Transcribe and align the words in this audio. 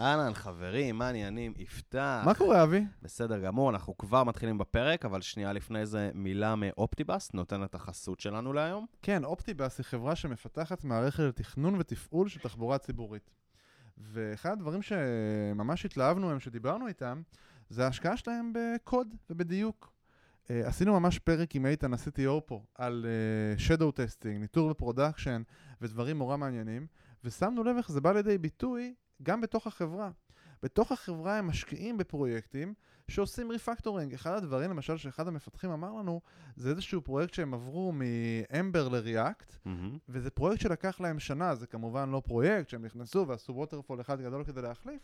אהלן, 0.00 0.34
חברים, 0.34 0.98
מה 0.98 1.06
העניינים? 1.06 1.54
יפתח. 1.56 2.22
מה 2.24 2.34
קורה, 2.34 2.62
אבי? 2.62 2.84
בסדר 3.02 3.38
גמור, 3.38 3.70
אנחנו 3.70 3.98
כבר 3.98 4.24
מתחילים 4.24 4.58
בפרק, 4.58 5.04
אבל 5.04 5.20
שנייה 5.20 5.52
לפני 5.52 5.86
זה 5.86 6.10
מילה 6.14 6.54
מ 6.56 6.64
Optibus, 6.64 7.32
נותן 7.34 7.64
את 7.64 7.74
החסות 7.74 8.20
שלנו 8.20 8.52
להיום. 8.52 8.86
כן, 9.02 9.24
Optibus 9.24 9.78
היא 9.78 9.84
חברה 9.84 10.16
שמפתחת 10.16 10.84
מערכת 10.84 11.22
לתכנון 11.22 11.74
ותפעול 11.78 12.28
של 12.28 12.40
תחבורה 12.40 12.78
ציבורית. 12.78 13.30
ואחד 13.98 14.52
הדברים 14.52 14.82
שממש 14.82 15.84
התלהבנו 15.84 16.26
מהם 16.26 16.38
כשדיברנו 16.38 16.88
איתם, 16.88 17.22
זה 17.68 17.84
ההשקעה 17.84 18.16
שלהם 18.16 18.52
בקוד 18.54 19.14
ובדיוק. 19.30 19.94
Uh, 20.44 20.48
עשינו 20.64 21.00
ממש 21.00 21.18
פרק 21.18 21.54
עם 21.54 21.66
איתן, 21.66 21.94
ה-CTO 21.94 22.40
פה, 22.46 22.62
על 22.74 23.06
uh, 23.06 23.60
Shadow 23.60 23.92
Testing, 23.96 24.38
ניטור 24.38 24.70
ו 24.70 24.77
production 24.77 25.42
ודברים 25.80 26.18
נורא 26.18 26.36
מעניינים, 26.36 26.86
ושמנו 27.24 27.64
לב 27.64 27.76
איך 27.76 27.92
זה 27.92 28.00
בא 28.00 28.12
לידי 28.12 28.38
ביטוי 28.38 28.94
גם 29.22 29.40
בתוך 29.40 29.66
החברה. 29.66 30.10
בתוך 30.62 30.92
החברה 30.92 31.38
הם 31.38 31.46
משקיעים 31.46 31.98
בפרויקטים 31.98 32.74
שעושים 33.08 33.50
refactoring. 33.50 34.14
אחד 34.14 34.36
הדברים, 34.36 34.70
למשל, 34.70 34.96
שאחד 34.96 35.28
המפתחים 35.28 35.70
אמר 35.70 35.92
לנו, 35.92 36.20
זה 36.56 36.70
איזשהו 36.70 37.00
פרויקט 37.00 37.34
שהם 37.34 37.54
עברו 37.54 37.92
מ 37.92 38.08
Ember 38.08 38.88
ל 38.88 38.97
React, 38.97 39.52
mm-hmm. 39.52 39.98
וזה 40.08 40.30
פרויקט 40.30 40.60
שלקח 40.60 41.00
להם 41.00 41.18
שנה, 41.18 41.54
זה 41.54 41.66
כמובן 41.66 42.10
לא 42.10 42.22
פרויקט 42.24 42.68
שהם 42.68 42.84
נכנסו 42.84 43.28
ועשו 43.28 43.54
waterfall 43.54 44.00
אחד 44.00 44.20
גדול 44.20 44.44
כדי 44.44 44.62
להחליף, 44.62 45.02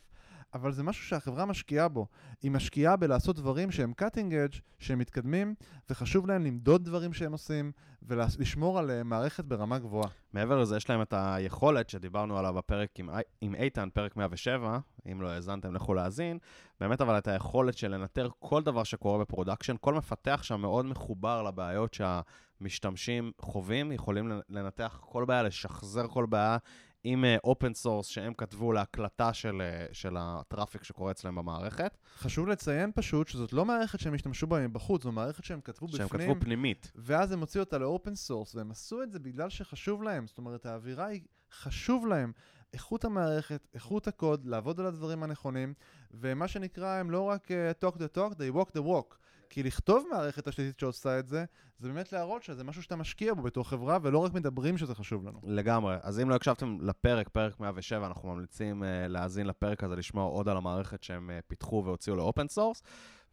אבל 0.54 0.72
זה 0.72 0.82
משהו 0.82 1.04
שהחברה 1.04 1.44
משקיעה 1.44 1.88
בו. 1.88 2.06
היא 2.42 2.50
משקיעה 2.50 2.96
בלעשות 2.96 3.36
דברים 3.36 3.70
שהם 3.70 3.92
cutting 4.00 4.32
edge, 4.32 4.60
שהם 4.78 4.98
מתקדמים, 4.98 5.54
וחשוב 5.90 6.26
להם 6.26 6.44
למדוד 6.44 6.84
דברים 6.84 7.12
שהם 7.12 7.32
עושים, 7.32 7.72
ולשמור 8.02 8.78
על 8.78 8.90
אה, 8.90 9.02
מערכת 9.02 9.44
ברמה 9.44 9.78
גבוהה. 9.78 10.08
מעבר 10.32 10.58
לזה, 10.58 10.76
יש 10.76 10.90
להם 10.90 11.02
את 11.02 11.14
היכולת 11.16 11.90
שדיברנו 11.90 12.38
עליו 12.38 12.54
בפרק 12.54 12.98
עם, 12.98 13.08
עם 13.40 13.54
איתן, 13.54 13.88
פרק 13.94 14.16
107, 14.16 14.78
אם 15.12 15.22
לא 15.22 15.28
האזנתם, 15.28 15.74
לכו 15.74 15.94
להאזין, 15.94 16.38
באמת 16.80 17.00
אבל 17.00 17.18
את 17.18 17.28
היכולת 17.28 17.78
של 17.78 17.94
לנטר 17.94 18.28
כל 18.38 18.62
דבר 18.62 18.84
שקורה 18.84 19.18
ב 19.18 19.23
production, 19.23 19.74
כל 19.80 19.94
מפתח 19.94 20.40
שם 20.42 20.60
מאוד 20.60 20.86
מחובר 20.86 21.42
לבעיות 21.42 21.94
שהמשתמשים 21.94 23.32
חווים, 23.40 23.92
יכולים 23.92 24.40
לנתח 24.48 25.00
כל 25.02 25.24
בעיה, 25.24 25.42
לשחזר 25.42 26.08
כל 26.08 26.26
בעיה. 26.26 26.56
עם 27.04 27.24
open 27.44 27.70
uh, 27.70 27.74
source 27.74 28.06
שהם 28.06 28.34
כתבו 28.34 28.72
להקלטה 28.72 29.32
של, 29.32 29.62
uh, 29.90 29.94
של 29.94 30.16
ה 30.18 30.27
traffic 30.27 30.84
שקורה 30.84 31.10
אצלם 31.10 31.34
במערכת. 31.34 31.98
חשוב 32.16 32.48
לציין 32.48 32.90
פשוט 32.94 33.28
שזאת 33.28 33.52
לא 33.52 33.64
מערכת 33.64 34.00
שהם 34.00 34.14
השתמשו 34.14 34.46
בה 34.46 34.68
מבחוץ, 34.68 35.02
זו 35.02 35.12
מערכת 35.12 35.44
שהם 35.44 35.60
כתבו 35.60 35.88
שהם 35.88 36.06
בפנים. 36.06 36.20
שהם 36.20 36.30
כתבו 36.30 36.44
פנימית. 36.44 36.92
ואז 36.94 37.32
הם 37.32 37.40
הוציאו 37.40 37.64
אותה 37.64 37.78
ל 37.78 37.86
open 37.86 38.14
source, 38.14 38.54
והם 38.54 38.70
עשו 38.70 39.02
את 39.02 39.12
זה 39.12 39.18
בגלל 39.18 39.48
שחשוב 39.48 40.02
להם. 40.02 40.26
זאת 40.26 40.38
אומרת, 40.38 40.66
האווירה 40.66 41.06
היא 41.06 41.20
חשוב 41.52 42.06
להם. 42.06 42.32
איכות 42.72 43.04
המערכת, 43.04 43.68
איכות 43.74 44.08
הקוד, 44.08 44.46
לעבוד 44.46 44.80
על 44.80 44.86
הדברים 44.86 45.22
הנכונים, 45.22 45.74
ומה 46.10 46.48
שנקרא, 46.48 46.88
הם 46.88 47.10
לא 47.10 47.22
רק 47.22 47.48
uh, 47.50 47.84
talk 47.84 47.96
the 47.96 48.16
talk, 48.16 48.34
they 48.34 48.56
walk 48.56 48.70
the 48.70 48.82
walk. 48.82 49.16
כי 49.50 49.62
לכתוב 49.62 50.04
מערכת 50.10 50.48
תשתיתית 50.48 50.78
שעושה 50.78 51.18
את 51.18 51.28
זה, 51.28 51.44
זה 51.78 51.88
באמת 51.88 52.12
להראות 52.12 52.42
שזה 52.42 52.64
משהו 52.64 52.82
שאתה 52.82 52.96
משקיע 52.96 53.34
בו 53.34 53.42
בתור 53.42 53.68
חברה, 53.68 53.98
ולא 54.02 54.18
רק 54.18 54.32
מדברים 54.32 54.78
שזה 54.78 54.94
חשוב 54.94 55.28
לנו. 55.28 55.40
לגמרי. 55.44 55.96
אז 56.02 56.20
אם 56.20 56.30
לא 56.30 56.34
הקשבתם 56.34 56.78
לפרק, 56.80 57.28
פרק 57.28 57.60
107, 57.60 58.06
אנחנו 58.06 58.28
ממליצים 58.28 58.82
uh, 58.82 58.86
להאזין 59.08 59.46
לפרק 59.46 59.84
הזה, 59.84 59.96
לשמוע 59.96 60.24
עוד 60.24 60.48
על 60.48 60.56
המערכת 60.56 61.02
שהם 61.02 61.30
uh, 61.30 61.42
פיתחו 61.48 61.82
והוציאו 61.84 62.16
ל 62.16 62.23
open 62.23 62.48
source. 62.48 62.82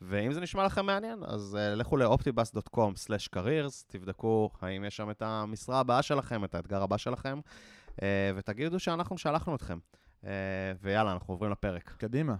ואם 0.02 0.34
זה 0.34 0.42
נשמע 0.42 0.66
לכם 0.66 0.86
מעניין, 0.86 1.24
אז 1.24 1.58
uh, 1.58 1.76
לכו 1.76 1.98
ל-optibus.com/careers, 1.98 3.84
תבדקו 3.88 4.50
האם 4.62 4.84
יש 4.84 4.98
שם 4.98 5.12
את 5.12 5.22
המשרה 5.22 5.80
הבאה 5.80 6.02
שלכם, 6.02 6.44
את 6.44 6.56
האתגר 6.56 6.84
הבא 6.84 6.98
שלכם, 6.98 7.40
uh, 7.90 8.00
ותגידו 8.36 8.80
שאנחנו 8.80 9.18
שלחנו 9.18 9.56
אתכם. 9.56 9.78
Uh, 10.24 10.28
ויאללה, 10.82 11.12
אנחנו 11.12 11.34
עוברים 11.34 11.52
לפרק. 11.52 11.94
קדימה. 11.98 12.36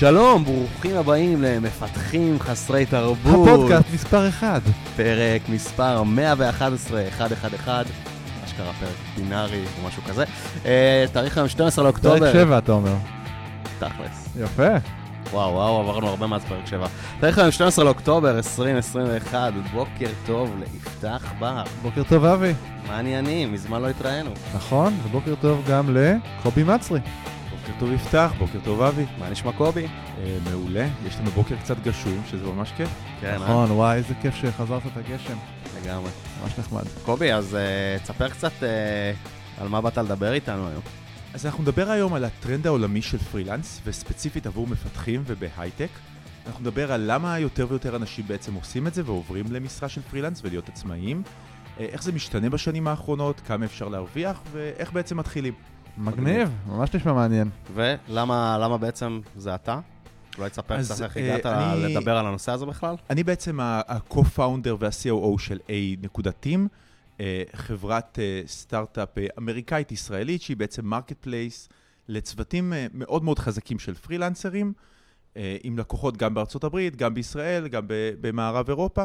שלום, 0.00 0.44
ברוכים 0.44 0.96
הבאים 0.96 1.42
למפתחים 1.42 2.40
חסרי 2.40 2.86
תרבות. 2.86 3.48
הפודקאסט 3.48 3.86
מספר 3.94 4.28
1. 4.28 4.62
פרק 4.96 5.48
מספר 5.48 6.02
111, 6.02 7.00
111, 7.18 7.84
אשכרה 8.44 8.72
פרק 8.80 8.94
בינארי 9.16 9.64
או 9.78 9.88
משהו 9.88 10.02
כזה. 10.02 10.24
Uh, 10.62 10.66
תאריך 11.12 11.38
היום 11.38 11.48
12 11.48 11.84
לאוקטובר. 11.84 12.18
פרק 12.18 12.32
7 12.32 12.58
אתה 12.58 12.72
אומר. 12.72 12.94
תכלס. 13.78 14.28
יפה. 14.36 14.68
וואו, 15.30 15.52
וואו, 15.52 15.80
עברנו 15.80 16.08
הרבה 16.08 16.26
מאז 16.26 16.44
פרק 16.44 16.66
7. 16.66 16.86
תאריך 17.20 17.38
היום 17.38 17.50
12 17.50 17.84
לאוקטובר 17.84 18.36
2021, 18.36 19.52
בוקר 19.72 20.10
טוב 20.26 20.54
ליפתח 20.60 21.32
בר. 21.38 21.62
בוקר 21.82 22.02
טוב 22.08 22.24
אבי. 22.24 22.52
מה 22.86 22.96
העניינים? 22.96 23.52
מזמן 23.52 23.82
לא 23.82 23.88
התראינו. 23.88 24.30
נכון, 24.54 24.94
ובוקר 25.04 25.34
טוב 25.40 25.62
גם 25.68 25.96
לקובי 25.96 26.62
מצרי. 26.62 27.00
בוקר 27.70 27.80
טוב 27.80 27.92
יפתח, 27.92 28.32
בוקר 28.38 28.58
טוב 28.64 28.82
אבי. 28.82 29.04
מה 29.18 29.30
נשמע 29.30 29.52
קובי? 29.52 29.86
אה, 29.86 30.38
מעולה, 30.50 30.88
יש 31.06 31.16
לנו 31.16 31.30
בוקר 31.30 31.56
קצת 31.56 31.76
גשום, 31.82 32.22
שזה 32.30 32.46
ממש 32.46 32.72
כיף. 32.76 32.88
כן, 33.20 33.34
נכון, 33.34 33.70
וואי, 33.70 33.96
איזה 33.96 34.14
כיף 34.22 34.34
שחזרת 34.34 34.82
את 34.86 34.96
הגשם. 34.96 35.36
לגמרי. 35.82 36.10
ממש 36.42 36.58
נחמד. 36.58 36.82
קובי, 37.04 37.32
אז 37.32 37.56
uh, 37.56 38.02
תספר 38.02 38.28
קצת 38.28 38.52
uh, 38.60 39.60
על 39.60 39.68
מה 39.68 39.80
באת 39.80 39.98
לדבר 39.98 40.32
איתנו 40.32 40.68
היום. 40.68 40.82
אז 41.34 41.46
אנחנו 41.46 41.62
נדבר 41.62 41.90
היום 41.90 42.14
על 42.14 42.24
הטרנד 42.24 42.66
העולמי 42.66 43.02
של 43.02 43.18
פרילנס, 43.18 43.80
וספציפית 43.84 44.46
עבור 44.46 44.66
מפתחים 44.66 45.22
ובהייטק. 45.26 45.90
אנחנו 46.46 46.60
נדבר 46.60 46.92
על 46.92 47.02
למה 47.06 47.38
יותר 47.38 47.66
ויותר 47.68 47.96
אנשים 47.96 48.24
בעצם 48.28 48.54
עושים 48.54 48.86
את 48.86 48.94
זה 48.94 49.02
ועוברים 49.04 49.44
למשרה 49.50 49.88
של 49.88 50.00
פרילנס 50.02 50.40
ולהיות 50.44 50.68
עצמאיים. 50.68 51.22
איך 51.78 52.02
זה 52.02 52.12
משתנה 52.12 52.50
בשנים 52.50 52.88
האחרונות, 52.88 53.40
כמה 53.40 53.64
אפשר 53.64 53.88
להרוויח 53.88 54.40
ואיך 54.52 54.92
בעצם 54.92 55.16
מתחילים. 55.16 55.54
מגניב, 55.98 56.50
ממש 56.66 56.94
נשמע 56.94 57.12
מעניין. 57.12 57.48
ולמה 57.74 58.78
בעצם 58.80 59.20
זה 59.36 59.54
אתה? 59.54 59.80
אולי 60.38 60.50
תספר 60.50 60.82
קצת 60.82 61.02
איך 61.02 61.16
הגעת 61.16 61.46
אני, 61.46 61.82
לדבר 61.82 62.16
על 62.16 62.26
הנושא 62.26 62.52
הזה 62.52 62.66
בכלל? 62.66 62.94
אני 63.10 63.24
בעצם 63.24 63.60
ה-co-founder 63.60 64.74
וה-COO 64.78 65.38
של 65.38 65.58
A.Team, 65.68 66.58
אה, 67.20 67.42
חברת 67.54 68.18
אה, 68.22 68.42
סטארט-אפ 68.46 69.18
אה, 69.18 69.26
אמריקאית-ישראלית, 69.38 70.42
שהיא 70.42 70.56
בעצם 70.56 70.86
marketplace 70.86 71.68
לצוותים 72.08 72.72
מאוד 72.94 73.24
מאוד 73.24 73.38
חזקים 73.38 73.78
של 73.78 73.94
פרילנסרים, 73.94 74.72
עם 75.62 75.78
לקוחות 75.78 76.16
גם 76.16 76.34
בארצות 76.34 76.64
הברית, 76.64 76.96
גם 76.96 77.14
בישראל, 77.14 77.68
גם 77.68 77.82
במערב 78.20 78.68
אירופה. 78.68 79.04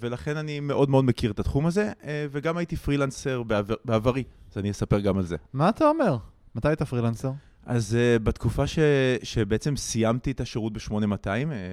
ולכן 0.00 0.36
אני 0.36 0.60
מאוד 0.60 0.90
מאוד 0.90 1.04
מכיר 1.04 1.30
את 1.30 1.40
התחום 1.40 1.66
הזה, 1.66 1.92
וגם 2.30 2.56
הייתי 2.56 2.76
פרילנסר 2.76 3.42
בעבר, 3.42 3.74
בעברי, 3.84 4.24
אז 4.52 4.58
אני 4.58 4.70
אספר 4.70 5.00
גם 5.00 5.18
על 5.18 5.24
זה. 5.24 5.36
מה 5.52 5.68
אתה 5.68 5.88
אומר? 5.88 6.16
מתי 6.54 6.68
היית 6.68 6.82
פרילנסר? 6.82 7.30
אז 7.66 7.96
uh, 7.96 8.22
בתקופה 8.22 8.66
ש, 8.66 8.78
שבעצם 9.22 9.76
סיימתי 9.76 10.30
את 10.30 10.40
השירות 10.40 10.72
ב-8200, 10.72 11.24
uh, 11.26 11.28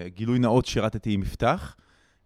גילוי 0.07 0.39
נאות 0.39 0.65
שירתתי 0.65 1.13
עם 1.13 1.19
מפתח, 1.19 1.75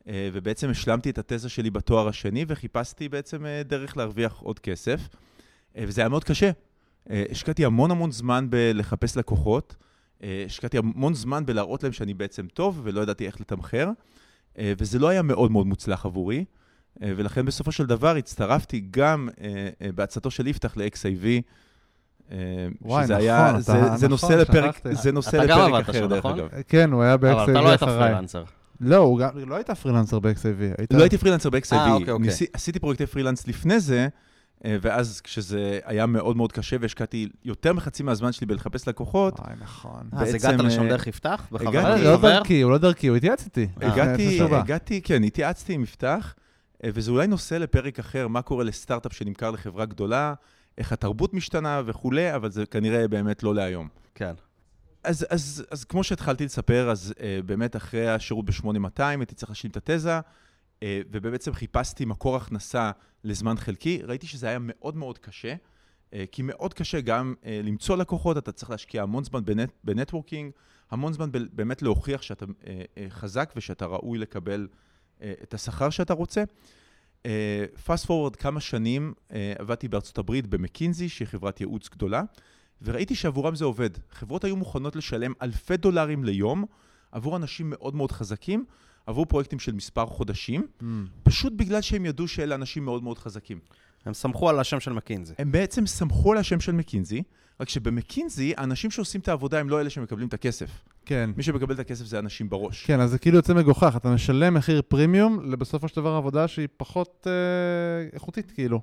uh, 0.02 0.06
ובעצם 0.34 0.70
השלמתי 0.70 1.10
את 1.10 1.18
התזה 1.18 1.50
שלי 1.50 1.70
בתואר 1.70 2.08
השני, 2.08 2.46
וחיפשתי 2.48 3.10
בעצם 3.10 3.46
uh, 3.46 3.68
דרך 3.68 3.98
להרוויח 3.98 4.40
עוד 4.40 4.60
כסף, 4.60 5.08
uh, 5.10 5.78
וזה 5.88 6.02
היה 6.02 6.10
מאוד 6.10 6.24
קשה. 6.24 6.52
Uh, 6.52 7.12
השקעתי 7.32 7.66
המון 7.66 7.92
המון 7.92 8.12
זמן 8.12 8.48
בלחפש 8.50 9.18
לקוחות, 9.18 9.76
uh, 10.20 10.24
השקעתי 10.46 10.78
המון 10.78 11.14
זמן 11.14 11.46
בלהראות 11.46 11.84
להם 11.84 11.92
שאני 11.92 12.14
בעצם 12.14 12.48
טוב, 12.48 12.82
ולא 12.84 13.02
ידעתי 13.02 13.26
איך 13.26 13.42
לתמחר, 13.42 13.90
וזה 14.62 15.00
לא 15.00 15.08
היה 15.08 15.22
מאוד 15.22 15.52
מאוד 15.52 15.68
מוצלח 15.68 16.06
עבורי. 16.06 16.46
ולכן 17.02 17.46
בסופו 17.46 17.72
של 17.72 17.86
דבר 17.86 18.16
הצטרפתי 18.16 18.84
גם 18.92 19.30
בעצתו 19.96 20.32
של 20.32 20.48
יפתח 20.48 20.78
ל-XIV, 20.78 21.26
וואי, 22.82 23.04
נכון, 23.04 23.16
היה, 23.16 23.50
אתה, 23.50 23.60
זה, 23.60 23.72
זה 23.72 23.80
נכון, 23.80 24.10
נושא 24.10 24.34
לפרק, 24.34 24.80
זה 24.92 25.12
נושא 25.12 25.36
לפרק 25.36 25.90
אחר, 25.90 26.08
דרך 26.08 26.18
נכון? 26.26 26.40
אגב. 26.40 26.48
כן, 26.68 26.92
הוא 26.92 27.04
היה 27.04 27.18
ב-XIV 27.18 27.34
אחריי. 27.34 27.44
אבל 27.44 27.52
אתה 27.52 27.62
לא 27.62 27.70
היית 27.70 27.84
פרילנסר. 27.84 28.44
לא, 28.82 28.98
הוא 28.98 29.20
גם, 29.20 29.30
לא 29.36 29.56
היית 29.56 29.72
פרילנסר 29.72 30.20
ב-XIV. 30.20 30.78
היית... 30.78 30.94
לא 30.94 31.02
הייתי 31.02 31.18
פרילנסר 31.18 31.50
ב-XIV. 31.50 31.76
אה, 31.76 31.94
אוקיי, 31.94 32.14
אוקיי. 32.14 32.30
עשיתי 32.54 32.80
פרויקטי 32.80 33.06
פרילנס 33.06 33.48
לפני 33.48 33.80
זה, 33.80 34.08
ואז 34.64 35.22
כשזה 35.22 35.80
היה 35.86 36.06
מאוד 36.06 36.38
מאוד 36.38 36.52
קשה 36.52 36.76
והשקעתי 36.80 37.30
יותר 37.46 37.74
מחצי 37.74 38.04
מהזמן 38.04 38.32
שלי 38.32 38.48
בלחפש 38.48 38.88
לקוחות. 38.88 39.40
וואי, 39.40 39.54
נכון. 39.60 40.10
אז 40.12 40.34
הגעת 40.34 40.60
לשם 40.60 40.90
דרך 40.90 41.08
יפתח? 41.08 41.48
הגעתי, 41.52 42.04
לא 42.04 42.22
דרכי, 42.22 42.62
הוא 42.62 42.72
לא 42.72 42.78
דרכי, 42.78 43.08
הוא 43.08 43.18
התייעץ 43.18 43.46
איתי. 43.46 43.68
הגעתי, 43.76 44.42
הגעתי, 44.42 45.02
כן, 45.02 45.24
התייעצתי 45.24 45.74
עם 45.74 45.84
יפתח, 45.84 46.36
וזה 46.86 47.12
אולי 47.12 47.28
נושא 47.28 47.56
לפרק 47.56 48.00
אחר, 48.00 48.28
מה 48.28 48.42
קורה 48.42 48.64
לסטארט-אפ 48.64 49.14
שנמכר 49.14 49.52
לחברה 49.52 49.86
גדולה. 49.86 50.34
איך 50.78 50.92
התרבות 50.92 51.34
משתנה 51.34 51.82
וכולי, 51.86 52.36
אבל 52.36 52.52
זה 52.52 52.66
כנראה 52.66 53.08
באמת 53.08 53.44
לא 53.44 53.56
להיום. 53.56 53.88
כן. 54.16 54.34
אז, 55.04 55.26
אז, 55.30 55.66
אז 55.72 55.84
כמו 55.84 56.04
שהתחלתי 56.04 56.46
לספר, 56.46 56.90
אז 56.92 57.14
uh, 57.18 57.22
באמת 57.46 57.76
אחרי 57.76 58.10
השירות 58.10 58.46
ב-8200 58.46 59.04
הייתי 59.04 59.36
צריך 59.36 59.50
להשלים 59.50 59.72
את 59.72 59.90
התזה, 59.90 60.20
ובעצם 61.12 61.54
חיפשתי 61.54 62.06
מקור 62.06 62.36
הכנסה 62.36 62.92
לזמן 63.24 63.58
חלקי. 63.58 64.02
ראיתי 64.04 64.28
שזה 64.28 64.48
היה 64.48 64.58
מאוד 64.62 64.96
מאוד 64.96 65.18
קשה, 65.18 65.56
אה, 66.14 66.24
כי 66.32 66.42
מאוד 66.42 66.74
קשה 66.74 67.02
גם 67.02 67.34
אה, 67.46 67.62
למצוא 67.64 67.98
לקוחות, 67.98 68.38
אתה 68.38 68.52
צריך 68.52 68.72
להשקיע 68.72 69.04
המון 69.04 69.24
זמן 69.24 69.46
בנט, 69.46 69.72
בנטוורקינג, 69.84 70.52
המון 70.94 71.14
זמן 71.14 71.30
באמת 71.32 71.82
להוכיח 71.82 72.22
שאתה 72.22 72.46
אה, 72.68 72.82
אה, 72.98 73.06
חזק 73.10 73.54
ושאתה 73.56 73.86
ראוי 73.86 74.18
לקבל 74.18 74.68
אה, 75.22 75.34
את 75.44 75.54
השכר 75.54 75.90
שאתה 75.90 76.14
רוצה. 76.14 76.44
פאסט 77.86 78.06
פורוורד 78.06 78.36
כמה 78.36 78.60
שנים 78.60 79.14
עבדתי 79.60 79.88
בארצות 79.88 80.18
הברית 80.18 80.48
במקינזי, 80.48 81.10
שהיא 81.10 81.28
חברת 81.28 81.62
ייעוץ 81.62 81.90
גדולה, 81.90 82.24
וראיתי 82.82 83.16
שעבורם 83.16 83.56
זה 83.56 83.66
עובד. 83.66 83.90
חברות 84.10 84.44
היו 84.44 84.56
מוכנות 84.56 84.96
לשלם 84.96 85.34
אלפי 85.42 85.78
דולרים 85.78 86.24
ליום 86.24 86.66
עבור 87.12 87.36
אנשים 87.36 87.70
מאוד 87.70 87.96
מאוד 87.96 88.12
חזקים, 88.12 88.66
עבור 89.06 89.26
פרויקטים 89.26 89.60
של 89.60 89.72
מספר 89.72 90.06
חודשים, 90.06 90.68
mm. 90.80 90.84
פשוט 91.24 91.54
בגלל 91.56 91.82
שהם 91.82 92.06
ידעו 92.06 92.28
שאלה 92.28 92.56
אנשים 92.56 92.86
מאוד 92.86 93.04
מאוד 93.04 93.18
חזקים. 93.20 93.60
הם 94.06 94.14
סמכו 94.14 94.50
על 94.50 94.60
השם 94.60 94.80
של 94.80 94.94
מקינזי. 94.94 95.34
הם 95.38 95.52
בעצם 95.52 95.86
סמכו 95.88 96.32
על 96.32 96.38
השם 96.38 96.60
של 96.60 96.72
מקינזי, 96.72 97.24
רק 97.60 97.70
שבמקינזי, 97.70 98.54
האנשים 98.58 98.92
שעושים 98.92 99.22
את 99.22 99.28
העבודה 99.28 99.60
הם 99.60 99.70
לא 99.70 99.82
אלה 99.82 99.90
שמקבלים 99.90 100.28
את 100.28 100.34
הכסף. 100.34 100.70
כן. 101.06 101.30
מי 101.38 101.44
שמקבל 101.44 101.74
את 101.74 101.80
הכסף 101.80 102.06
זה 102.06 102.20
אנשים 102.20 102.50
בראש. 102.50 102.86
כן, 102.86 103.00
אז 103.00 103.10
זה 103.12 103.18
כאילו 103.20 103.36
יוצא 103.38 103.54
מגוחך, 103.54 103.94
אתה 103.98 104.10
משלם 104.10 104.54
מחיר 104.54 104.82
פרימיום 104.88 105.52
לבסופו 105.52 105.88
של 105.88 105.96
דבר 105.96 106.10
עבודה 106.10 106.48
שהיא 106.48 106.68
פחות 106.78 107.28
אה, 107.30 107.32
איכותית, 108.14 108.52
כאילו. 108.52 108.82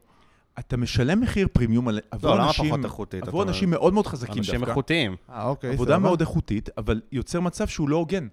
אתה 0.58 0.76
משלם 0.76 1.20
מחיר 1.20 1.48
פרימיום 1.52 1.88
על- 1.88 2.00
עבור 2.10 2.30
לא, 2.30 2.36
למה 2.36 2.46
אנשים, 2.46 2.66
פחות 2.70 2.84
איכותית? 2.84 3.28
עבור 3.28 3.42
אתה- 3.42 3.50
אנשים 3.50 3.70
מאוד 3.70 3.94
מאוד 3.94 4.06
חזקים 4.06 4.38
אנשים 4.38 4.54
דווקא. 4.54 4.70
איכותיים. 4.70 5.16
אה, 5.30 5.44
אוקיי, 5.44 5.72
עבודה. 5.72 5.98
מאוד 5.98 6.20
איכותית, 6.20 6.68
אבל 6.78 7.00
יוצר 7.12 7.40
מצב 7.40 7.66
שהוא 7.66 7.88
לא 7.88 7.96
הוגן. 7.96 8.26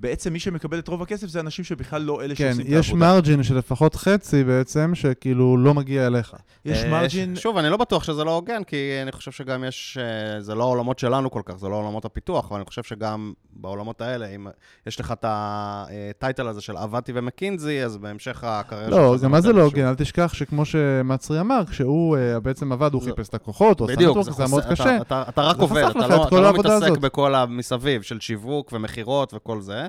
בעצם 0.00 0.32
מי 0.32 0.38
שמקבל 0.38 0.78
את 0.78 0.88
רוב 0.88 1.02
הכסף 1.02 1.26
זה 1.26 1.40
אנשים 1.40 1.64
שבכלל 1.64 2.02
לא 2.02 2.22
אלה 2.22 2.34
כן, 2.34 2.48
שעושים 2.54 2.66
את 2.74 2.80
יש 2.80 2.88
העבודה. 2.88 3.12
מרג'ין 3.14 3.42
של 3.42 3.58
לפחות 3.58 3.94
חצי 3.94 4.44
בעצם, 4.44 4.90
שכאילו 4.94 5.56
לא 5.56 5.74
מגיע 5.74 6.06
אליך. 6.06 6.34
יש 6.64 6.84
אה, 6.84 6.90
מרג'ין, 6.90 7.36
ש- 7.36 7.42
שוב, 7.42 7.56
אני 7.56 7.68
לא 7.68 7.76
בטוח 7.76 8.04
שזה 8.04 8.24
לא 8.24 8.34
הוגן, 8.34 8.64
כי 8.64 8.76
אני 9.02 9.12
חושב 9.12 9.30
שגם 9.32 9.64
יש... 9.64 9.98
אה, 10.00 10.40
זה 10.40 10.54
לא 10.54 10.62
העולמות 10.62 10.98
שלנו 10.98 11.30
כל 11.30 11.42
כך, 11.44 11.56
זה 11.56 11.68
לא 11.68 11.74
עולמות 11.76 12.04
הפיתוח, 12.04 12.46
אבל 12.50 12.56
אני 12.56 12.66
חושב 12.66 12.82
שגם 12.82 13.32
בעולמות 13.52 14.00
האלה, 14.00 14.26
אם 14.26 14.46
יש 14.86 15.00
לך 15.00 15.12
את 15.12 15.24
הטייטל 15.28 16.48
הזה 16.48 16.60
של 16.60 16.76
עבדתי 16.76 17.12
ומקינזי, 17.14 17.82
אז 17.84 17.96
בהמשך 17.96 18.44
הקריירה 18.44 18.90
לא, 18.90 19.12
שלך 19.14 19.24
גם 19.24 19.30
מה 19.30 19.40
זה 19.40 19.52
לא 19.52 19.62
הוגן? 19.62 19.86
אל 19.86 19.94
תשכח 19.94 20.32
שכמו 20.34 20.64
שמצרי 20.64 21.40
אמר, 21.40 21.62
כשהוא 21.70 22.16
אה, 22.16 22.40
בעצם 22.40 22.72
עבד, 22.72 22.92
הוא 22.92 23.02
זה- 23.04 23.10
חיפש 23.10 23.28
את 23.28 23.34
הכוחות, 23.34 23.80
הוא 23.80 23.86
עשה 23.88 23.96
בדיוק, 23.96 24.16
נטוורק, 24.18 24.36
זה 24.36 24.42
היה 24.42 24.50
מאוד 24.50 24.64
קשה. 24.70 24.96
אתה, 25.02 25.22
רק 25.36 25.56
עובד, 25.58 25.82
אתה 25.90 26.06
לא, 26.08 26.42
לא 26.42 26.52
מתעסק. 26.52 26.90
בכל 26.98 27.34
המסביב 27.34 28.02
של 28.02 28.20
שיווק 28.20 28.70
ומכירות 28.72 29.34
וכל 29.34 29.60
זה. 29.60 29.86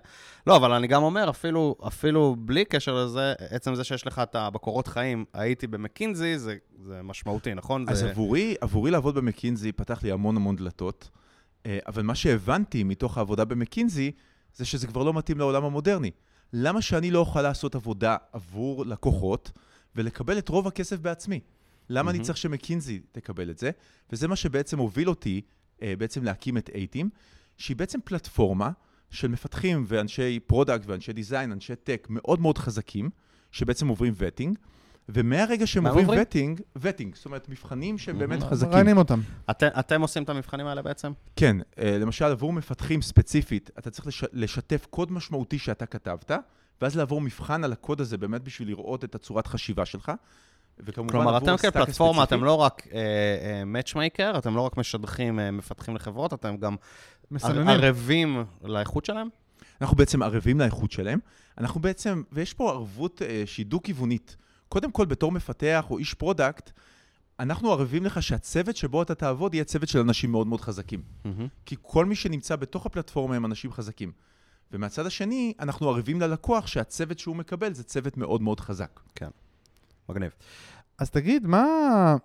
לא, 0.48 0.56
אבל 0.56 0.72
אני 0.72 0.88
גם 0.88 1.04
אומר, 1.04 1.30
אפילו, 1.30 1.76
אפילו 1.88 2.36
בלי 2.40 2.66
קשר 2.66 2.96
לזה, 2.96 3.34
עצם 3.50 3.76
זה 3.76 3.84
שיש 3.84 4.08
לך 4.08 4.20
את 4.20 4.36
הקורות 4.36 4.88
חיים, 4.88 5.26
הייתי 5.34 5.68
במקינזי, 5.68 6.40
זה, 6.40 6.56
זה 6.84 7.02
משמעותי, 7.04 7.54
נכון? 7.54 7.86
אז 7.90 7.98
זה... 7.98 8.10
עבורי, 8.10 8.56
עבורי 8.62 8.92
לעבוד 8.92 9.16
במקינזי 9.16 9.72
פתח 9.72 10.04
לי 10.04 10.12
המון 10.12 10.36
המון 10.36 10.56
דלתות, 10.56 11.10
אה, 11.66 11.80
אבל 11.88 12.02
מה 12.02 12.16
שהבנתי 12.16 12.84
מתוך 12.84 13.18
העבודה 13.18 13.46
במקינזי, 13.46 14.12
זה 14.56 14.66
שזה 14.66 14.88
כבר 14.88 15.04
לא 15.04 15.14
מתאים 15.14 15.38
לעולם 15.38 15.64
המודרני. 15.66 16.12
למה 16.54 16.82
שאני 16.82 17.12
לא 17.12 17.20
אוכל 17.20 17.42
לעשות 17.42 17.76
עבודה 17.76 18.18
עבור 18.32 18.86
לקוחות 18.86 19.52
ולקבל 19.96 20.38
את 20.38 20.50
רוב 20.50 20.68
הכסף 20.68 21.00
בעצמי? 21.00 21.40
למה 21.90 22.12
אני 22.12 22.18
מהמם. 22.18 22.26
צריך 22.26 22.38
שמקינזי 22.38 23.00
תקבל 23.12 23.50
את 23.50 23.58
זה? 23.58 23.72
וזה 24.12 24.28
מה 24.28 24.36
שבעצם 24.36 24.80
הוביל 24.80 25.10
אותי 25.10 25.42
אה, 25.82 25.94
בעצם 25.98 26.24
להקים 26.24 26.58
את 26.58 26.70
A.Team, 26.74 27.10
שהיא 27.58 27.78
בעצם 27.78 28.00
פלטפורמה 28.04 28.72
של 29.12 29.28
מפתחים 29.28 29.86
ואנשי 29.88 30.40
product 30.40 30.84
ואנשי 30.88 31.14
design, 31.14 31.52
אנשי 31.52 31.76
tech 31.76 32.08
מאוד 32.10 32.42
מאוד 32.42 32.58
חזקים, 32.58 33.10
שבעצם 33.52 33.88
עוברים 33.88 34.14
וטינג, 34.18 34.58
ומהרגע 35.10 35.68
שהם 35.68 35.88
עוברים? 35.88 36.08
וטינג, 36.22 36.62
וטינג, 36.76 37.16
זאת 37.16 37.26
אומרת 37.26 37.50
מבחנים 37.50 37.98
שהם 37.98 38.20
באמת 38.20 38.42
Mhm. 38.42 38.46
חזקים. 38.46 38.70
מראיינים 38.70 38.98
אותם. 38.98 39.20
את, 39.52 39.64
אתם 39.64 40.02
עושים 40.02 40.24
את 40.24 40.30
המבחנים 40.30 40.68
האלה 40.68 40.82
בעצם? 40.82 41.12
כן, 41.36 41.58
אה, 41.80 41.98
למשל 42.00 42.26
עבור 42.26 42.54
מפתחים 42.54 43.02
ספציפית, 43.02 43.70
אתה 43.80 43.90
צריך 43.90 44.08
לש- 44.08 44.24
לשתף 44.34 44.86
קוד 44.90 45.12
משמעותי 45.12 45.60
שאתה 45.60 45.86
כתבת, 45.86 46.32
ואז 46.82 46.98
לעבור 46.98 47.22
מבחן 47.22 47.64
על 47.64 47.72
הקוד 47.74 48.02
הזה 48.02 48.18
באמת 48.18 48.42
בשביל 48.44 48.68
לראות 48.68 49.04
את 49.04 49.16
הצורת 49.16 49.48
חשיבה 49.48 49.86
שלך. 49.86 50.12
וכמובן 50.80 51.12
כלומר, 51.12 51.38
אתם 51.38 51.58
כפלטפורמה. 51.58 52.24
אתם 52.24 52.44
לא 52.44 52.54
רק 52.54 52.88
מאצ'מייקר, 53.66 54.38
אתם 54.38 54.56
לא 54.56 54.62
רק 54.62 54.78
משדכים 54.78 55.40
אה, 55.40 55.52
מפתחים 55.52 55.96
לחברות, 55.96 56.34
אתם 56.34 56.58
גם 56.58 56.76
מסננים. 57.32 57.68
ערבים 57.68 58.44
לאיכות 58.64 59.06
שלהם? 59.06 59.28
אנחנו 59.82 59.98
בעצם 59.98 60.24
ערבים 60.24 60.60
לאיכות 60.60 60.92
שלהם. 60.92 61.20
אנחנו 61.58 61.82
בעצם, 61.82 62.24
ויש 62.32 62.54
פה 62.54 62.70
ערבות 62.70 63.22
אה, 63.22 63.44
שהיא 63.46 63.66
דו-כיוונית. 63.66 64.36
קודם 64.70 64.92
כל, 64.92 65.06
בתור 65.06 65.32
מפתח 65.32 65.86
או 65.90 65.98
איש 65.98 66.14
product, 66.14 66.72
אנחנו 67.40 67.72
ערבים 67.72 68.06
לך 68.06 68.24
שהצוות 68.24 68.76
שבו 68.76 69.02
אתה 69.02 69.16
תעבוד 69.16 69.54
יהיה 69.54 69.64
צוות 69.64 69.90
של 69.90 70.00
אנשים 70.00 70.32
מאוד 70.32 70.48
מאוד 70.48 70.62
חזקים. 70.62 71.02
כי 71.66 71.76
כל 71.82 72.06
מי 72.06 72.16
שנמצא 72.16 72.56
בתוך 72.56 72.86
הפלטפורמה 72.86 73.36
הם 73.36 73.46
אנשים 73.46 73.72
חזקים. 73.72 74.12
ומהצד 74.72 75.06
השני, 75.06 75.54
אנחנו 75.60 75.90
ערבים 75.90 76.22
ללקוח 76.22 76.68
שהצוות 76.68 77.20
שהוא 77.20 77.36
מקבל 77.36 77.74
זה 77.74 77.84
צוות 77.84 78.18
מאוד 78.18 78.42
מאוד 78.42 78.60
חזק. 78.60 79.00
מגניב. 80.10 80.32
אז 80.98 81.10
תגיד, 81.10 81.48
מה... 81.48 82.16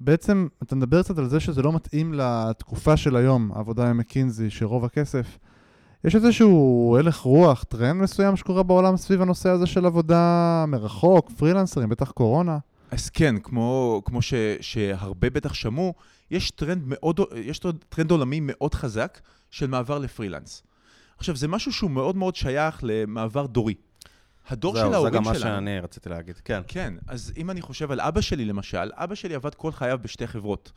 בעצם, 0.00 0.46
אתה 0.62 0.76
מדבר 0.76 1.02
קצת 1.02 1.18
על 1.18 1.28
זה 1.28 1.40
שזה 1.40 1.62
לא 1.62 1.72
מתאים 1.72 2.14
לתקופה 2.14 2.96
של 2.96 3.16
היום, 3.16 3.52
העבודה 3.54 3.90
עם 3.90 3.98
מקינזי, 3.98 4.50
שרוב 4.50 4.84
הכסף. 4.84 5.38
יש 6.04 6.14
איזשהו 6.14 6.96
הלך 6.98 7.16
רוח, 7.16 7.64
טרנד 7.64 8.02
מסוים 8.02 8.36
שקורה 8.36 8.62
בעולם 8.62 8.96
סביב 8.96 9.22
הנושא 9.22 9.48
הזה 9.48 9.66
של 9.66 9.86
עבודה 9.86 10.64
מרחוק, 10.68 11.30
פרילנסרים, 11.30 11.88
בטח 11.88 12.10
קורונה. 12.10 12.58
אז 12.90 13.10
כן, 13.10 13.34
כמו, 13.38 14.02
כמו 14.04 14.22
ש, 14.22 14.34
שהרבה 14.60 15.30
בטח 15.30 15.54
שמעו, 15.54 15.94
יש 16.30 16.50
טרנד, 16.50 16.82
מאוד, 16.86 17.20
יש 17.36 17.60
טרנד 17.88 18.10
עולמי 18.10 18.40
מאוד 18.42 18.74
חזק 18.74 19.20
של 19.50 19.66
מעבר 19.66 19.98
לפרילנס. 19.98 20.62
עכשיו, 21.18 21.36
זה 21.36 21.48
משהו 21.48 21.72
שהוא 21.72 21.90
מאוד 21.90 22.16
מאוד 22.16 22.34
שייך 22.34 22.80
למעבר 22.82 23.46
דורי. 23.46 23.74
הדור 24.48 24.74
של 24.74 24.80
זהו, 24.80 24.90
זה 24.90 24.96
ההורים 24.96 25.14
גם 25.14 25.22
מה 25.22 25.34
שלנו... 25.34 25.40
שאני 25.56 25.80
רציתי 25.80 26.08
להגיד, 26.08 26.40
כן. 26.44 26.62
כן, 26.66 26.94
אז 27.06 27.32
אם 27.36 27.50
אני 27.50 27.62
חושב 27.62 27.90
על 27.90 28.00
אבא 28.00 28.20
שלי 28.20 28.44
למשל, 28.44 28.90
אבא 28.94 29.14
שלי 29.14 29.34
עבד 29.34 29.54
כל 29.54 29.72
חייו 29.72 29.98
בשתי 30.02 30.26
חברות. 30.26 30.72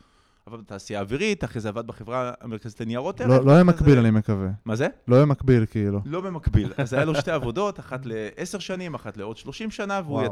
עבד 0.48 0.60
בתעשייה 0.60 0.98
האווירית, 0.98 1.44
אחרי 1.44 1.60
זה 1.60 1.68
עבד 1.68 1.86
בחברה 1.86 2.32
המרכזית 2.40 2.80
לניירות 2.80 3.20
ערך. 3.20 3.30
לא, 3.30 3.44
לא 3.44 3.52
יהיה 3.52 3.64
מקביל, 3.64 3.98
אני 3.98 4.10
מקווה. 4.10 4.48
מה 4.64 4.76
זה? 4.76 4.88
לא 5.08 5.16
יהיה 5.16 5.26
מקביל, 5.26 5.66
כאילו. 5.66 6.00
לא 6.04 6.20
במקביל. 6.20 6.72
אז 6.78 6.92
היה 6.92 7.04
לו 7.04 7.14
שתי 7.14 7.30
עבודות, 7.30 7.80
אחת 7.80 8.00
לעשר 8.04 8.58
שנים, 8.58 8.94
אחת 8.94 9.16
לעוד 9.16 9.36
שלושים 9.36 9.70
שנה, 9.70 10.00
והוא. 10.04 10.22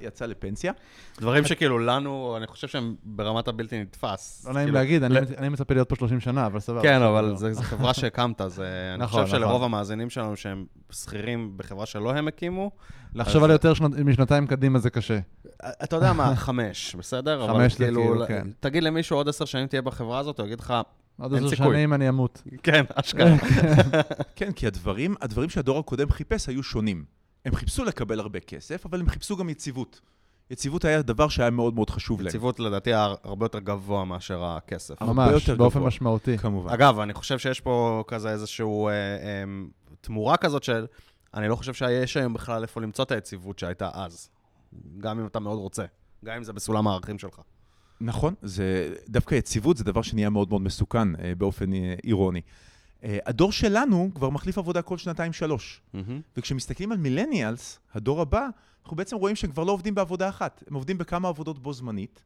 יצא, 0.00 0.26
לפנסיה. 0.26 0.72
דברים 1.20 1.44
שכאילו 1.44 1.78
לנו, 1.78 2.34
אני 2.36 2.46
חושב 2.46 2.68
שהם 2.68 2.94
ברמת 3.04 3.48
הבלתי 3.48 3.80
נתפס. 3.80 4.44
לא 4.46 4.52
נעים 4.52 4.66
כאילו, 4.66 4.78
להגיד, 4.78 5.02
אני 5.38 5.48
מצפה 5.48 5.74
להיות 5.74 5.88
פה 5.88 5.96
30 5.96 6.20
שנה, 6.20 6.46
אבל 6.46 6.60
סבבה. 6.60 6.82
כן. 6.82 7.02
אבל 7.02 7.36
זו 7.36 7.62
חברה 7.62 7.94
שהקמת, 8.00 8.40
זה... 8.46 8.90
אני 8.94 9.02
נכון, 9.04 9.24
חושב 9.24 9.34
נכון. 9.36 9.48
שלרוב 9.48 9.62
המאזינים 9.62 10.10
שלנו 10.10 10.36
שהם 10.36 10.64
שכירים 10.90 11.52
בחברה 11.56 11.86
שלא 11.86 12.12
הם 12.12 12.28
הקימו, 12.28 12.70
לחשוב 13.14 13.44
על 13.44 13.50
יותר 13.50 13.72
משנתיים 14.04 14.46
קדימה 14.46 14.78
זה 14.78 14.90
קשה. 14.90 15.18
אתה 15.64 15.96
יודע 15.96 16.12
מה, 16.12 16.36
חמש, 16.46 16.94
בסדר? 16.94 17.46
חמש 17.46 17.72
זה 17.72 17.84
כאילו, 17.84 18.02
כאילו, 18.02 18.26
כן. 18.26 18.48
תגיד 18.60 18.82
למישהו 18.82 19.16
עוד 19.16 19.28
עשר 19.28 19.44
שנים 19.44 19.66
תהיה 19.66 19.82
בחברה 19.82 20.18
הזאת, 20.18 20.40
הוא 20.40 20.46
יגיד 20.46 20.60
לך, 20.60 20.74
עוד 21.20 21.34
עשר. 21.34 21.56
שנים 21.56 21.92
אני 21.92 22.08
אמות. 22.08 22.42
כן, 22.62 22.84
אשכרה. 22.94 23.36
כן, 24.36 24.52
כי 24.52 24.66
הדברים, 24.66 25.14
הדברים 25.20 25.50
שהדור 25.50 25.78
הקודם 25.78 26.10
חיפש 26.10 26.48
היו 26.48 26.62
שונים. 26.62 27.04
הם 27.44 27.54
חיפשו 27.54 27.84
לקבל 27.84 28.20
הרבה 28.20 28.40
כסף, 28.40 28.86
אבל 28.86 29.00
הם 29.00 29.08
חיפשו 29.08 29.36
גם 29.36 29.48
יציבות. 29.48 30.00
יציבות 30.50 30.84
היה 30.84 31.02
דבר 31.02 31.28
שהיה 31.28 31.50
מאוד 31.50 31.74
מאוד 31.74 31.90
חשוב 31.90 32.20
להם. 32.20 32.28
יציבות 32.28 32.60
לדעתי 32.60 32.90
היה 32.90 33.14
הרבה 33.24 33.44
יותר 33.44 33.58
גבוה 33.58 34.04
מאשר 34.04 34.44
הכסף. 34.44 35.02
ממש, 35.02 35.50
באופן 35.50 35.78
גבוה. 35.78 35.88
משמעותי. 35.88 36.38
כמובן. 36.38 36.72
אגב, 36.72 36.98
אני 36.98 37.14
חושב 37.14 37.38
שיש 37.38 37.60
פה 37.60 38.04
כזה 38.08 38.30
איזשהו 38.30 38.88
אה, 38.88 38.92
אה, 38.92 39.44
תמורה 40.00 40.36
כזאת 40.36 40.62
של, 40.62 40.86
אני 41.34 41.48
לא 41.48 41.56
חושב 41.56 41.74
שיש 41.74 42.16
היום 42.16 42.34
בכלל 42.34 42.62
איפה 42.62 42.80
למצוא 42.80 43.04
את 43.04 43.12
היציבות 43.12 43.58
שהייתה 43.58 43.90
אז. 43.92 44.28
גם 44.98 45.20
אם 45.20 45.26
אתה 45.26 45.40
מאוד 45.40 45.58
רוצה. 45.58 45.84
גם 46.24 46.36
אם 46.36 46.42
זה 46.42 46.52
בסולם 46.52 46.88
הערכים 46.88 47.18
שלך. 47.18 47.40
נכון, 48.00 48.34
זה, 48.42 48.94
דווקא 49.08 49.34
יציבות 49.34 49.76
זה 49.76 49.84
דבר 49.84 50.02
שנהיה 50.02 50.30
מאוד 50.30 50.48
מאוד 50.48 50.62
מסוכן 50.62 51.16
אה, 51.16 51.34
באופן 51.34 51.72
אה, 51.72 51.94
אירוני. 52.04 52.40
אה, 53.04 53.18
הדור 53.26 53.52
שלנו 53.52 54.10
כבר 54.14 54.30
מחליף 54.30 54.58
עבודה 54.58 54.82
כל 54.82 54.98
שנתיים-שלוש. 54.98 55.82
וכשמסתכלים 56.36 56.92
על 56.92 56.98
מילניאלס, 56.98 57.78
הדור 57.94 58.20
הבא, 58.20 58.48
אנחנו 58.82 58.96
בעצם 58.96 59.16
רואים 59.16 59.36
שהם 59.36 59.50
כבר 59.50 59.64
לא 59.64 59.72
עובדים 59.72 59.94
בעבודה 59.94 60.28
אחת. 60.28 60.62
הם 60.68 60.74
עובדים 60.74 60.98
בכמה 60.98 61.28
עבודות 61.28 61.58
בו 61.58 61.72
זמנית. 61.72 62.24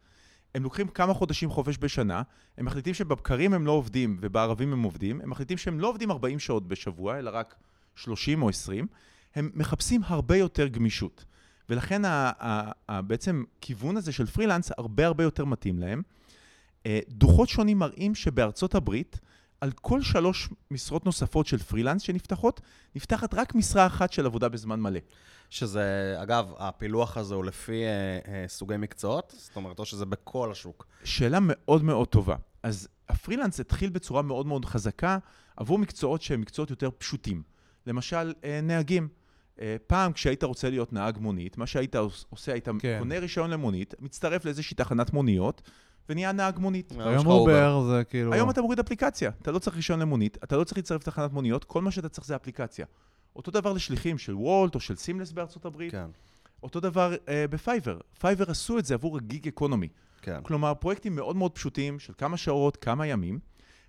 הם 0.55 0.63
לוקחים 0.63 0.89
כמה 0.89 1.15
חודשים 1.15 1.51
חופש 1.51 1.79
בשנה, 1.81 2.23
הם 2.59 2.65
מחליטים 2.65 2.95
שבבקרים 2.95 3.55
הם 3.55 3.67
לא 3.67 3.73
עובדים 3.73 4.19
ובערבים 4.21 4.73
הם 4.73 4.83
עובדים, 4.83 5.21
הם 5.21 5.31
מחליטים 5.31 5.59
שהם 5.59 5.81
לא 5.81 5.89
עובדים 5.89 6.11
40 6.11 6.39
שעות 6.39 6.69
בשבוע, 6.69 7.19
אלא 7.19 7.31
רק 7.35 7.55
30 7.95 8.43
או 8.43 8.49
20. 8.49 8.87
הם 9.35 9.51
מחפשים 9.55 10.01
הרבה 10.05 10.37
יותר 10.37 10.67
גמישות. 10.67 11.25
ולכן 11.71 12.05
ה- 12.05 12.31
ה- 12.41 12.71
ה- 12.89 13.03
בעצם 13.03 13.45
כיוון 13.61 13.97
הזה 13.97 14.13
של 14.13 14.27
פרילנס 14.27 14.71
הרבה 14.79 15.07
הרבה 15.07 15.25
יותר 15.25 15.45
מתאים 15.45 15.79
להם. 15.79 16.03
אה, 16.87 17.01
דוחות 17.09 17.49
שונים 17.49 17.79
מראים 17.79 18.15
שבארצות 18.15 18.75
הברית 18.75 19.19
על 19.61 19.73
כל 19.73 20.03
שלוש 20.03 20.49
משרות 20.71 21.07
נוספות 21.07 21.47
של 21.47 21.59
פרילנס 21.59 22.03
שנפתחות, 22.03 22.61
נפתחת 22.95 23.35
רק 23.35 23.55
משרה 23.55 23.87
אחת 23.87 24.13
של 24.13 24.27
עבודה 24.27 24.49
בזמן 24.49 24.81
מלא. 24.81 25.01
שזה, 25.51 26.17
אגב, 26.23 26.53
הפילוח 26.59 27.17
הזה 27.17 27.35
הוא 27.35 27.45
לפי 27.45 27.85
אה, 27.85 28.19
אה, 28.29 28.45
סוגי 28.49 28.77
מקצועות? 28.77 29.35
זאת 29.37 29.57
אומרת, 29.57 29.79
או 29.79 29.85
שזה 29.85 30.07
בכל 30.07 30.53
השוק? 30.53 30.87
שאלה 31.05 31.39
מאוד 31.43 31.85
מאוד 31.85 32.09
טובה. 32.09 32.37
אז 32.63 32.89
הפרילנס 33.09 33.61
התחיל 33.61 33.91
בצורה 33.91 34.23
מאוד 34.23 34.47
מאוד 34.47 34.65
חזקה 34.65 35.19
עבור 35.57 35.79
מקצועות 35.79 36.23
שהם 36.23 36.41
מקצועות 36.41 36.71
יותר 36.71 36.91
פשוטים. 36.99 37.43
למשל, 37.87 38.35
אה, 38.45 38.61
נהגים. 38.63 39.09
אה, 39.61 39.77
פעם 39.87 40.13
כשהיית 40.13 40.45
רוצה 40.45 40.71
להיות 40.71 40.93
נהג 40.93 41.19
מונית, 41.19 41.59
מה 41.59 41.67
שהיית 41.67 41.97
עושה, 42.31 42.53
היית 42.53 42.69
כן. 42.79 42.97
קונה 42.99 43.19
רישיון 43.19 43.51
למונית, 43.51 43.95
מצטרף 44.01 44.45
לאיזושהי 44.45 44.77
תחנת 44.77 45.13
מוניות, 45.13 45.63
ונהיה 46.09 46.33
נהג 46.33 46.59
מונית. 46.59 46.93
יש 46.93 46.99
היום 47.07 47.27
Uber 47.27 47.83
זה 47.91 48.05
כאילו... 48.05 48.33
היום 48.33 48.51
אתה 48.51 48.63
מוריד 48.63 48.79
אפליקציה, 48.79 49.31
אתה 49.43 49.53
לא 49.53 49.59
צריך 49.59 49.77
רישיון 49.77 50.01
למונית, 50.01 50.39
אתה 50.45 50.57
לא 50.57 50.65
צריך 50.65 50.79
להצטרף 50.79 51.01
לתחנת 51.01 51.33
מוניות, 51.33 51.65
כל 51.65 51.83
מה 51.83 51.91
שאתה 51.91 52.09
צריך 52.09 52.27
זה 52.27 52.37
אפליקציה. 52.37 52.87
אותו 53.37 53.51
דבר 53.51 53.73
לשליחים 53.73 54.19
של 54.19 54.35
Wolt 54.35 54.75
או 54.75 54.81
של 54.81 54.97
סימלס 54.97 55.33
בארצות 55.33 55.65
הברית, 55.65 55.93
כן, 55.93 56.07
אותו 56.63 56.81
דבר 56.81 57.15
אה, 57.29 57.45
ב 57.51 57.57
Fiverr. 57.57 57.99
Fiverr 58.21 58.51
עשו 58.51 58.79
את 58.79 58.85
זה 58.85 58.95
עבור 58.95 59.17
ה 59.17 59.25
gig 59.25 59.49
economy. 59.49 59.89
כן. 60.23 60.41
כלומר, 60.43 60.75
פרויקטים 60.75 61.15
מאוד 61.15 61.37
מאוד 61.37 61.53
פשוטים 61.53 61.99
של 61.99 62.13
כמה 62.19 62.37
שעות, 62.37 62.77
כמה 62.77 63.07
ימים, 63.07 63.39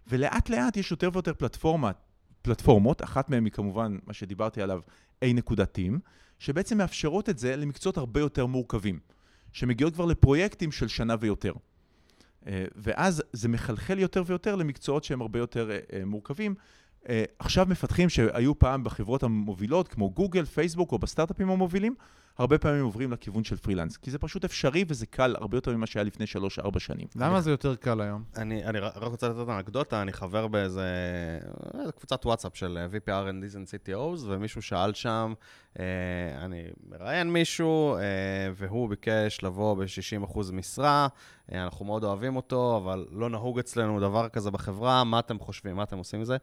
ולאט 0.07 0.49
לאט 0.49 0.77
יש 0.77 0.91
יותר 0.91 1.09
ויותר 1.13 1.33
פלטפורמה, 1.33 1.91
פלטפורמות, 2.41 3.03
אחת 3.03 3.29
מהן 3.29 3.45
היא 3.45 3.51
כמובן 3.51 3.97
מה 4.07 4.13
שדיברתי 4.13 4.61
עליו, 4.61 4.79
A.Team, 5.25 5.99
שבעצם 6.39 6.77
מאפשרות 6.77 7.29
את 7.29 7.37
זה 7.37 7.55
למקצועות 7.55 7.97
הרבה 7.97 8.19
יותר 8.19 8.45
מורכבים, 8.45 8.99
שמגיעות 9.53 9.93
כבר 9.93 10.05
לפרויקטים 10.05 10.71
של 10.71 10.87
שנה 10.87 11.15
ויותר. 11.19 11.53
אה, 12.47 12.65
ואז 12.75 13.23
זה 13.33 13.49
מחלחל 13.49 13.99
יותר 13.99 14.23
ויותר 14.25 14.55
למקצועות 14.55 15.03
שהם 15.03 15.21
הרבה 15.21 15.39
יותר 15.39 15.71
אה, 15.71 15.79
אה, 15.93 16.05
מורכבים. 16.05 16.55
אה, 17.09 17.23
עכשיו 17.39 17.65
מפתחים 17.69 18.09
שהיו 18.09 18.59
פעם 18.59 18.83
בחברות 18.83 19.23
המובילות, 19.23 19.87
כמו 19.87 20.09
גוגל, 20.09 20.45
פייסבוק 20.45 20.91
או 20.91 20.99
בסטארט-אפים 20.99 21.49
המובילים, 21.49 21.95
הרבה 22.37 22.57
פעמים 22.57 22.83
עוברים 22.83 23.11
לכיוון 23.11 23.43
של 23.43 23.55
פרילנס. 23.55 23.97
כי 23.97 24.11
זה 24.11 24.17
פשוט 24.17 24.45
אפשרי 24.45 24.85
וזה 24.87 25.05
קל 25.05 25.35
הרבה 25.39 25.57
יותר 25.57 25.77
ממה 25.77 25.87
שהיה 25.87 26.03
לפני 26.03 26.25
3-4 26.59 26.79
שנים. 26.79 27.07
למה 27.15 27.41
זה 27.41 27.51
יותר 27.51 27.75
קל 27.75 28.01
היום? 28.01 28.23
אני, 28.37 28.65
אני 28.65 28.79
רק 28.79 29.03
רוצה 29.03 29.29
לתת 29.29 29.49
אנקדוטה, 29.49 30.01
אני 30.01 30.13
חבר 30.13 30.47
באיזה 30.47 30.87
איזה 31.79 31.91
קבוצת 31.91 32.25
וואטסאפ 32.25 32.55
של 32.55 32.77
אה, 32.77 32.85
VP 32.85 33.09
R&D's 33.09 33.55
and 33.55 33.89
CTOs, 33.89 34.25
ומישהו 34.25 34.61
שאל 34.61 34.93
שם, 34.93 35.33
אה, 35.79 35.85
אני 36.45 36.63
מראיין 36.89 37.33
מישהו, 37.33 37.95
אה, 37.95 38.01
והוא 38.55 38.89
ביקש 38.89 39.43
לבוא 39.43 39.75
ב-60% 39.75 40.51
משרה, 40.53 41.07
אה, 41.51 41.63
אנחנו 41.63 41.85
מאוד 41.85 42.03
אוהבים 42.03 42.35
אותו, 42.35 42.77
אבל 42.77 43.05
לא 43.11 43.29
נהוג 43.29 43.59
אצלנו 43.59 43.99
דבר 43.99 44.29
כזה 44.29 44.51
בחברה, 44.51 45.03
מה 45.03 45.19
אתם 45.19 45.39
חושבים, 45.39 45.75
מה 45.75 45.83
אתם 45.83 45.97
עושים 45.97 46.19
עם 46.19 46.25
זה? 46.25 46.37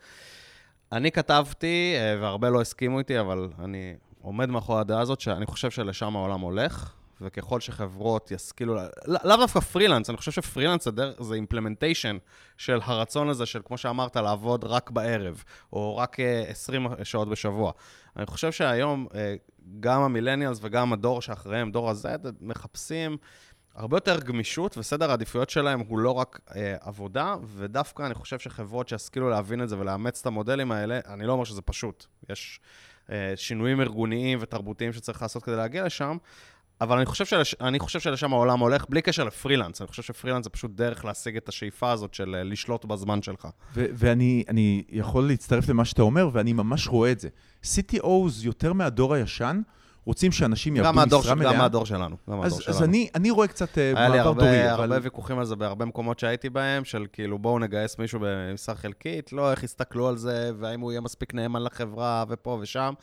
אני 0.92 1.10
כתבתי, 1.10 1.94
אה, 1.96 2.16
והרבה 2.20 2.50
לא 2.50 2.60
הסכימו 2.60 2.98
איתי, 2.98 3.20
אבל 3.20 3.48
אני 3.64 3.94
עומד 4.22 4.48
מאחורי 4.48 4.80
הדעה 4.80 5.00
הזאת, 5.00 5.20
שאני 5.20 5.46
חושב 5.46 5.70
שלשם 5.70 6.16
העולם 6.16 6.40
הולך, 6.40 6.92
וככל 7.20 7.60
שחברות 7.60 8.30
ישכילו, 8.30 8.74
לא- 8.74 8.82
לאו 9.24 9.36
דווקא 9.36 9.60
פרילנס, 9.60 10.10
אני 10.10 10.16
חושב 10.16 10.32
שפרילנס 10.32 10.88
זה 11.20 11.34
אימפלמנטיישן 11.34 12.16
של 12.56 12.80
הרצון 12.82 13.28
הזה 13.28 13.46
של, 13.46 13.60
כמו 13.64 13.78
שאמרת, 13.78 14.16
לעבוד 14.16 14.64
רק 14.64 14.90
בערב, 14.90 15.44
או 15.72 15.96
רק 15.96 16.20
אה, 16.20 16.44
20 16.48 16.86
שעות 17.02 17.28
בשבוע. 17.28 17.72
אני 18.16 18.26
חושב 18.26 18.52
שהיום 18.52 19.06
אה, 19.14 19.34
גם 19.80 20.02
המילניאלס 20.02 20.58
וגם 20.62 20.92
הדור 20.92 21.22
שאחריהם, 21.22 21.70
דור 21.70 21.90
ה-Z, 21.90 22.28
מחפשים 22.40 23.16
הרבה 23.78 23.96
יותר 23.96 24.20
גמישות, 24.20 24.78
וסדר 24.78 25.10
העדיפויות 25.10 25.50
שלהם 25.50 25.80
הוא 25.80 25.98
לא 25.98 26.10
רק 26.10 26.40
אה, 26.56 26.76
עבודה, 26.80 27.34
ודווקא 27.56 28.02
אני 28.06 28.14
חושב 28.14 28.38
שחברות 28.38 28.88
שישכילו 28.88 29.30
להבין 29.30 29.62
את 29.62 29.68
זה 29.68 29.78
ולאמץ 29.78 30.20
את 30.20 30.26
המודלים 30.26 30.72
האלה, 30.72 31.00
אני 31.06 31.26
לא 31.26 31.32
אומר 31.32 31.44
שזה 31.44 31.62
פשוט. 31.62 32.06
יש 32.30 32.60
אה, 33.12 33.32
שינויים 33.36 33.80
ארגוניים 33.80 34.38
ותרבותיים 34.42 34.92
שצריך 34.92 35.22
לעשות 35.22 35.42
כדי 35.42 35.56
להגיע 35.56 35.84
לשם, 35.84 36.16
אבל 36.80 36.96
אני 36.96 37.06
חושב, 37.06 37.24
שלש, 37.24 37.54
אני 37.60 37.78
חושב 37.78 38.00
שלשם 38.00 38.32
העולם 38.32 38.58
הולך, 38.58 38.84
בלי 38.88 39.02
קשר 39.02 39.24
לפרילנס. 39.24 39.80
אני 39.80 39.88
חושב 39.88 40.02
שפרילנס 40.02 40.44
זה 40.44 40.50
פשוט 40.50 40.70
דרך 40.70 41.04
להשיג 41.04 41.36
את 41.36 41.48
השאיפה 41.48 41.90
הזאת 41.90 42.14
של 42.14 42.34
אה, 42.34 42.42
לשלוט 42.42 42.84
בזמן 42.84 43.22
שלך. 43.22 43.48
ו- 43.74 43.86
ואני 43.92 44.44
אני 44.48 44.84
יכול 44.88 45.26
להצטרף 45.26 45.68
למה 45.68 45.84
שאתה 45.84 46.02
אומר, 46.02 46.30
ואני 46.32 46.52
ממש 46.52 46.88
רואה 46.88 47.12
את 47.12 47.20
זה. 47.20 47.28
CTOs 47.62 48.42
יותר 48.42 48.72
מהדור 48.72 49.14
הישן, 49.14 49.60
רוצים 50.08 50.32
שאנשים 50.32 50.76
יעבדו 50.76 51.18
משרה 51.18 51.34
מלאה. 51.34 51.52
גם 51.52 51.58
מהדור 51.58 51.86
שלנו. 51.86 52.16
גם 52.30 52.42
אז, 52.42 52.56
שלנו. 52.58 52.76
אז 52.76 52.82
אני, 52.82 53.08
אני 53.14 53.30
רואה 53.30 53.48
קצת 53.48 53.78
אה, 53.78 53.92
היה 53.96 54.08
לי 54.08 54.16
מעבר 54.18 54.32
דורי, 54.32 54.48
הרבה, 54.48 54.74
אבל... 54.74 54.92
הרבה 54.92 55.04
ויכוחים 55.04 55.38
על 55.38 55.44
זה 55.44 55.56
בהרבה 55.56 55.84
מקומות 55.84 56.18
שהייתי 56.18 56.50
בהם, 56.50 56.84
של 56.84 57.06
כאילו 57.12 57.38
בואו 57.38 57.58
נגייס 57.58 57.98
מישהו 57.98 58.20
במשרה 58.22 58.74
חלקית, 58.74 59.32
לא 59.32 59.50
איך 59.50 59.62
יסתכלו 59.62 60.08
על 60.08 60.16
זה, 60.16 60.50
והאם 60.58 60.80
הוא 60.80 60.92
יהיה 60.92 61.00
מספיק 61.00 61.34
נאמן 61.34 61.62
לחברה, 61.62 62.24
ופה 62.28 62.58
ושם. 62.62 62.94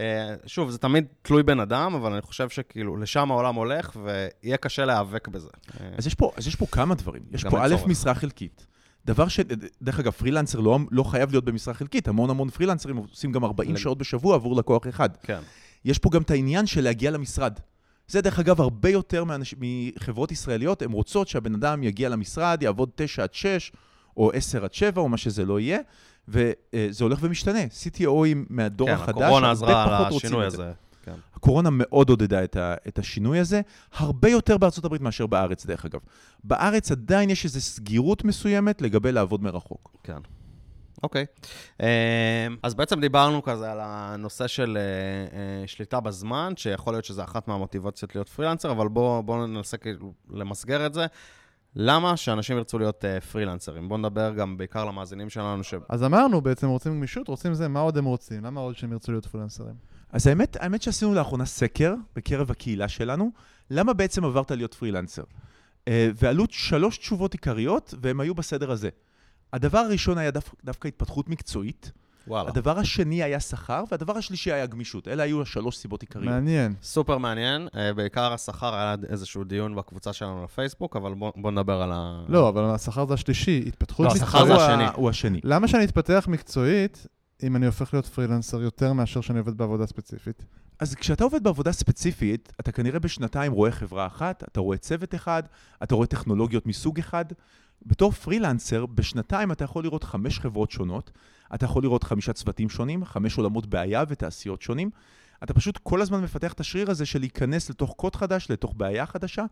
אה, 0.00 0.34
שוב, 0.46 0.70
זה 0.70 0.78
תמיד 0.78 1.04
תלוי 1.22 1.42
בן 1.42 1.60
אדם, 1.60 1.94
אבל 1.94 2.12
אני 2.12 2.22
חושב 2.22 2.48
שכאילו 2.48 2.96
לשם 2.96 3.30
העולם 3.30 3.54
הולך, 3.54 3.96
ויהיה 4.04 4.56
קשה 4.56 4.84
להיאבק 4.84 5.28
בזה. 5.28 5.48
אה, 5.80 5.86
אז 5.98 6.06
יש 6.06 6.14
פה, 6.14 6.30
אז 6.36 6.46
יש 6.46 6.56
פה 6.56 6.66
כמה 6.66 6.94
דברים. 6.94 7.22
יש 7.32 7.44
פה 7.44 7.64
א'. 7.64 7.74
משרה 7.86 8.14
חלקית. 8.14 8.66
דבר 9.06 9.28
ש... 9.28 9.40
דרך 9.82 10.00
אגב, 10.00 10.12
פרילנסר 10.12 10.60
לא, 10.60 10.78
לא 10.90 11.02
חייב 11.02 11.30
להיות 11.30 11.44
במשרה 11.44 11.74
חלקית. 11.74 12.08
המון 12.08 12.30
המון 12.30 12.50
פרילנסרים 12.50 12.96
עושים 12.96 13.32
גם 13.32 13.44
40 13.44 13.70
לג- 13.70 13.76
שעות 13.76 13.98
בשבוע 13.98 14.34
עבור 14.34 14.56
לקוח 14.56 14.88
אחד. 14.88 15.08
כן. 15.22 15.40
יש 15.84 15.98
פה 15.98 16.10
גם 16.10 16.22
את 16.22 16.30
העניין 16.30 16.66
של 16.66 16.84
להגיע 16.84 17.10
למשרד. 17.10 17.58
זה 18.08 18.20
דרך 18.20 18.38
אגב 18.38 18.60
הרבה 18.60 18.90
יותר 18.90 19.24
מאנש... 19.24 19.54
מחברות 19.58 20.32
ישראליות, 20.32 20.82
הן 20.82 20.92
רוצות 20.92 21.28
שהבן 21.28 21.54
אדם 21.54 21.82
יגיע 21.82 22.08
למשרד, 22.08 22.62
יעבוד 22.62 22.90
9 22.94 23.22
עד 23.22 23.34
6, 23.34 23.72
או 24.16 24.30
10 24.32 24.64
עד 24.64 24.74
7, 24.74 25.00
או 25.00 25.08
מה 25.08 25.16
שזה 25.16 25.44
לא 25.44 25.60
יהיה, 25.60 25.78
וזה 26.28 27.04
הולך 27.04 27.18
ומשתנה. 27.22 27.64
CTOים 27.64 28.36
מהדור 28.50 28.88
כן, 28.88 28.94
החדש, 28.94 29.22
הקורונה 29.22 29.50
עזרה 29.50 30.06
על 30.06 30.14
השינוי. 30.16 30.46
הזה. 30.46 30.72
כן. 31.02 31.14
הקורונה 31.34 31.68
מאוד 31.72 32.08
עודדה 32.08 32.44
את, 32.44 32.56
ה, 32.56 32.74
את 32.88 32.98
השינוי 32.98 33.38
הזה, 33.38 33.60
הרבה 33.92 34.28
יותר 34.28 34.58
בארצות 34.58 34.84
הברית 34.84 35.02
מאשר 35.02 35.26
בארץ, 35.26 35.66
דרך 35.66 35.84
אגב. 35.84 36.00
בארץ 36.44 36.90
עדיין 36.90 37.30
יש 37.30 37.44
איזו 37.44 37.60
סגירות 37.60 38.24
מסוימת 38.24 38.82
לגבי 38.82 39.12
לעבוד 39.12 39.42
מרחוק. 39.42 39.96
כן. 40.02 40.18
אוקיי. 41.02 41.26
אמ, 41.80 41.86
אז 42.62 42.74
בעצם 42.74 43.00
דיברנו 43.00 43.42
כזה 43.42 43.72
על 43.72 43.78
הנושא 43.82 44.46
של 44.46 44.76
אה, 44.76 44.82
אה, 45.38 45.66
שליטה 45.66 46.00
בזמן, 46.00 46.52
שיכול 46.56 46.94
להיות 46.94 47.04
שזה 47.04 47.24
אחת 47.24 47.48
מהמוטיבציות 47.48 48.14
להיות 48.14 48.28
פרילנסר, 48.28 48.70
אבל 48.70 48.88
בואו 48.88 49.22
בוא 49.22 49.46
ננסה 49.46 49.76
כאילו 49.76 50.12
למסגר 50.30 50.86
את 50.86 50.94
זה. 50.94 51.06
למה 51.76 52.16
שאנשים 52.16 52.56
ירצו 52.56 52.78
להיות 52.78 53.04
אה, 53.04 53.20
פרילנסרים? 53.20 53.88
בואו 53.88 53.98
נדבר 53.98 54.32
גם 54.34 54.56
בעיקר 54.56 54.84
למאזינים 54.84 55.30
שלנו, 55.30 55.64
ש... 55.64 55.74
אז 55.88 56.04
אמרנו 56.04 56.40
בעצם, 56.40 56.68
רוצים 56.68 56.92
גמישות, 56.94 57.28
רוצים 57.28 57.54
זה, 57.54 57.68
מה 57.68 57.80
עוד 57.80 57.98
הם 57.98 58.04
רוצים? 58.04 58.44
למה 58.44 58.60
עוד 58.60 58.76
שהם 58.76 58.92
ירצו 58.92 59.12
להיות 59.12 59.26
פרילנסרים? 59.26 59.74
אז 60.12 60.26
האמת, 60.26 60.56
האמת 60.60 60.82
שעשינו 60.82 61.14
לאחרונה 61.14 61.44
סקר 61.46 61.94
בקרב 62.16 62.50
הקהילה 62.50 62.88
שלנו, 62.88 63.30
למה 63.70 63.92
בעצם 63.92 64.24
עברת 64.24 64.50
להיות 64.50 64.74
פרילנסר? 64.74 65.22
אה, 65.88 66.10
ועלו 66.14 66.44
שלוש 66.50 66.98
תשובות 66.98 67.32
עיקריות, 67.32 67.94
והן 68.00 68.20
היו 68.20 68.34
בסדר 68.34 68.70
הזה. 68.70 68.88
הדבר 69.52 69.78
הראשון 69.78 70.18
היה 70.18 70.30
דו, 70.30 70.40
דווקא 70.64 70.88
התפתחות 70.88 71.28
מקצועית, 71.28 71.92
וואלה. 72.28 72.48
הדבר 72.48 72.78
השני 72.78 73.22
היה 73.22 73.40
שכר, 73.40 73.84
והדבר 73.90 74.18
השלישי 74.18 74.52
היה 74.52 74.66
גמישות. 74.66 75.08
אלה 75.08 75.22
היו 75.22 75.42
השלוש 75.42 75.76
סיבות 75.76 76.02
עיקריות. 76.02 76.28
מעניין. 76.28 76.74
סופר 76.82 77.18
מעניין, 77.18 77.68
אה, 77.76 77.94
בעיקר 77.94 78.32
השכר, 78.32 78.74
היה 78.74 78.94
איזשהו 79.08 79.44
דיון 79.44 79.74
בקבוצה 79.74 80.12
שלנו 80.12 80.44
לפייסבוק, 80.44 80.96
אבל 80.96 81.14
בואו 81.14 81.32
בוא 81.36 81.50
נדבר 81.50 81.82
על 81.82 81.92
ה... 81.92 82.24
לא, 82.28 82.48
אבל 82.48 82.64
השכר 82.64 83.06
זה 83.06 83.14
השלישי, 83.14 83.64
התפתחות 83.66 84.06
לא, 84.06 84.12
מקצועית. 84.12 84.34
השכר 84.34 84.46
זה 84.46 84.54
הוא 84.54 84.62
השני. 84.62 84.84
הוא 84.94 85.10
השני. 85.10 85.40
למה 85.44 85.68
שאני 85.68 85.84
אתפתח 85.84 86.26
מקצועית 86.28 87.06
אם 87.42 87.56
אני 87.56 87.66
הופך 87.66 87.94
להיות 87.94 88.06
פרילנסר 88.06 88.62
יותר 88.62 88.92
מאשר 88.92 89.20
שאני 89.20 89.38
עובד 89.38 89.56
בעבודה 89.56 89.86
ספציפית? 89.86 90.44
אז 90.80 90.94
כשאתה 90.94 91.24
עובד 91.24 91.42
בעבודה 91.42 91.72
ספציפית, 91.72 92.52
אתה 92.60 92.72
כנראה 92.72 92.98
בשנתיים 92.98 93.52
רואה 93.52 93.70
חברה 93.70 94.06
אחת, 94.06 94.44
אתה 94.52 94.60
רואה 94.60 94.76
צוות 94.76 95.14
אחד, 95.14 95.42
אתה 95.82 95.94
רואה 95.94 96.06
טכנולוגיות 96.06 96.66
מסוג 96.66 96.98
אחד. 96.98 97.24
בתור 97.86 98.12
פרילנסר, 98.12 98.86
בשנתיים 98.86 99.52
אתה 99.52 99.64
יכול 99.64 99.84
לראות 99.84 100.04
חמש 100.04 100.38
חברות 100.38 100.70
שונות, 100.70 101.10
אתה 101.54 101.64
יכול 101.64 101.82
לראות 101.82 102.04
חמישה 102.04 102.32
צוותים 102.32 102.68
שונים, 102.68 103.04
חמש 103.04 103.38
עולמות 103.38 103.66
בעיה 103.66 104.04
ותעשיות 104.08 104.62
שונים. 104.62 104.90
אתה 105.42 105.54
פשוט 105.54 105.78
כל 105.82 106.00
הזמן 106.00 106.22
מפתח 106.22 106.52
את 106.52 106.60
השריר 106.60 106.90
הזה 106.90 107.06
של 107.06 107.18
להיכנס 107.18 107.70
לתוך 107.70 107.94
קוד 107.96 108.16
חדש, 108.16 108.50
לתוך 108.50 108.74
בעיה 108.76 109.06
חדשה, 109.06 109.44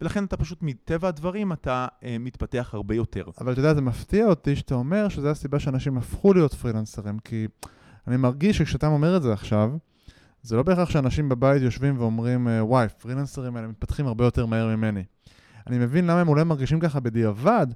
ולכן 0.00 0.24
אתה 0.24 0.36
פשוט, 0.36 0.58
מטבע 0.62 1.08
הדברים, 1.08 1.52
אתה 1.52 1.86
אה, 2.04 2.16
מתפתח 2.20 2.70
הרבה 2.72 2.94
יותר. 2.94 3.24
אבל 3.40 3.52
אתה 3.52 3.60
יודע, 3.60 3.74
זה 3.74 3.80
מפתיע 3.80 4.26
אותי 4.26 4.56
שאתה 4.56 4.74
אומר 4.74 5.08
שזו 5.08 5.28
הסיבה 5.28 5.58
שאנשים 5.58 5.98
הפכו 5.98 6.32
להיות 6.32 6.54
פרילנסרים, 6.54 7.18
כי 7.18 7.46
אני 8.06 8.16
מרגיש 8.16 8.58
שכשאתה 8.58 8.86
אומר 8.86 9.16
את 9.16 9.22
זה 9.22 9.32
עכשיו, 9.32 9.70
זה 10.42 10.56
לא 10.56 10.62
בהכרח 10.62 10.90
שאנשים 10.90 11.28
בבית 11.28 11.62
יושבים 11.62 11.98
ואומרים, 11.98 12.48
אה, 12.48 12.64
וואי, 12.64 12.88
פרילנסרים 12.88 13.56
האלה 13.56 13.68
מתפתחים 13.68 14.06
הרבה 14.06 14.24
יותר 14.24 14.46
מהר 14.46 14.76
ממני. 14.76 15.04
אני 15.66 15.78
מבין 15.78 16.06
למה 16.06 16.20
הם 16.20 16.28
אולי 16.28 16.44
מרגישים 16.44 16.80
ככה 16.80 17.00
בדיעבד, 17.00 17.66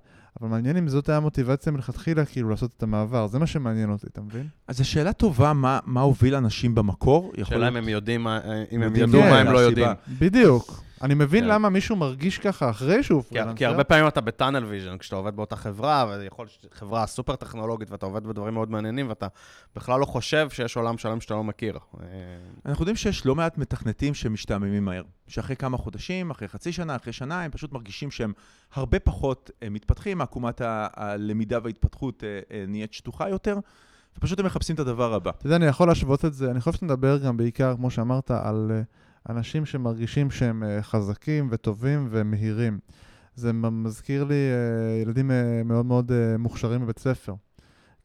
אבל 0.40 0.48
מעניין 0.48 0.76
אם 0.76 0.88
זאת 0.88 1.04
הייתה 1.08 1.16
המוטיבציה 1.16 1.72
מלכתחילה, 1.72 2.24
כאילו, 2.24 2.48
לעשות 2.48 2.70
את 2.76 2.82
המעבר. 2.82 3.26
זה 3.26 3.38
מה 3.38 3.46
שמעניין 3.46 3.90
אותי, 3.90 4.06
אתה 4.12 4.20
מבין? 4.20 4.46
אז 4.68 4.76
זו 4.78 4.88
שאלה 4.88 5.12
טובה, 5.12 5.52
מה, 5.52 5.78
מה 5.84 6.00
הוביל 6.00 6.34
אנשים 6.34 6.74
במקור? 6.74 7.32
שאלה 7.44 7.68
אם 7.68 7.76
הם 7.76 7.88
יודעים, 7.88 8.22
מה- 8.24 8.40
אם 8.72 8.82
הם 8.82 8.96
ידעו 8.96 9.20
מה 9.20 9.38
הם 9.38 9.46
לא 9.46 9.60
הסיבה. 9.66 9.80
יודעים. 9.80 10.18
בדיוק. 10.20 10.82
אני 11.02 11.14
מבין 11.14 11.44
כן. 11.44 11.50
למה 11.50 11.68
מישהו 11.68 11.96
מרגיש 11.96 12.38
ככה 12.38 12.70
אחרי 12.70 13.02
שהוא 13.02 13.22
כי, 13.22 13.28
פרילנסר. 13.28 13.56
כי 13.56 13.64
הרבה 13.64 13.84
פעמים 13.84 14.08
אתה 14.08 14.20
ב 14.20 14.26
tunnel 14.26 14.64
vision, 14.64 14.98
כשאתה 14.98 15.16
עובד 15.16 15.36
באותה 15.36 15.56
חברה, 15.56 16.16
ויכול 16.20 16.46
להיות 16.46 16.74
חברה 16.74 17.06
סופר 17.06 17.36
טכנולוגית, 17.36 17.90
ואתה 17.90 18.06
עובד 18.06 18.26
בדברים 18.26 18.54
מאוד 18.54 18.70
מעניינים, 18.70 19.08
ואתה 19.08 19.26
בכלל 19.76 20.00
לא 20.00 20.04
חושב 20.04 20.50
שיש 20.50 20.76
עולם 20.76 20.98
שלם 20.98 21.20
שאתה 21.20 21.34
לא 21.34 21.44
מכיר. 21.44 21.78
אה, 22.00 22.06
אנחנו 22.66 22.82
יודעים 22.82 22.96
שיש 22.96 23.26
לא 23.26 23.34
מעט 23.34 23.58
מתכנתים 23.58 24.14
שמשתעממים 24.14 24.84
מהר. 24.84 25.02
שאחרי 25.28 25.56
כמה 25.56 25.76
חודשים, 25.76 26.30
אחרי 26.30 26.48
חצי 26.48 26.72
שנה, 26.72 26.96
אחרי 26.96 27.12
שנה, 27.12 27.42
הם 27.42 27.50
פשוט 27.50 27.72
מרגישים 27.72 28.10
שהם 28.10 28.32
הרבה 28.74 28.98
פחות 28.98 29.50
אה, 29.62 29.68
מתפתחים, 29.70 30.20
עקומת 30.20 30.60
הלמידה 30.64 31.58
וההתפתחות 31.62 32.24
אה, 32.24 32.64
נהיית 32.68 32.92
שטוחה 32.92 33.28
יותר, 33.28 33.58
ופשוט 34.18 34.40
הם 34.40 34.46
מחפשים 34.46 34.74
את 34.74 34.80
הדבר 34.80 35.14
הבא. 35.14 35.30
אתה 35.30 35.46
יודע, 35.46 35.56
אני 35.56 35.66
יכול 35.66 35.88
להשוות 35.88 36.24
את 36.24 36.34
זה, 36.34 36.50
אני 36.50 36.60
חושב 36.60 36.72
שאתה 36.72 36.84
מדבר 36.84 37.18
גם 37.18 37.36
בעיקר, 37.36 37.74
כמו 37.76 37.90
שאמרת, 37.90 38.30
על 38.30 38.70
אה, 38.70 38.82
אנשים 39.28 39.66
שמרגישים 39.66 40.30
שהם 40.30 40.62
אה, 40.62 40.82
חזקים 40.82 41.48
וטובים 41.50 42.08
ומהירים. 42.10 42.78
זה 43.34 43.52
מזכיר 43.52 44.24
לי 44.24 44.34
אה, 44.34 45.02
ילדים 45.02 45.30
אה, 45.30 45.62
מאוד 45.64 45.86
מאוד 45.86 46.12
מוכשרים 46.38 46.80
בבית 46.80 46.98
ספר. 46.98 47.34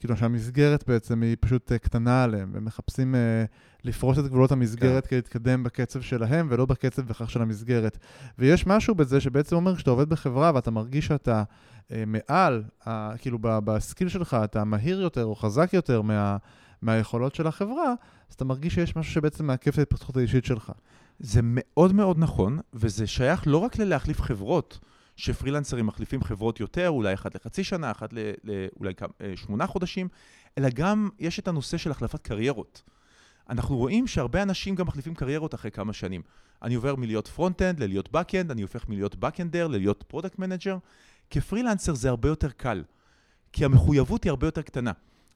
כאילו 0.03 0.17
שהמסגרת 0.17 0.83
בעצם 0.87 1.21
היא 1.21 1.35
פשוט 1.39 1.71
קטנה 1.71 2.23
עליהם, 2.23 2.49
והם 2.53 2.65
מחפשים 2.65 3.15
אה, 3.15 3.45
לפרוס 3.83 4.19
את 4.19 4.27
גבולות 4.27 4.51
המסגרת 4.51 5.07
כדי 5.07 5.17
להתקדם 5.17 5.63
בקצב 5.63 6.01
שלהם, 6.01 6.47
ולא 6.49 6.65
בקצב 6.65 7.01
בכך 7.01 7.31
של 7.31 7.41
המסגרת. 7.41 7.97
ויש 8.39 8.67
משהו 8.67 8.95
בזה 8.95 9.21
שבעצם 9.21 9.55
אומר, 9.55 9.75
כשאתה 9.75 9.91
עובד 9.91 10.09
בחברה 10.09 10.51
ואתה 10.55 10.71
מרגיש 10.71 11.05
שאתה 11.05 11.43
אה, 11.91 12.03
מעל, 12.07 12.63
אה, 12.87 13.13
כאילו 13.17 13.37
ב 13.41 13.53
skill 13.53 14.09
שלך, 14.09 14.37
אתה 14.43 14.63
מהיר 14.63 15.01
יותר 15.01 15.25
או 15.25 15.35
חזק 15.35 15.69
יותר 15.73 16.01
מה, 16.01 16.37
מהיכולות 16.83 17.35
של 17.35 17.47
החברה, 17.47 17.93
אז 18.29 18.33
אתה 18.35 18.45
מרגיש 18.45 18.73
שיש 18.73 18.95
משהו 18.95 19.13
שבעצם 19.13 19.45
מעכב 19.45 19.71
את 19.71 19.77
ההתפתחות 19.77 20.17
האישית 20.17 20.45
שלך. 20.45 20.71
זה 21.19 21.39
מאוד 21.43 21.93
מאוד 21.93 22.19
נכון, 22.19 22.59
וזה 22.73 23.07
שייך 23.07 23.43
לא 23.47 23.57
רק 23.57 23.77
ללהחליף 23.77 24.21
חברות, 24.21 24.79
שפרילנסרים 25.15 25.85
מחליפים 25.85 26.23
חברות 26.23 26.59
יותר, 26.59 26.89
אולי 26.89 27.13
אחת 27.13 27.35
לחצי 27.35 27.63
שנה, 27.63 27.91
אחת 27.91 28.13
ל, 28.13 28.17
ל, 28.43 28.67
אולי 28.79 28.95
כמה, 28.95 29.09
אה, 29.21 29.33
שמונה 29.35 29.67
חודשים, 29.67 30.07
אלא 30.57 30.69
גם 30.69 31.09
יש 31.19 31.39
את 31.39 31.47
הנושא 31.47 31.77
של 31.77 31.91
החלפת 31.91 32.21
קריירות. 32.21 32.83
אנחנו 33.49 33.77
רואים 33.77 34.07
שהרבה 34.07 34.43
אנשים 34.43 34.75
גם 34.75 34.87
מחליפים 34.87 35.15
קריירות 35.15 35.55
אחרי 35.55 35.71
כמה 35.71 35.93
שנים. 35.93 36.21
אני 36.61 36.75
עובר 36.75 36.95
מלהיות 36.95 37.27
front-end 37.27 37.79
ללהיות 37.79 38.09
back-end, 38.15 38.51
אני 38.51 38.61
הופך 38.61 38.89
מלהיות 38.89 39.15
back-ender 39.23 39.67
ללהיות 39.67 40.03
product 40.07 40.39
manager. 40.39 40.77
כפרילנסר 41.29 41.93
זה 41.93 42.09
הרבה 42.09 42.29
יותר 42.29 42.49
קל, 42.49 42.83
כי 43.53 43.65
המחויבות 43.65 44.23
היא 44.23 44.29
הרבה 44.29 44.47
יותר 44.47 44.61
קטנה. 44.61 44.91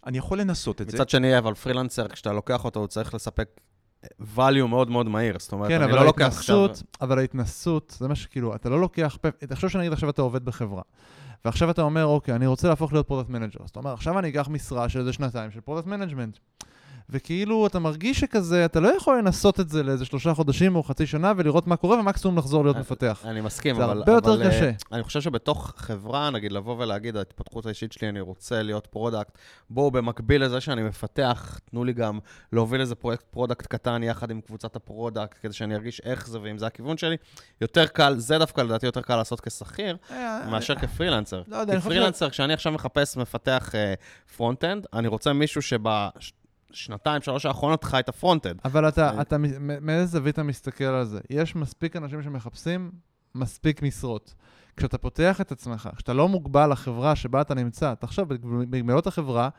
אני 0.05 0.17
יכול 0.17 0.39
לנסות 0.39 0.81
את 0.81 0.89
זה. 0.89 0.97
מצד 0.97 1.09
שני, 1.09 1.37
אבל 1.37 1.53
פרילנסר, 1.53 2.07
כשאתה 2.07 2.33
לוקח 2.33 2.65
אותו, 2.65 2.79
הוא 2.79 2.87
צריך 2.87 3.13
לספק 3.13 3.49
value 4.35 4.65
מאוד 4.69 4.89
מאוד 4.89 5.09
מהיר. 5.09 5.35
זאת 5.39 5.51
אומרת, 5.51 5.69
כן, 5.69 5.81
אני 5.81 5.91
לא 5.91 6.05
לוקח 6.05 6.25
עכשיו... 6.25 6.61
ההתנסות, 6.61 7.01
אבל 7.01 7.19
ההתנסות, 7.19 7.95
זה 7.99 8.07
מה 8.07 8.15
שכאילו, 8.15 8.55
אתה 8.55 8.69
לא 8.69 8.79
לוקח, 8.81 9.17
תחשוב 9.39 9.69
שנגיד 9.69 9.93
עכשיו 9.93 10.09
אתה 10.09 10.21
עובד 10.21 10.45
בחברה, 10.45 10.81
ועכשיו 11.45 11.69
אתה 11.69 11.81
אומר, 11.81 12.05
אוקיי, 12.05 12.35
אני 12.35 12.47
רוצה 12.47 12.67
להפוך 12.69 12.93
להיות 12.93 13.07
product 13.07 13.29
manager. 13.29 13.59
אז 13.63 13.69
אתה 13.69 13.79
אומר, 13.79 13.93
עכשיו 13.93 14.19
אני 14.19 14.29
אקח 14.29 14.47
משרה 14.47 14.89
של 14.89 14.99
איזה 14.99 15.13
שנתיים 15.13 15.51
של 15.51 15.61
product 15.61 15.87
management. 15.87 16.37
וכאילו, 17.09 17.67
אתה 17.67 17.79
מרגיש 17.79 18.19
שכזה, 18.19 18.65
אתה 18.65 18.79
לא 18.79 18.97
יכול 18.97 19.17
לנסות 19.17 19.59
את 19.59 19.69
זה 19.69 19.83
לאיזה 19.83 20.05
שלושה 20.05 20.33
חודשים 20.33 20.75
או 20.75 20.83
חצי 20.83 21.07
שנה 21.07 21.33
ולראות 21.37 21.67
מה 21.67 21.75
קורה, 21.75 21.99
ומקסימום 21.99 22.37
לחזור 22.37 22.63
להיות 22.63 22.75
אה, 22.75 22.81
מפתח. 22.81 23.21
אני 23.25 23.41
מסכים, 23.41 23.75
זה 23.75 23.85
אבל... 23.85 23.97
הרבה 23.97 24.11
יותר 24.11 24.41
אה, 24.41 24.49
קשה. 24.49 24.71
אני 24.91 25.03
חושב 25.03 25.21
שבתוך 25.21 25.73
חברה, 25.77 26.29
נגיד, 26.29 26.51
לבוא 26.51 26.75
ולהגיד, 26.77 27.17
ההתפתחות 27.17 27.65
האישית 27.65 27.91
שלי, 27.91 28.09
אני 28.09 28.21
רוצה 28.21 28.61
להיות 28.61 28.87
product, 28.87 29.37
בואו, 29.69 29.91
במקביל 29.91 30.43
לזה 30.43 30.61
שאני 30.61 30.83
מפתח, 30.83 31.59
תנו 31.71 31.83
לי 31.83 31.93
גם 31.93 32.19
להוביל 32.53 32.81
איזה 32.81 32.95
פרויקט 32.95 33.25
product 33.31 33.67
קטן 33.67 34.03
יחד 34.03 34.31
עם 34.31 34.41
קבוצת 34.41 34.75
ה 34.75 34.82
product, 34.82 35.37
כדי 35.41 35.53
שאני 35.53 35.75
ארגיש 35.75 36.01
איך 36.05 36.27
זה 36.27 36.39
ואם 36.41 36.57
זה 36.57 36.67
הכיוון 36.67 36.97
שלי. 36.97 37.15
יותר 37.61 37.87
קל, 37.87 38.15
זה 38.17 38.37
דווקא 38.37 38.61
לדעתי 38.61 38.85
יותר 38.85 39.01
קל 39.01 39.15
לעשות 39.15 39.41
כשכיר, 39.41 39.97
מאשר 40.49 40.75
כפרילנסר. 40.75 41.41
לא 41.47 41.55
יודע, 41.55 41.73
אני 41.73 41.81
חושב 41.81 41.91
כפרילנסר, 41.91 42.29
כשאני 42.29 42.53
עכשיו 42.53 42.71
מחפש 42.71 43.17
מפתח 43.17 43.71
front-end, 44.37 44.85
אני 44.93 45.07
רוצה 45.07 45.33
מישהו 45.33 45.61
שבשנתיים, 46.71 47.21
שלוש 47.21 47.45
האחרונות 47.45 47.83
חי 47.83 47.99
את 47.99 48.09
ה 48.09 48.14
front-end. 48.14 48.59
אבל 48.65 48.87
אתה, 48.87 49.09
אה. 49.09 49.21
אתה, 49.21 49.35
מאיזה 49.81 50.05
זווית 50.05 50.33
אתה 50.35 50.43
מסתכל 50.43 50.83
על 50.83 51.05
זה? 51.05 51.19
יש 51.29 51.55
מספיק 51.55 51.95
אנשים 51.95 52.23
שמחפשים 52.23 52.91
מספיק 53.35 53.83
משרות. 53.83 54.33
כשאתה 54.77 54.97
פותח 54.97 55.41
את 55.41 55.51
עצמך, 55.51 55.89
כשאתה 55.95 56.13
לא 56.13 56.27
מוגבל 56.29 56.71
לחברה 56.71 57.15
שבה 57.15 57.41
אתה 57.41 57.53
נמצא, 57.53 57.93
תחשוב, 57.99 58.33
במגבלות 58.33 59.07
החברה, 59.07 59.49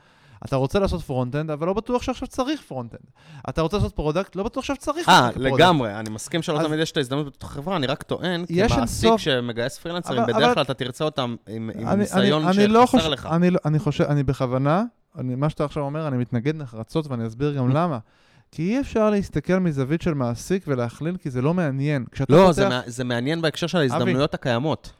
אתה 0.45 0.57
רוצה 0.57 0.79
לעשות 0.79 1.03
front-end, 1.03 1.50
אבל 1.50 1.67
לא 1.67 1.73
בטוח 1.73 2.03
שעכשיו 2.03 2.29
צריך 2.29 2.62
front-end. 2.62 3.11
אתה 3.49 3.62
רוצה 3.62 3.77
לעשות 3.77 3.92
product, 3.97 4.37
לא 4.37 4.42
בטוח 4.42 4.64
שעכשיו 4.64 4.77
צריך 4.94 5.09
אה, 5.09 5.31
product. 5.35 5.53
לגמרי, 5.55 5.94
אני 6.01 6.11
מסכים 6.11 6.42
שלא 6.42 6.61
אז- 6.61 6.66
תמיד 6.66 6.79
יש 6.81 6.92
את 6.92 6.97
ההזדמנות 6.97 7.27
בתוך 7.27 7.51
החברה, 7.53 7.77
אני 7.77 7.87
רק 7.87 8.03
טוען, 8.03 8.44
כמעסיק 8.47 8.79
אינסוף- 8.79 9.21
שמגייס 9.21 9.79
פרילנסרים, 9.79 10.18
אבל- 10.23 10.33
בדרך 10.33 10.42
אבל- 10.44 10.55
כלל 10.55 10.62
אתה 10.62 10.75
תרצה 10.75 11.05
אותם 11.05 11.37
עם 11.49 11.71
עם 11.79 11.88
אני- 11.88 11.97
ניסיון 11.97 12.42
אני- 12.49 12.59
אני 12.64 12.66
לא 12.66 12.87
שחסר 12.87 12.99
חושב- 12.99 13.11
לך. 13.11 13.27
אני 13.27 13.51
לא- 13.51 13.59
אני 13.64 13.79
חושב, 13.79 14.05
אני 14.05 14.23
בכוונה, 14.23 14.85
אני- 15.18 15.35
מה 15.35 15.50
שאתה 15.50 15.64
עכשיו 15.64 15.83
אומר, 15.83 16.09
אני 16.09 16.16
מתנגד 16.16 16.57
נחרצות 16.57 17.07
ואני 17.07 17.26
אסביר 17.26 17.54
גם 17.57 17.68
למה. 17.70 17.98
כי 18.52 18.62
אי 18.62 18.81
אפשר 18.81 19.11
להסתכל 19.11 19.59
מזווית 19.59 20.02
של 20.02 20.14
מעסיק 20.14 20.64
ולהכליל, 20.66 21.16
כי 21.16 21.31
זה 21.31 21.42
לא 21.42 21.54
מעניין. 21.54 22.04
כשאתה 22.11 22.33
לא, 22.33 22.38
פותח- 22.42 22.50
זה 22.52 22.68
מע- 22.68 22.83
זה 22.87 23.04
מעניין 23.04 23.42
בהקשר 23.42 23.66
של 23.66 23.78
ההזדמנויות 23.78 24.35
הקיימות. 24.35 24.92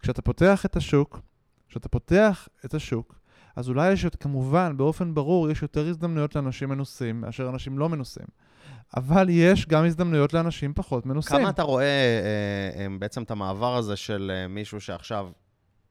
כשאתה 0.00 0.22
פותח 0.22 0.66
את 0.66 0.76
השוק, 0.76 1.20
כשאתה 1.68 1.88
פותח 1.88 2.48
את 2.64 2.74
השוק, 2.74 3.14
אז 3.56 3.68
אולי 3.68 3.92
יש, 3.92 4.06
כמובן, 4.20 4.76
באופן 4.76 5.14
ברור, 5.14 5.50
יש 5.50 5.62
יותר 5.62 5.86
הזדמנויות 5.88 6.36
לאנשים 6.36 6.68
מנוסים 6.68 7.20
מאשר 7.20 7.48
אנשים 7.48 7.78
לא 7.78 7.88
מנוסים. 7.88 8.26
אבל 8.96 9.26
יש 9.30 9.66
גם 9.66 9.84
הזדמנויות 9.84 10.32
לאנשים 10.34 10.72
פחות 10.74 11.06
מנוסים. 11.06 11.38
כמה 11.38 11.50
אתה 11.50 11.62
רואה 11.62 11.84
אה, 11.84 12.80
אה, 12.80 12.98
בעצם 12.98 13.22
את 13.22 13.30
המעבר 13.30 13.76
הזה 13.76 13.96
של 13.96 14.32
אה, 14.34 14.48
מישהו 14.48 14.80
שעכשיו 14.80 15.28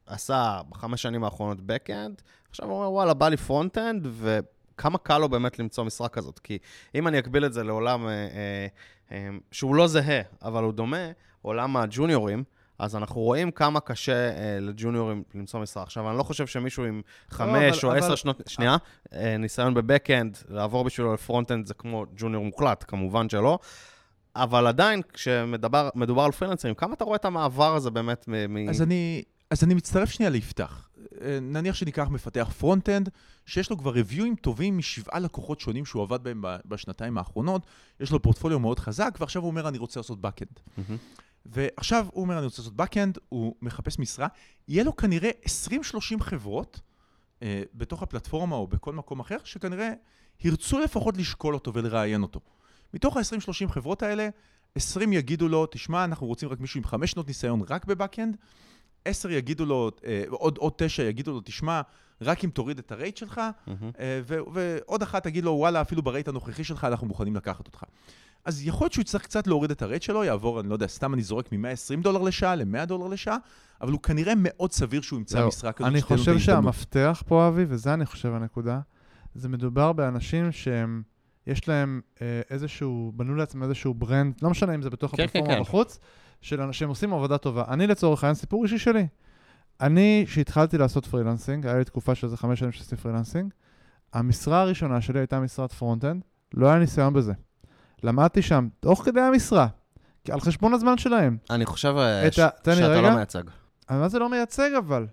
עשה 0.06 0.60
בחמש 0.68 1.02
שנים 1.02 1.24
האחרונות 1.24 1.58
backend, 1.58 2.22
עכשיו 2.50 2.68
הוא 2.68 2.76
אומר, 2.76 2.90
וואלה, 2.92 3.14
בא 3.14 3.28
לי 3.28 3.36
front-end, 3.48 4.06
וכמה 4.10 4.98
קל 4.98 5.18
לו 5.18 5.28
באמת 5.28 5.58
למצוא 5.58 5.84
משרה 5.84 6.08
כזאת? 6.08 6.38
כי 6.38 6.58
אם 6.94 7.08
אני 7.08 7.18
אקביל 7.18 7.44
את 7.46 7.52
זה 7.52 7.64
לעולם 7.64 8.06
אה, 8.06 8.10
אה, 8.12 8.66
אה, 9.12 9.28
שהוא 9.52 9.74
לא 9.74 9.86
זהה, 9.86 10.20
אבל 10.42 10.62
הוא 10.64 10.72
דומה, 10.72 11.06
עולם 11.42 11.76
הג'וניורים, 11.76 12.44
אז 12.78 12.96
אנחנו 12.96 13.20
רואים 13.20 13.50
כמה 13.50 13.80
קשה 13.80 14.12
אה, 14.30 14.58
לג'וניורים 14.60 15.22
למצוא 15.34 15.60
משרה. 15.60 15.82
עכשיו, 15.82 16.10
אני 16.10 16.18
לא 16.18 16.22
חושב 16.22 16.46
שמישהו 16.46 16.84
עם 16.84 17.02
חמש 17.30 17.84
אבל- 17.84 17.92
או 17.92 17.98
עשר 17.98 18.06
אבל- 18.06 18.16
שנות, 18.16 18.40
שנייה, 18.46 18.76
אה, 19.12 19.36
ניסיון 19.36 19.74
ב 19.74 19.80
back-end, 19.80 20.38
לעבור 20.48 20.84
בשבילו 20.84 21.14
ל 21.14 21.19
front-end 21.19 21.66
זה 21.66 21.74
כמו 21.74 22.06
ג'וניור 22.16 22.44
מוחלט, 22.44 22.84
כמובן 22.88 23.28
שלא. 23.28 23.58
אבל 24.36 24.66
עדיין, 24.66 25.02
כשמדובר 25.12 25.88
מדובר 25.94 26.22
על 26.22 26.32
פרילנסרים, 26.32 26.74
כמה 26.74 26.94
אתה 26.94 27.04
רואה 27.04 27.16
את 27.16 27.24
המעבר 27.24 27.74
הזה 27.74 27.90
באמת 27.90 28.24
מ... 28.28 28.54
מ- 28.54 28.68
אז 28.68 28.82
אני, 28.82 29.22
אז 29.50 29.64
אני 29.64 29.74
מצטרף 29.74 30.10
שנייה 30.10 30.30
ליפתח. 30.30 30.87
נניח 31.42 31.74
שניקח 31.74 32.08
מפתח 32.08 32.50
front-end, 32.58 33.08
שיש 33.46 33.70
לו 33.70 33.78
כבר 33.78 33.90
ריוויואים 33.90 34.36
טובים 34.36 34.78
משבעה 34.78 35.18
לקוחות 35.18 35.60
שונים 35.60 35.84
שהוא 35.84 36.02
עבד 36.02 36.22
בהם 36.22 36.44
בשנתיים 36.64 37.18
האחרונות, 37.18 37.66
יש 38.00 38.10
לו 38.10 38.22
פורטפוליו 38.22 38.58
מאוד 38.58 38.78
חזק, 38.78 39.16
ועכשיו 39.20 39.42
הוא 39.42 39.50
אומר, 39.50 39.68
אני 39.68 39.78
רוצה 39.78 40.00
לעשות 40.00 40.18
backend. 40.24 40.60
מהמם. 40.76 40.96
ועכשיו 41.46 42.06
הוא 42.12 42.22
אומר, 42.22 42.38
אני 42.38 42.44
רוצה 42.44 42.62
לעשות 42.62 42.80
backend, 42.80 43.18
הוא 43.28 43.54
מחפש 43.62 43.98
משרה, 43.98 44.26
יהיה 44.68 44.84
לו 44.84 44.96
כנראה 44.96 45.30
20-30 45.44 45.70
חברות 46.20 46.80
אה, 47.42 47.62
בתוך 47.74 48.02
הפלטפורמה 48.02 48.56
או 48.56 48.66
בכל 48.66 48.92
מקום 48.92 49.20
אחר, 49.20 49.36
שכנראה 49.44 49.92
ירצו 50.44 50.78
לפחות 50.78 51.16
לשקול 51.16 51.54
אותו 51.54 51.74
ולראיין 51.74 52.22
אותו. 52.22 52.40
מתוך 52.94 53.16
ה-20-30 53.16 53.68
חברות 53.68 54.02
האלה, 54.02 54.28
20 54.74 55.12
יגידו 55.12 55.48
לו, 55.48 55.66
תשמע, 55.66 56.04
אנחנו 56.04 56.26
רוצים 56.26 56.48
רק 56.48 56.60
מישהו 56.60 56.78
עם 56.78 56.84
5 56.84 57.10
שנות 57.10 57.28
ניסיון 57.28 57.62
רק 57.68 57.84
בבאקאנד, 57.84 58.36
10 59.08 59.30
יגידו 59.30 59.64
לו, 59.64 59.90
אה, 60.06 60.22
עוד, 60.28 60.58
עוד 60.58 60.72
9 60.76 61.02
יגידו 61.02 61.32
לו, 61.32 61.40
תשמע, 61.44 61.80
רק 62.22 62.44
אם 62.44 62.50
תוריד 62.50 62.78
את 62.78 62.92
ה 62.92 62.97
rate 62.97 63.16
שלך. 63.16 63.40
אה, 63.98 64.20
ו- 64.28 64.38
ועוד 64.52 65.02
אחת 65.02 65.22
תגיד 65.22 65.44
לו, 65.44 65.52
וואלה, 65.52 65.80
אפילו 65.80 66.02
ב 66.02 66.07
rate 66.07 66.28
הנוכחי 66.28 66.64
שלך 66.64 66.84
אנחנו 66.84 67.06
מוכנים 67.06 67.36
לקחת 67.36 67.66
אותך. 67.66 67.84
אז 68.44 68.66
יכול 68.66 68.84
להיות 68.84 68.92
שהוא 68.92 69.02
יצטרך 69.02 69.22
קצת 69.22 69.46
להוריד 69.46 69.70
את 69.70 69.82
ה 69.82 69.86
rate 69.86 70.02
שלו, 70.02 70.24
יעבור, 70.24 70.60
אני 70.60 70.68
לא 70.68 70.74
יודע, 70.74 70.86
סתם 70.86 71.14
אני 71.14 71.22
זורק 71.22 71.52
מ-120 71.52 72.02
דולר 72.02 72.22
לשעה 72.22 72.54
ל-100 72.54 72.84
דולר 72.84 73.06
לשעה, 73.06 73.36
אבל 73.80 73.92
הוא 73.92 74.00
כנראה 74.00 74.32
מאוד 74.36 74.72
סביר 74.72 75.00
שהוא 75.00 75.18
ימצא 75.18 75.38
זהו. 75.38 75.48
משרה 75.48 75.72
כזאת 75.72 75.90
אני 75.90 76.02
חושב. 76.02 76.38
שהמפתח 76.38 77.22
פה, 77.26 77.48
אבי, 77.48 77.64
וזה 77.68 77.94
אני 77.94 78.06
חושב 78.06 78.34
הנקודה, 78.34 78.80
זה 79.34 79.48
מדובר 79.48 79.92
באנשים 79.92 80.52
שהם, 80.52 81.02
יש 81.46 81.68
להם 81.68 82.00
אה, 82.22 82.40
איזשהו, 82.50 83.12
בנו 83.16 83.34
לעצמם 83.34 83.62
איזשהו 83.62 83.94
brand, 83.94 84.34
לא 84.42 84.50
משנה 84.50 84.74
אם 84.74 84.82
זה 84.82 84.90
בתוך 84.90 85.16
כן, 85.16 85.22
הפלטפורמה 85.22 85.48
כן, 85.48 85.60
או 85.60 85.64
כן. 85.64 85.68
בחוץ, 85.68 85.98
של 86.40 86.60
אנשים 86.60 86.88
עושים 86.88 87.12
עבודה 87.12 87.38
טובה. 87.38 87.64
אני 87.68 87.86
לצורך 87.86 88.24
העניין, 88.24 88.34
סיפור 88.34 88.64
אישי 88.64 88.78
שלי. 88.78 89.06
אני, 89.80 90.24
כשהתחלתי 90.28 90.78
לעשות 90.78 91.06
freelancing, 91.06 91.66
היה 91.66 91.78
לי 91.78 91.84
תקופה 91.84 92.14
של 92.14 92.26
איזה 92.26 92.36
חמש 92.36 92.58
שנים 92.58 92.72
שעשיתי 92.72 92.96
freelancing, 92.96 93.52
המשרה 94.12 94.60
הראשונה 94.60 95.00
שלי 95.00 95.18
הייתה 95.18 95.40
משרת 95.40 95.72
front-end, 95.72 96.22
לא 96.54 96.66
היה 96.68 96.78
ניסיון 96.78 97.12
בזה. 97.12 97.32
למדתי 98.02 98.42
שם, 98.42 98.68
תוך 98.80 99.02
כדי 99.04 99.20
המשרה, 99.20 99.66
על 100.30 100.40
חשבון 100.40 100.74
הזמן 100.74 100.98
שלהם. 100.98 101.36
אני 101.50 101.66
חושב 101.66 101.94
אה, 101.96 102.32
ש- 102.32 102.38
ה- 102.38 102.48
תן 102.62 102.70
לי 102.70 102.76
שאתה 102.76 102.88
רגע. 102.88 103.08
לא 103.08 103.14
מייצג. 103.16 103.42
מה 103.90 104.08
זה 104.08 104.18
לא 104.18 104.28
מייצג 104.30 104.70
אבל? 104.78 105.06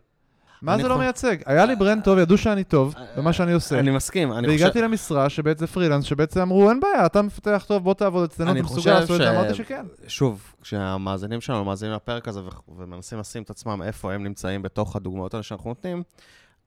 מה 0.61 0.77
זה 0.77 0.87
לא 0.87 0.97
מייצג? 0.97 1.35
היה 1.45 1.65
לי 1.65 1.75
brand 1.75 2.03
טוב, 2.03 2.19
ידעו 2.19 2.37
שאני 2.37 2.63
טוב 2.63 2.95
במה 3.17 3.33
שאני 3.33 3.53
עושה. 3.53 3.79
אני 3.79 3.91
מסכים, 3.91 4.33
אני 4.33 4.47
חושב... 4.47 4.59
והגעתי 4.59 4.81
למשרה 4.81 5.29
שבעצם 5.29 5.65
פרילנס, 5.65 6.03
שבעצם 6.03 6.41
אמרו, 6.41 6.69
אין 6.69 6.79
בעיה, 6.79 7.05
אתה 7.05 7.21
מפתח 7.21 7.65
טוב, 7.67 7.83
בוא 7.83 7.93
תעבוד 7.93 8.23
אצלנו, 8.23 8.51
אתה 8.51 8.61
מסוגל 8.63 8.93
לעשות 8.93 9.21
את 9.21 9.25
זה, 9.25 9.31
אמרתי 9.31 9.53
שכן. 9.53 9.85
שוב, 10.07 10.53
כשהמאזינים 10.61 11.41
שלנו 11.41 11.65
מאזינים 11.65 11.95
לפרק 11.95 12.27
הזה 12.27 12.41
ומנסים 12.77 13.19
לשים 13.19 13.43
את 13.43 13.49
עצמם 13.49 13.81
איפה 13.83 14.13
הם 14.13 14.23
נמצאים 14.23 14.61
בתוך 14.61 14.95
הדוגמאות 14.95 15.33
האלה 15.33 15.43
שאנחנו 15.43 15.69
נותנים, 15.69 16.03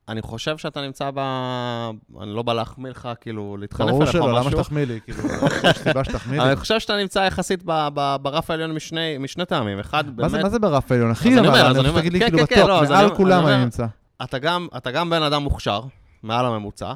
אני 0.08 0.22
חושב 0.22 0.58
שאתה 0.58 0.80
נמצא 0.80 1.10
ב... 1.14 1.18
אני 2.22 2.34
לא 2.34 2.42
בא 2.42 2.52
להחמיא 2.52 2.90
לך, 2.90 3.08
כאילו, 3.20 3.56
להתחנף 3.56 3.88
ברור 3.88 4.02
אליך 4.02 4.12
שלא, 4.12 4.28
למה 4.28 4.40
משהו. 4.40 4.50
שתחמיא 4.64 4.84
לי? 4.84 5.00
כאילו, 5.04 5.18
יש 5.70 5.78
סיבה 5.78 6.04
שתחמיא 6.04 6.40
לי. 6.42 6.48
אני 6.48 6.56
חושב 6.56 6.80
שאתה 6.80 6.96
נמצא 6.96 7.18
יחסית 7.18 7.62
ב- 7.64 7.88
ב- 7.94 8.16
ברף 8.22 8.50
העליון 8.50 8.72
משני, 8.74 9.18
משני 9.18 9.44
טעמים. 9.44 9.78
אחד, 9.78 10.16
באמת, 10.16 10.34
מה 10.42 10.48
זה 10.48 10.58
ברף 10.58 10.92
העליון? 10.92 11.10
הכי 11.10 11.28
אז 11.32 11.38
אני 11.38 11.48
אומר, 11.48 11.92
להגיד 11.94 12.12
לי 12.12 12.20
כן, 12.20 12.26
כאילו 12.30 12.46
כן, 12.48 12.54
כן, 12.54 12.60
לא, 12.66 12.76
בטופ, 12.76 12.82
אז 12.82 12.90
מעל 12.90 13.06
אני- 13.06 13.16
כולם 13.16 13.46
אני 13.46 13.64
נמצא. 13.64 13.86
אתה 14.22 14.38
גם, 14.38 14.66
אתה 14.76 14.90
גם 14.90 15.10
בן 15.10 15.22
אדם 15.22 15.42
מוכשר, 15.42 15.80
מעל 16.22 16.46
הממוצע, 16.46 16.92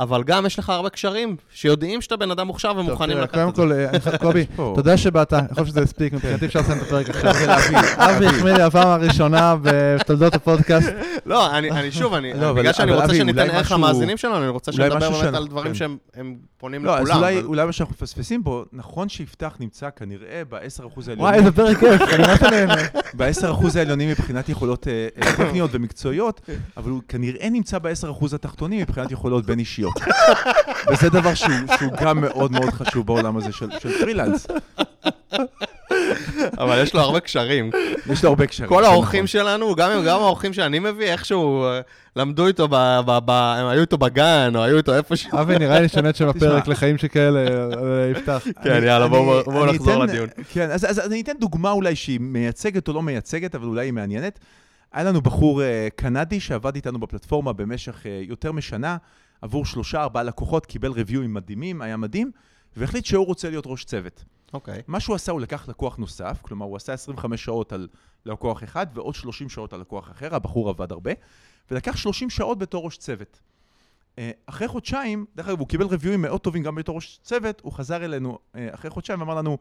אבל 0.00 0.22
גם 0.22 0.46
יש 0.46 0.58
לך 0.58 0.70
הרבה 0.70 0.88
קשרים 0.90 1.36
שיודעים 1.54 2.00
שאתה 2.00 2.16
בן 2.16 2.30
אדם 2.30 2.46
מוכשר 2.46 2.72
ומוכנים 2.76 3.18
לקחת 3.18 3.34
קודם 3.34 3.48
את 3.48 3.56
זה. 3.56 3.62
כל, 3.62 3.72
אה, 3.72 3.88
אני 3.90 4.00
חייב- 4.00 4.16
קובי, 4.26 4.46
פה. 4.56 4.72
תודה 4.76 4.96
שבאת, 4.96 5.32
אני 5.32 5.48
חושב 5.54 5.66
שזה 5.66 5.80
הספיק, 5.82 6.12
מבחינתי 6.12 6.46
אפשר 6.46 6.60
לסיים 6.60 6.78
את 6.78 6.82
הפרק 6.82 7.08
עכשיו. 7.10 7.32
אבי 8.16 8.26
החמיא 8.26 8.52
לי 8.52 8.62
הפעם 8.62 8.88
הראשונה 8.88 9.56
בתולדות 9.62 10.34
הפודקאסט. 10.34 10.88
לא, 11.26 11.56
אני, 11.58 11.70
אני 11.70 11.92
שוב, 11.92 12.14
אני, 12.14 12.32
לא, 12.34 12.52
בגלל 12.52 12.72
שאני 12.72 12.92
רוצה 12.92 13.04
אבי, 13.06 13.16
שניתן 13.16 13.50
ערך 13.50 13.72
למאזינים 13.72 14.16
שלנו, 14.16 14.36
אני 14.38 14.48
רוצה 14.48 14.72
שנדבר 14.72 15.10
באמת 15.10 15.34
על 15.34 15.46
דברים 15.48 15.66
כן. 15.72 15.74
שהם 15.74 15.96
הם 16.14 16.34
פונים 16.60 16.84
לא, 16.84 16.96
אז 16.98 17.00
לכולם. 17.04 17.16
אולי, 17.18 17.38
אבל- 17.38 17.46
אולי 17.46 17.66
מה 17.66 17.72
שאנחנו 17.72 17.94
מפספסים 17.94 18.42
פה, 18.42 18.64
נכון 18.72 19.08
שיפתח 19.08 19.56
נמצא 19.60 19.88
כנראה 19.96 20.42
ב-10% 20.48 20.82
וואי, 20.84 21.08
העליונים, 21.08 21.34
איזה 21.34 21.52
פרק 21.52 21.76
כיף, 21.78 22.02
אני 22.14 22.22
ממש 22.22 22.42
נהנה. 22.42 22.82
ב-10% 23.16 23.78
העליונים 23.78 24.08
מבחינת 24.08 24.48
יכולות 24.48 24.88
אה, 24.88 25.08
אה, 25.22 25.32
טכניות 25.36 25.70
ומקצועיות, 25.72 26.40
אבל 26.76 26.90
הוא 26.90 27.00
כנראה 27.08 27.50
נמצא 27.50 27.78
ב-10% 27.78 28.34
התחתונים 28.34 28.80
מבחינת 28.80 29.10
יכולות 29.10 29.46
בין 29.46 29.58
אישיות. 29.58 29.94
וזה 30.92 31.08
דבר 31.08 31.34
שהוא, 31.34 31.48
שהוא 31.78 31.92
גם 32.02 32.20
מאוד 32.20 32.52
מאוד 32.52 32.70
חשוב 32.70 33.06
בעולם 33.06 33.36
הזה 33.36 33.52
של, 33.52 33.70
של 33.78 33.98
פרילנס. 34.00 34.46
אבל 36.58 36.82
יש 36.82 36.94
לו 36.94 37.00
הרבה 37.00 37.20
קשרים. 37.20 37.70
יש 38.12 38.24
לו 38.24 38.28
הרבה 38.28 38.46
קשרים. 38.46 38.68
כל 38.68 38.82
זה 38.82 38.88
האורחים 38.88 39.24
נכון. 39.24 39.26
שלנו, 39.26 39.74
גם 39.74 39.90
גם 40.06 40.20
האורחים 40.20 40.52
שאני 40.52 40.78
מביא, 40.78 41.06
איכשהו 41.06 41.64
אה, 41.64 41.80
למדו 42.16 42.46
איתו, 42.46 42.68
הם 42.72 43.66
היו 43.66 43.80
איתו 43.80 43.98
בגן, 43.98 44.52
או 44.54 44.62
היו 44.62 44.76
איתו 44.76 44.94
איפשהו. 44.94 45.40
אבי, 45.40 45.58
נראה 45.58 45.80
לי 45.80 45.86
את 46.08 46.16
שם 46.16 46.28
הפרק. 46.28 46.68
לחיים 46.68 46.98
שכאלה, 46.98 47.40
אה, 47.40 48.10
יפתח. 48.10 48.46
כן, 48.64 48.80
יאללה, 48.84 49.08
בואו 49.08 49.66
נחזור 49.66 50.04
לדיון. 50.04 50.28
כן, 50.52 50.70
אז, 50.70 50.90
אז 50.90 50.98
אני 50.98 51.20
אתן 51.20 51.36
דוגמה 51.40 51.70
אולי 51.70 51.96
שהיא 51.96 52.20
מייצגת 52.20 52.88
או 52.88 52.92
לא 52.92 53.02
מייצגת, 53.02 53.54
אבל 53.54 53.66
אולי 53.66 53.86
היא 53.86 53.92
מעניינת. 53.92 54.38
היה 54.92 55.04
לנו 55.04 55.20
בחור 55.20 55.62
אה, 55.62 55.88
קנדי 55.96 56.40
שעבד 56.40 56.74
איתנו 56.74 56.98
בפלטפורמה 56.98 57.52
במשך 57.52 58.06
יותר 58.22 58.52
משנה, 58.52 58.96
עבור 59.42 59.66
שלושה, 59.66 60.02
ארבעה 60.02 60.22
לקוחות, 60.22 60.66
קיבל 60.66 60.92
ריוויואים 60.92 61.34
מדהימים, 61.34 61.82
היה 61.82 61.96
מדהים, 61.96 62.30
והחליט 62.76 63.04
שהוא 63.04 63.26
רוצה 63.26 63.50
להיות 63.50 63.64
ראש 63.66 63.84
צוות. 63.84 64.24
אוקיי. 64.52 64.82
מה 64.86 65.00
שהוא 65.00 65.16
עשה, 65.16 65.32
הוא 65.32 65.40
לקח 65.40 65.68
לקוח 65.68 65.96
נוסף, 65.96 66.38
כלומר, 66.42 66.66
הוא 66.66 66.76
עשה 66.76 66.92
25 66.92 67.44
שעות 67.44 67.72
על 67.72 67.88
לקוח 68.26 68.64
אחד 68.64 68.86
ועוד 68.94 69.14
30 69.14 69.48
שעות 69.48 69.72
על 69.72 69.80
לקוח 69.80 70.10
אחר, 70.10 70.34
הבחור 70.34 70.68
עבד 70.68 70.92
הרבה, 70.92 71.10
ולקח 71.70 71.96
30 71.96 72.30
שעות 72.30 72.58
בתור 72.58 72.84
ראש 72.84 72.96
צוות. 72.96 73.40
אה, 74.18 74.30
אחרי 74.46 74.68
חודשיים, 74.68 75.26
דרך 75.36 75.48
אגב, 75.48 75.58
הוא 75.58 75.68
קיבל 75.68 75.86
ריוויואים 75.86 76.22
מאוד 76.22 76.40
טובים 76.40 76.62
גם 76.62 76.74
בתור 76.74 76.94
ראש 76.94 77.20
צוות, 77.22 77.60
הוא 77.60 77.72
חזר 77.72 78.04
אלינו 78.04 78.38
אה, 78.54 78.68
אחרי 78.74 78.90
חודשיים 78.90 79.20
ואמר 79.20 79.34
לנו, 79.34 79.58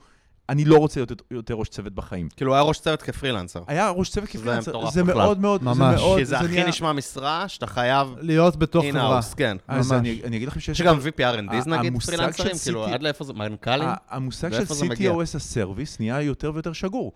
אני 0.50 0.66
לא 0.66 0.78
רוצה 0.78 1.00
להיות 1.00 1.12
יותר 1.32 1.54
ראש 1.54 1.70
צוות 1.70 1.94
בחיים. 1.94 2.30
כאילו, 2.36 2.52
הוא 2.52 2.56
היה 2.56 2.64
ראש 2.64 2.80
צוות 2.80 3.02
כפרילנסר. 3.02 3.64
היה 3.68 3.90
ראש 3.90 4.10
צוות 4.10 4.30
כפרילנסר, 4.30 4.72
מטורף 4.72 4.94
זה. 4.94 5.04
מאוד 5.04 5.40
מאוד, 5.40 5.62
זה. 5.64 5.74
מאוד, 5.74 6.20
כי 6.20 6.26
זה 6.26 6.38
הכי 6.40 6.48
נהיה- 6.48 6.68
נשמע 6.68 6.94
משרה 6.94 7.48
שאתה 7.48 7.68
חייב 7.68 8.08
להיות 8.20 8.56
בתוך 8.56 8.86
חברה. 8.92 9.20
כן. 9.38 9.58
אז. 9.68 9.94
אני, 9.94 10.22
אני 10.24 10.38
אגיד 10.38 10.48
לכם 10.48 10.60
שיש... 10.60 10.80
יש 10.80 10.86
גם 10.88 10.98
VPRNDs 11.00 11.70
נגיד, 11.70 12.02
פרילנסרים? 12.02 12.58
כאילו, 12.64 12.88
CT 12.88 12.90
עד 12.90 13.04
לאיפה 13.04 13.24
זה? 13.24 13.34
מנכ"לים? 13.34 13.90
המושג 14.10 14.52
של? 14.52 14.86
CTOS 14.86 15.36
הסרוויס 15.36 16.00
נהיה 16.00 16.22
יותר 16.22 16.52
ויותר 16.54 16.74
שגור. 16.74 17.12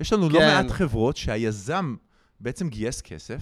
יש 0.00 0.12
לנו 0.12 0.28
לא 0.28 0.38
כן. 0.38 0.46
מעט 0.46 0.70
חברות 0.70 1.16
שהיזם 1.16 1.94
בעצם 2.40 2.68
גייס 2.68 3.00
כסף, 3.00 3.40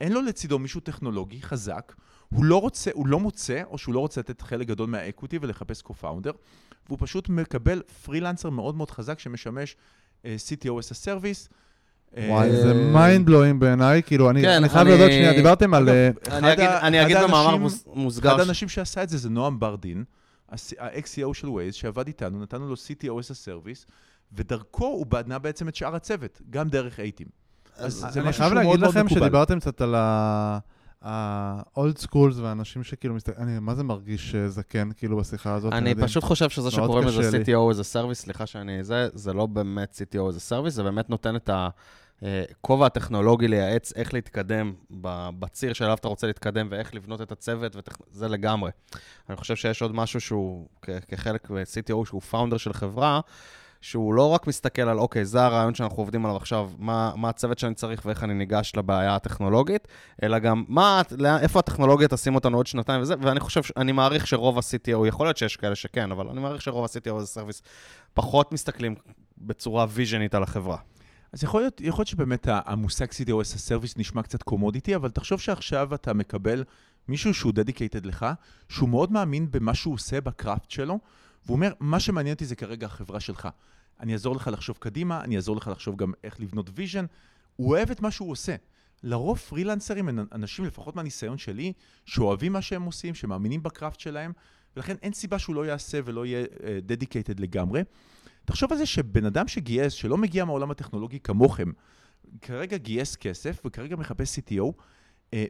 אין 0.00 0.12
לו 0.12 0.22
לצידו 0.22 0.58
מישהו 0.58 0.80
טכנולוגי 0.80 1.42
חזק, 1.42 1.92
הוא 2.28 2.44
לא 2.44 2.60
רוצה, 2.60 2.90
הוא 2.94 3.06
לא 3.06 3.20
מוצא, 3.20 3.62
או 3.66 3.78
שהוא 3.78 3.94
לא 3.94 4.00
רוצה 4.00 4.20
לתת 4.20 4.40
חלק 4.42 4.66
גדול 4.66 4.88
מהאקוטי 4.88 5.38
ולחפש 5.42 5.82
co-founder, 5.82 6.32
והוא 6.86 6.98
פשוט 7.00 7.28
מקבל 7.28 7.82
פרילנסר 8.04 8.50
מאוד 8.50 8.74
מאוד 8.74 8.90
חזק 8.90 9.18
שמשמש 9.18 9.76
אה, 10.24 10.36
CTOS 10.48 10.90
הסרוויס. 10.90 11.48
אה, 12.16 12.26
וואי, 12.30 12.52
זה 12.62 12.74
מיינד 12.74 13.26
בלואינג 13.26 13.60
בעיניי, 13.60 14.02
כאילו, 14.02 14.30
אני 14.30 14.42
כן, 14.42 14.48
אני 14.48 14.68
חייב 14.68 14.80
אני- 14.86 14.90
להודות, 14.90 15.10
שנייה, 15.12 15.32
דיברתם 15.32 15.74
על... 15.74 15.88
אה, 15.88 16.10
אחד 16.28 16.32
אני 16.44 16.52
אגיד- 16.52 16.64
ה- 16.66 16.80
אני 16.86 17.14
במאמר 17.14 17.66
מוסגר, 17.94 18.30
אחד 18.30 18.40
האנשים 18.40 18.68
שעשה 18.68 19.02
את 19.02 19.08
זה 19.08 19.18
זה 19.18 19.28
נועם 19.30 19.60
ברדין, 19.60 20.04
ה-XCO 20.78 21.34
של 21.34 21.48
ווייז, 21.48 21.74
שעבד 21.74 22.06
איתנו, 22.06 22.42
נתנו 22.42 22.68
לו 22.68 22.74
CTOS 22.74 23.30
הסרוויס, 23.30 23.86
ודרכו 24.32 24.84
הוא 24.86 25.06
בנה 25.06 25.38
בעצם 25.38 25.68
את 25.68 25.74
שאר 25.74 25.94
הצוות, 25.96 26.40
גם 26.50 26.68
דרך 26.68 27.00
אייטים. 27.00 27.26
אז 27.76 27.92
זה 28.10 28.20
אני 28.20 28.28
משהו 28.28 28.38
חייב 28.38 28.48
שהוא 28.50 28.54
להגיד 28.54 28.68
מאוד 28.68 28.80
מאוד 28.80 28.90
לכם 28.94 29.06
מקובל. 29.06 29.20
שדיברתם 29.20 29.60
קצת 29.60 29.80
על 29.80 29.94
ה-old 31.02 32.02
schools 32.06 32.40
והאנשים 32.40 32.84
שכאילו, 32.84 33.14
מסת- 33.14 33.38
אני 33.38 33.58
מה 33.58 33.74
זה 33.74 33.84
מרגיש 33.84 34.34
אה, 34.34 34.48
זקן, 34.48 34.88
כאילו, 34.96 35.16
בשיחה 35.16 35.54
הזאת? 35.54 35.72
אני? 35.72 35.94
פשוט 35.94 36.24
חושב 36.24 36.50
שזה 36.50 36.70
שקוראים 36.70 37.06
לזה. 37.08 37.38
CTO 37.42 37.74
as 37.74 37.78
a 37.78 37.94
service, 37.96 38.14
סליחה 38.14 38.46
שאני 38.46 38.84
זה, 38.84 39.08
זה 39.14 39.32
לא 39.32 39.46
באמת 39.46 39.92
CTO 40.00 40.18
as 40.34 40.50
a 40.50 40.52
service, 40.52 40.70
זה 40.70 40.82
באמת 40.82 41.10
נותן 41.10 41.36
את 41.36 41.50
הכובע 42.22 42.86
הטכנולוגי 42.86 43.48
לייעץ 43.48 43.92
איך 43.96 44.14
להתקדם 44.14 44.72
בציר 45.38 45.72
שאליו 45.72 45.94
אתה 45.94 46.08
רוצה 46.08 46.26
להתקדם 46.26 46.66
ואיך 46.70 46.94
לבנות 46.94 47.22
את 47.22 47.32
הצוות, 47.32 47.76
וזה 48.10 48.28
לגמרי. 48.28 48.70
אני 49.28 49.36
חושב 49.36 49.56
שיש 49.56 49.82
עוד 49.82 49.94
משהו 49.94 50.20
שהוא 50.20 50.68
כחלק 51.08 51.50
מ-CTO, 51.50 52.06
שהוא 52.06 52.20
founder 52.20 52.56
של 52.56 52.72
חברה, 52.72 53.20
שהוא 53.82 54.14
לא 54.14 54.28
רק 54.30 54.46
מסתכל 54.46 54.82
על, 54.82 54.98
אוקיי, 54.98 55.24
זה 55.24 55.42
הרעיון 55.44 55.74
שאנחנו 55.74 55.96
עובדים 55.98 56.24
עליו 56.24 56.36
עכשיו, 56.36 56.70
מה, 56.78 57.12
מה 57.16 57.28
הצוות 57.28 57.58
שאני 57.58 57.74
צריך 57.74 58.02
ואיך 58.06 58.24
אני 58.24 58.34
ניגש 58.34 58.72
לבעיה 58.76 59.14
הטכנולוגית, 59.16 59.88
אלא 60.22 60.38
גם 60.38 60.64
מה, 60.68 61.02
לאן- 61.18 61.38
איפה 61.42 61.58
הטכנולוגיה 61.58 62.08
תשים 62.08 62.34
אותנו 62.34 62.56
עוד 62.56 62.66
שנתיים 62.66 63.02
וזה, 63.02 63.14
ואני 63.20 63.40
חושב, 63.40 63.60
אני 63.76 63.92
מעריך 63.92 64.26
שרוב 64.26 64.58
ה-CTO, 64.58 65.06
יכול 65.06 65.26
להיות 65.26 65.36
שיש 65.36 65.56
כאלה 65.56 65.74
שכן, 65.74 66.12
אבל 66.12 66.28
אני 66.28 66.40
מעריך 66.40 66.62
שרוב 66.62 66.84
ה-CTO 66.84 67.18
as 67.20 67.26
a 67.26 67.30
service 67.30 67.62
פחות 68.14 68.52
מסתכלים 68.52 68.94
בצורה 69.38 69.86
ויז'נית 69.88 70.34
על 70.34 70.42
החברה. 70.42 70.76
אז 71.32 71.44
יכול 71.44 71.60
להיות, 71.60 71.80
יכול 71.80 72.00
להיות 72.00 72.08
שבאמת 72.08 72.48
המושג 72.50 73.06
CTO 73.10 73.28
as 73.28 73.40
a 73.40 73.47
service 73.47 73.96
נשמע 73.96 74.22
קצת 74.22 74.42
commodity, 74.42 74.96
אבל 74.96 75.10
תחשוב 75.10 75.40
שעכשיו 75.40 75.94
אתה 75.94 76.12
מקבל 76.12 76.64
מישהו 77.08 77.34
שהוא 77.34 77.52
dedicated 77.52 78.06
לך, 78.06 78.26
שהוא 78.68 78.88
מאוד 78.88 79.12
מאמין 79.12 79.50
במה 79.50 79.74
שהוא 79.74 79.94
עושה 79.94 80.20
ב 80.20 80.28
craft 80.28 80.70
שלו, 80.70 80.98
והוא 81.46 81.54
אומר, 81.54 81.72
מה 81.80 82.00
שמעניין 82.00 82.34
אותי 82.34 82.44
זה 82.44 82.56
כרגע 82.56 82.86
החברה 82.86 83.20
שלך. 83.20 83.48
אני 84.00 84.12
אעזור 84.12 84.36
לך 84.36 84.50
לחשוב 84.52 84.76
קדימה, 84.80 85.20
אני 85.20 85.36
אעזור 85.36 85.56
לך 85.56 85.68
לחשוב 85.68 85.96
גם 85.96 86.12
איך 86.24 86.40
לבנות 86.40 86.70
vision. 86.74 87.04
הוא 87.56 87.70
אוהב 87.70 87.90
את 87.90 88.00
מה 88.00 88.10
שהוא 88.10 88.30
עושה. 88.30 88.56
לרוב 89.02 89.38
פרילנסרים 89.38 90.08
הם 90.08 90.26
אנשים, 90.32 90.64
לפחות 90.64 90.96
מהניסיון 90.96 91.38
שלי, 91.38 91.72
שאוהבים 92.06 92.52
מה 92.52 92.62
שהם 92.62 92.82
עושים, 92.82 93.14
שמאמינים 93.14 93.62
ב 93.62 93.68
craft 93.68 94.00
שלהם, 94.00 94.32
ולכן 94.76 94.96
אין 95.02 95.12
סיבה 95.12 95.38
שהוא 95.38 95.56
לא 95.56 95.66
יעשה 95.66 96.00
ולא 96.04 96.26
יהיה 96.26 96.44
dedicated 96.82 97.40
לגמרי. 97.40 97.82
תחשוב 98.44 98.72
על 98.72 98.78
זה 98.78 98.86
שבן 98.86 99.24
אדם 99.24 99.48
שגייס, 99.48 99.92
שלא 99.92 100.16
מגיע 100.16 100.44
מהעולם 100.44 100.70
הטכנולוגי 100.70 101.20
כמוכם, 101.20 101.70
כרגע 102.42 102.76
גייס 102.76 103.16
כסף 103.16 103.62
וכרגע 103.64 103.96
מחפש 103.96 104.38
CTO, 104.38 104.62
אה, 104.62 104.70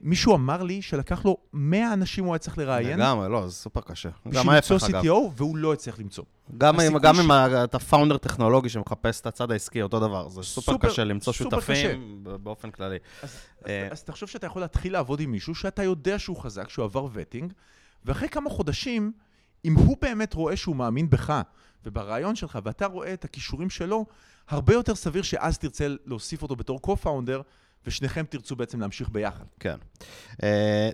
מישהו 0.02 0.34
אמר 0.34 0.62
לי 0.62 0.82
שלקח 0.82 1.24
לו 1.24 1.36
100 1.52 1.92
אנשים 1.92 2.24
הוא 2.24 2.34
היה 2.34 2.38
צריך 2.38 2.58
לראיין, 2.58 2.98
לגמרי, 2.98 3.28
לא, 3.28 3.48
זה 3.48 3.54
סופר 3.54 3.80
קשה. 3.80 4.08
גם 4.08 4.30
בשביל 4.30 4.54
ההפך, 4.54 4.70
למצוא 4.70 4.88
אגב. 4.88 5.04
CTO, 5.04 5.30
והוא 5.36 5.56
לא 5.56 5.72
הצליח 5.72 5.98
למצוא. 5.98 6.24
גם 6.58 6.80
אם, 6.80 7.30
אתה 7.64 7.78
founder 7.78 8.16
טכנולוגי 8.16 8.68
שמחפש 8.68 9.20
את 9.20 9.26
הצד 9.26 9.50
העסקי, 9.50 9.82
אותו 9.82 10.00
דבר. 10.00 10.28
זה 10.28 10.42
סופר, 10.42 10.76
קשה 10.78 11.04
למצוא 11.04 11.32
שותפים 11.32 12.24
באופן 12.42 12.70
כללי. 12.70 12.96
אז, 13.22 13.36
אה, 13.66 13.88
אז 13.90 14.02
תחשוב 14.02 14.28
שאתה 14.28 14.46
יכול 14.46 14.62
להתחיל 14.62 14.92
לעבוד 14.92 15.20
עם 15.20 15.30
מישהו 15.32 15.54
שאתה 15.54 15.82
יודע 15.82 16.18
שהוא 16.18 16.36
חזק, 16.36 16.68
שהוא 16.68 16.84
עבר 16.84 17.06
vetting, 17.12 17.52
ואחרי 18.04 18.28
כמה 18.28 18.50
חודשים, 18.50 19.12
אם 19.64 19.74
הוא 19.74 19.96
באמת 20.00 20.34
רואה 20.34 20.56
שהוא 20.56 20.76
מאמין 20.76 21.10
בך 21.10 21.42
וברעיון 21.84 22.36
שלך, 22.36 22.58
ואתה 22.64 22.86
רואה 22.86 23.12
את 23.12 23.24
הכישורים 23.24 23.70
שלו, 23.70 24.06
הרבה 24.48 24.74
יותר 24.74 24.94
סביר 24.94 25.22
שאז 25.22 25.58
תרצה 25.58 25.86
להוסיף 26.06 26.42
אותו 26.42 26.56
בתור 26.56 26.80
co-founder, 26.86 27.42
ושניכם 27.86 28.24
תרצו 28.28 28.56
בעצם 28.56 28.80
להמשיך 28.80 29.08
ביחד. 29.08 29.44
כן. 29.60 29.76
Uh, 30.32 30.36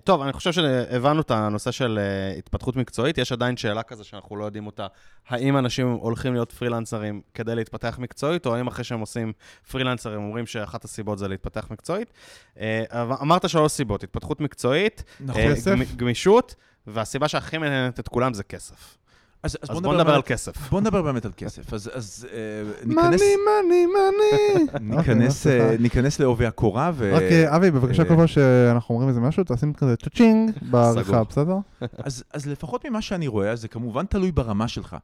טוב, 0.04 0.22
אני 0.22 0.32
חושב 0.32 0.52
שהבנו 0.52 1.20
את 1.20 1.30
הנושא 1.30 1.70
של 1.70 1.98
uh, 1.98 2.38
התפתחות 2.38 2.76
מקצועית. 2.76 3.18
יש 3.18 3.32
עדיין 3.32 3.56
שאלה 3.56 3.82
כזה 3.82 4.04
שאנחנו 4.04 4.36
לא 4.36 4.44
יודעים 4.44 4.66
אותה, 4.66 4.86
האם 5.28 5.58
אנשים 5.58 5.88
הולכים 5.88 6.32
להיות 6.32 6.52
פרילנסרים 6.52 7.20
כדי 7.34 7.54
להתפתח 7.54 7.98
מקצועית, 7.98 8.46
או 8.46 8.56
האם 8.56 8.66
אחרי 8.66 8.84
שהם 8.84 9.00
עושים 9.00 9.32
פרילנסרים 9.70 10.20
אומרים 10.20 10.46
שאחת 10.46 10.84
הסיבות 10.84 11.18
זה 11.18 11.28
להתפתח 11.28 11.66
מקצועית. 11.70 12.12
Uh, 12.54 12.58
אבל 12.88 13.16
אמרת 13.22 13.48
שלוש 13.48 13.72
סיבות, 13.72 14.04
התפתחות 14.04 14.40
מקצועית, 14.40 15.04
נכון. 15.20 15.42
גמ- 15.42 15.96
גמישות, 15.96 16.54
והסיבה 16.86 17.28
שהכי 17.28 17.58
מעניינת 17.58 18.00
את 18.00 18.08
כולם 18.08 18.34
זה 18.34 18.42
כסף. 18.42 18.96
אז, 19.42 19.56
אז 19.62 19.80
בוא 19.80 19.94
נדבר 19.94 20.14
על 20.14 20.22
כסף. 20.22 20.70
בוא 20.70 20.80
נדבר 20.80 21.02
באמת 21.02 21.24
על 21.24 21.32
כסף. 21.36 21.72
אז, 21.74 21.90
אז 21.94 22.26
אה, 22.32 22.38
ניכנס, 22.86 23.20
מאני, 23.20 23.86
מאני, 23.86 23.86
מאני. 23.86 24.64
ניכנס, 24.96 25.46
אוקיי, 25.46 25.60
אה, 25.70 25.76
ניכנס 25.78 26.20
לעובי 26.20 26.46
הקורה, 26.46 26.90
ו... 26.94 27.12
רק 27.14 27.22
אה, 27.22 27.56
אבי, 27.56 27.70
בבקשה, 27.70 28.02
אה, 28.02 28.08
כל 28.08 28.16
פעם 28.16 28.26
שאנחנו 28.26 28.94
אומרים 28.94 29.08
איזה 29.08 29.20
משהו, 29.20 29.44
תשים 29.46 29.72
כזה 29.74 29.96
צ'צ'ינג 29.96 30.50
בעריכה. 30.70 31.24
בסדר? 31.24 31.56
אז, 31.98 32.24
אז 32.32 32.46
לפחות 32.46 32.86
ממה 32.86 33.02
שאני 33.02 33.26
רואה, 33.26 33.56
זה 33.56 33.68
כמובן 33.68 34.06
תלוי 34.06 34.32
ברמה 34.32 34.68
שלך. 34.68 34.96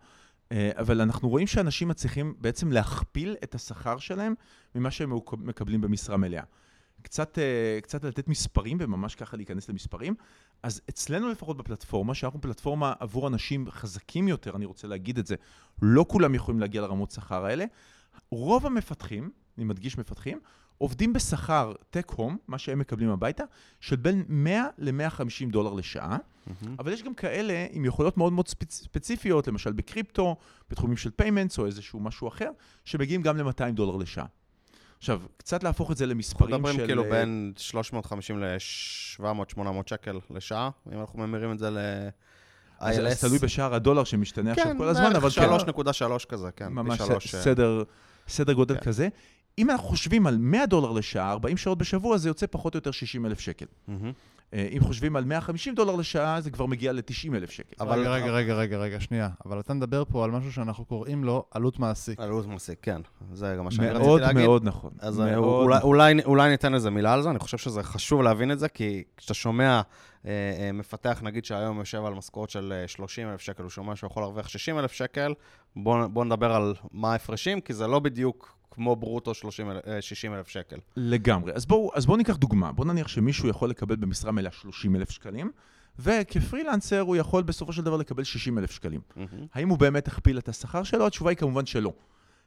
אבל 0.79 1.01
אנחנו 1.01 1.29
רואים 1.29 1.47
שאנשים 1.47 1.89
מצליחים 1.89 2.35
בעצם 2.41 2.73
להכפיל 2.73 3.37
את 3.45 3.55
השכר 3.55 3.99
שלהם 3.99 4.35
ממה 4.75 4.91
שהם 4.91 5.13
מקב- 5.17 5.37
מקבלים 5.45 5.81
במשרה 5.81 6.17
מלאה. 6.17 6.43
קצת, 7.05 7.39
אה, 7.39 7.79
קצת 7.83 8.05
לתת 8.05 8.29
מספרים 8.29 8.77
וממש 8.81 9.15
ככה 9.15 9.37
להיכנס 9.37 9.69
למספרים. 9.69 10.15
אז 10.63 10.81
אצלנו 10.89 11.29
לפחות 11.29 11.57
בפלטפורמה, 11.57 12.15
שאנחנו 12.15 12.41
פלטפורמה 12.41 12.93
עבור 13.01 13.29
אנשים 13.29 13.71
חזקים 13.71 14.29
יותר, 14.29 14.57
אני 14.57 14.65
רוצה 14.65 14.89
להגיד 14.89 15.19
את 15.19 15.27
זה, 15.27 15.35
לא 15.83 16.05
כולם 16.09 16.35
יכולים 16.35 16.61
להגיע 16.61 16.83
לרמות 16.83 17.11
שכר 17.11 17.45
האלה. 17.45 17.65
רוב 18.31 18.67
המפתחים, 18.67 19.31
אני 19.59 19.65
מדגיש 19.65 19.99
מפתחים, 19.99 20.39
עובדים 20.79 21.13
בשכר 21.13 21.73
טק 21.91 22.11
הום, 22.17 22.37
מה 22.49 22.59
שהם 22.59 22.79
מקבלים 22.79 23.11
הביתה, 23.11 23.45
של 23.81 23.97
בין 23.97 24.25
100 24.29 24.67
ל-150 24.79 25.51
דולר 25.51 25.73
לשעה. 25.73 26.17
אבל 26.79 26.93
יש 26.93 27.03
גם 27.03 27.15
כאלה 27.15 27.67
עם 27.71 27.85
יכולות 27.85 28.17
מאוד 28.17 28.33
מאוד 28.33 28.49
ספצ... 28.49 28.75
ספציפיות, 28.75 29.49
למשל 29.49 29.73
בקריפטו, 29.73 30.37
בתחומים 30.71 30.97
של 30.97 31.11
payments 31.11 31.59
או 31.59 31.67
איזשהו 31.67 32.01
משהו 32.01 32.29
אחר, 32.29 32.51
שמגיעים 32.85 33.23
גם 33.23 33.37
ל-200 33.37 33.71
דולר 33.75 33.97
לשעה. 33.97 34.27
עכשיו, 35.05 35.21
קצת 35.37 35.63
להפוך 35.63 35.91
את 35.91 35.97
זה 35.97 36.05
אנחנו 36.05 36.15
למספרים 36.15 36.55
מדברים 36.55 36.77
של... 36.77 36.87
כאילו 36.87 37.05
אה, 37.05 37.11
בין 37.11 37.53
350 37.57 38.39
ל-700-800 38.39 39.61
שקל 39.87 40.19
לשעה, 40.31 40.71
אם 40.93 41.01
אנחנו 41.01 41.19
ממירים 41.19 41.53
את 41.53 41.59
זה 41.59 41.71
ל-ILS. 41.71 42.85
אז, 42.85 42.99
אז 42.99 43.21
תלוי 43.21 43.39
בשער 43.39 43.75
הדולר 43.75 44.05
שמשתנה 44.05 44.51
עכשיו 44.51 44.65
כן, 44.65 44.79
כל 44.79 44.89
הזמן, 44.89 45.17
אבל 45.17 45.31
כן, 45.31 45.49
בערך 45.49 46.23
3.3 46.23 46.27
כזה, 46.29 46.51
כן. 46.51 46.69
ממש 46.69 46.99
שלוש, 46.99 47.35
אה, 47.35 47.41
סדר, 47.41 47.83
סדר 48.29 48.53
גודל 48.53 48.75
כן. 48.75 48.81
כזה. 48.81 49.09
אם 49.59 49.71
אנחנו 49.71 49.89
חושבים 49.89 50.27
על 50.27 50.37
100 50.39 50.67
דולר 50.67 50.93
לשעה, 50.93 51.31
40 51.31 51.57
שעות 51.57 51.79
בשבוע, 51.79 52.17
זה 52.17 52.29
יוצא 52.29 52.47
פחות 52.51 52.75
או 52.75 52.79
יותר 52.79 52.91
60 52.91 53.27
אלף 53.27 53.41
שקל. 53.41 53.67
מהמם. 53.89 54.13
אה, 54.55 54.69
אם 54.77 54.81
חושבים 54.81 55.17
על 55.17 55.25
150 55.25 55.75
דולר 55.75 55.97
לשעה, 55.97 56.41
זה 56.41 56.51
כבר 56.51 56.67
מגיע 56.67 56.93
ל-90 56.93 57.35
אלף 57.35 57.51
שקל. 57.51 57.77
אבל- 57.81 58.01
רגע, 58.01 58.11
רגע, 58.11 58.33
רגע, 58.33 58.55
רגע, 58.55 58.79
רגע, 58.79 59.01
שנייה. 59.01 59.29
אבל 59.47 59.61
אתה 59.61 59.75
מדבר 59.75 60.05
פה 60.05 60.25
על 60.25 60.31
משהו 60.31 60.53
שאנחנו 60.53 60.85
קוראים 60.85 61.25
לו 61.25 61.45
עלות 61.51 61.79
מעסיק. 61.79 62.21
עלות 62.21 62.47
מעסיק, 62.47 62.79
כן. 62.83 63.01
זה 63.33 63.55
גם 63.59 63.65
מה 63.65 63.71
שאני 63.71 63.89
רציתי 63.89 64.05
מאוד 64.05 64.21
להגיד. 64.21 64.43
מאוד 64.43 64.65
נכון. 64.65 64.91
אז 64.99 65.19
מאוד 65.19 65.63
אולי, 65.63 65.81
אולי, 65.83 66.15
אולי 66.25 66.49
ניתן 66.51 66.75
איזה 66.75 66.91
מילה 66.91 67.13
על 67.13 67.23
זה, 67.23 67.31
אני 67.31 67.39
חושב 67.39 67.59
שזה 67.59 67.83
חשוב 67.83 68.23
להבין 68.23 68.53
את 68.53 68.59
זה, 68.59 68.69
כי 68.69 69.03
כשאתה 69.17 69.35
שומע 69.35 69.81
אה, 70.27 70.31
אה, 70.61 70.73
מפתח, 70.73 71.21
נגיד 71.23 71.45
שהיום 71.45 71.79
יושב 71.79 72.05
על 72.05 72.15
משכורת 72.15 72.51
של 72.51 72.73
אה, 72.83 72.89
30 72.89 73.29
אלף 73.29 73.41
שקל, 73.41 73.63
הוא 73.63 73.71
שומע 73.71 73.97
שהוא 73.97 74.11
יכול 74.11 74.23
להרוויח 74.23 74.49
60 74.49 74.79
אלף 74.79 74.93
שקל, 74.93 75.35
בואו 75.77 76.09
בוא 76.09 76.25
נדבר 76.25 76.53
על 76.53 76.75
מה 76.93 77.13
ההפרשים, 77.13 77.61
כי 77.61 77.73
זה 77.73 77.87
לא 77.87 77.99
בדיוק 77.99 78.57
כמו 78.75 78.97
ברוטו 78.97 79.35
30 79.35 79.71
אל- 79.71 79.79
אה, 79.87 80.03
60 80.03 80.35
אלף 80.35 80.49
שקל. 80.49 80.77
לגמרי. 80.97 81.53
אז 81.53 81.67
בואו 81.67 81.91
אז 81.95 82.07
בוא 82.07 82.17
ניקח 82.17 82.37
דוגמה. 82.37 82.73
בואו 82.73 82.89
נניח 82.89 83.09
שמישהו 83.09 83.49
יכול 83.49 83.71
לקבל 83.71 83.97
במשרה 83.97 84.33
מלאה 84.33 84.53
30 84.53 84.97
אלף 84.97 85.11
שקלים, 85.11 85.51
וכפרילנסר 85.99 87.01
הוא 87.01 87.17
יכול 87.17 87.43
בסופו 87.43 87.73
של 87.73 87.83
דבר 87.83 87.97
לקבל 87.97 88.25
60 88.25 88.59
אלף 88.59 88.71
שקלים. 88.71 89.01
מהמם. 89.17 89.47
האם 89.55 89.69
הוא 89.69 89.79
באמת 89.79 90.09
הכפיל 90.09 90.39
את 90.39 90.49
השכר 90.49 90.83
שלו? 90.83 91.07
התשובה 91.07 91.31
היא 91.31 91.37
כמובן 91.39 91.67
שלא. 91.67 91.93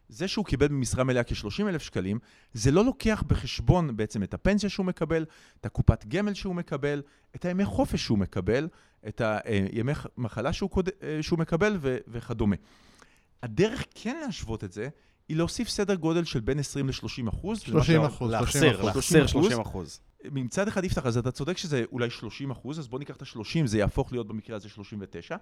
זה 0.10 0.28
שהוא 0.28 0.46
קיבל 0.46 0.68
במשרה 0.68 1.04
מלאה 1.04 1.24
כ-30 1.24 1.68
אלף 1.68 1.82
שקלים, 1.82 2.20
זה 2.54 2.72
לא 2.72 2.86
לוקח 2.86 3.24
בחשבון 3.28 3.98
בעצם 3.98 4.24
את 4.24 4.34
הפנסיה 4.34 4.70
שהוא 4.70 4.86
מקבל, 4.86 5.26
את 5.62 5.66
הקופת 5.66 6.06
גמל 6.08 6.34
שהוא 6.34 6.56
מקבל, 6.56 7.02
את 7.36 7.46
הימי 7.46 7.66
חופש 7.66 8.04
שהוא 8.04 8.18
מקבל, 8.18 8.68
את 9.08 9.22
הימי 9.46 9.92
מחלה 10.18 10.54
שהוא, 10.54 10.70
קוד... 10.70 10.90
אה, 11.04 11.18
שהוא 11.24 11.40
מקבל 11.40 11.78
ו... 11.80 11.98
וכדומה. 12.08 12.56
הדרך 13.44 13.84
כן 13.96 14.18
להשוות 14.26 14.64
את 14.64 14.72
זה, 14.72 14.90
היא 15.30 15.38
להוסיף 15.38 15.70
סדר 15.70 15.96
גודל 15.96 16.24
של 16.24 16.40
בין 16.40 16.60
20 16.60 16.88
ל-30 16.90 17.30
אחוז. 17.30 17.60
30 17.60 18.02
אחוז, 18.02 18.32
30 18.32 18.32
להחסיר, 18.32 18.76
אחוז. 18.76 18.86
להחסיר 18.86 19.28
30 19.28 19.44
30 19.50 19.62
אחוז. 19.62 20.00
מצד 20.32 20.68
אחד 20.68 20.84
יפתח, 20.84 21.06
אז 21.06 21.18
אתה 21.18 21.32
צודק 21.32 21.58
שזה 21.58 21.84
אולי 21.92 22.10
30 22.10 22.52
אחוז, 22.52 22.80
אז 22.80 22.88
בוא 22.88 23.00
ניקח 23.00 23.16
את 23.16 23.22
ה-30, 23.22 23.66
זה 23.66 23.78
יהפוך 23.78 24.12
להיות 24.12 24.28
במקרה 24.28 24.56
הזה 24.56 24.70
39. 24.70 25.36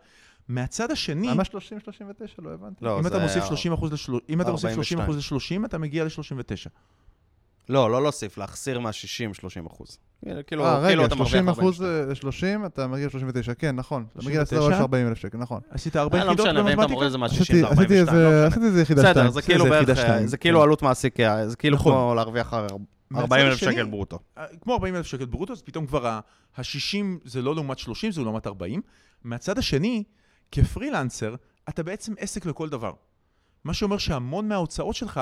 מהצד 0.48 0.92
השני, 0.92 1.28
למה 1.28 1.44
30, 1.46 1.80
39? 1.80 2.42
לא 2.42 2.54
הבנתי. 2.54 2.86
לא, 2.86 2.98
אם 2.98 3.04
זה 3.04 3.10
אתה 3.10 3.20
מוסיף 3.20 3.38
היה- 3.38 3.48
30 3.48 3.74
אחוז 3.74 3.94
לשל... 3.94 4.14
אם 4.30 4.42
אתה 4.42 4.52
מוסיף 4.52 4.74
30 4.76 5.00
אחוז 5.00 5.16
42. 5.16 5.62
ל-30, 5.64 5.70
אתה 5.70 5.78
מגיע 5.78 6.04
ל-39. 6.04 6.70
לא, 7.70 7.92
לא 7.92 8.02
להוסיף, 8.04 8.38
להחסיר 8.38 8.80
מה-60 8.80 8.94
30 9.34 9.66
אחוז. 9.66 9.98
כאילו, 10.24 10.38
אה, 10.38 10.44
כאילו 10.44 10.64
רגע, 10.82 11.06
אתה 11.06 11.16
מרוויח 11.16 11.32
30 11.32 11.50
אחוז 11.50 11.82
42. 11.82 12.64
ל-30, 12.64 12.68
אתה 12.68 12.88
מגיע 12.88 13.08
ל-39, 13.08 13.54
כן, 13.58 13.76
נכון. 13.76 14.06
אתה 14.14 14.26
מגיע 14.26 14.36
39? 14.46 14.70
לסדר 14.70 14.82
40 14.82 15.08
אלף 15.08 15.18
שקל, 15.18 15.38
נכון. 15.38 15.62
עשית 15.70 15.96
40 15.96 16.22
אה, 16.22 16.28
לא 16.28 16.32
יחידות 16.32 16.48
משנה, 16.48 16.60
ואם 16.60 16.68
אתה 16.68 16.76
במתמטיקה? 16.76 16.94
מוריד 16.94 17.06
את 17.06 17.12
זה 17.12 17.18
מה-60 17.18 17.30
עשיתי- 17.42 17.60
זה 17.60 17.68
עשיתי 17.68 17.82
42. 17.82 18.00
איזה- 18.00 18.12
לא 18.12 18.30
משנה. 18.30 18.48
עשיתי 18.48 18.66
איזה 18.66 18.82
יחידה 18.82 19.02
בסדר, 19.02 19.12
שתיים. 19.14 19.32
זה 19.32 19.42
כאילו 19.42 19.66
בערך, 19.66 20.26
זה 20.26 20.38
כאילו 20.38 20.60
כן. 20.60 20.64
עלות 20.64 20.82
מעסיק, 20.82 21.20
אה, 21.20 21.50
זה 21.50 21.56
כאילו 21.56 21.76
נכון. 21.78 21.92
כמו 21.94 22.16
להרוויח 22.16 22.54
מהצד 22.54 23.22
40 23.24 23.46
אלף 23.48 23.58
שקל 23.58 23.86
ברוטו. 23.86 24.20
אה, 24.38 24.46
כמו 24.62 24.74
40 24.74 24.96
אלף 24.96 25.06
שקל 25.06 25.26
ברוטו, 25.26 25.54
אז 25.54 25.62
פתאום 25.62 25.86
כבר 25.88 26.08
ה-60 26.08 26.62
זה 27.26 27.42
לא 27.42 27.56
לעומת 27.56 27.80
30, 27.80 28.12
זה 28.12 28.22
לעומת 28.22 28.48
40. 28.48 28.82
מהצד 29.24 29.58
השני, 29.58 30.04
כפרילנסר, 30.52 31.36
אתה 31.70 31.84
בעצם 31.84 32.14
עסק 32.20 32.46
לכל 32.46 32.70
דבר. 32.70 32.92
מה 33.66 33.74
שאומר 33.74 33.98
שהמון 33.98 34.48
מההוצאות 34.48 34.96
שלך, 34.96 35.22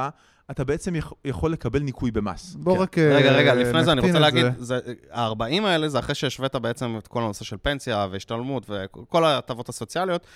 אתה 0.51 0.63
בעצם 0.63 0.95
יכ- 0.95 1.13
יכול 1.25 1.51
לקבל 1.51 1.79
ניכוי 1.79 2.11
במס. 2.11 2.55
בוא 2.55 2.75
כן. 2.75 2.81
רק 2.81 2.97
רגע, 2.97 3.29
אה, 3.31 3.37
רגע, 3.37 3.53
לפני 3.55 3.83
זה 3.83 3.91
אני 3.91 4.01
רוצה 4.01 4.19
להגיד, 4.19 4.45
זה. 4.57 4.63
זה- 4.85 4.93
ה-40 5.11 5.41
האלה 5.63 5.89
זה 5.89 5.99
אחרי 5.99 6.15
שהשווית 6.15 6.55
בעצם 6.55 6.95
את 6.97 7.07
כל 7.07 7.21
הנושא 7.23 7.45
של 7.45 7.57
פנסיה 7.61 8.07
והשתלמות 8.11 8.69
וכל 8.69 9.25
ההטבות 9.25 9.69
הסוציאליות. 9.69 10.27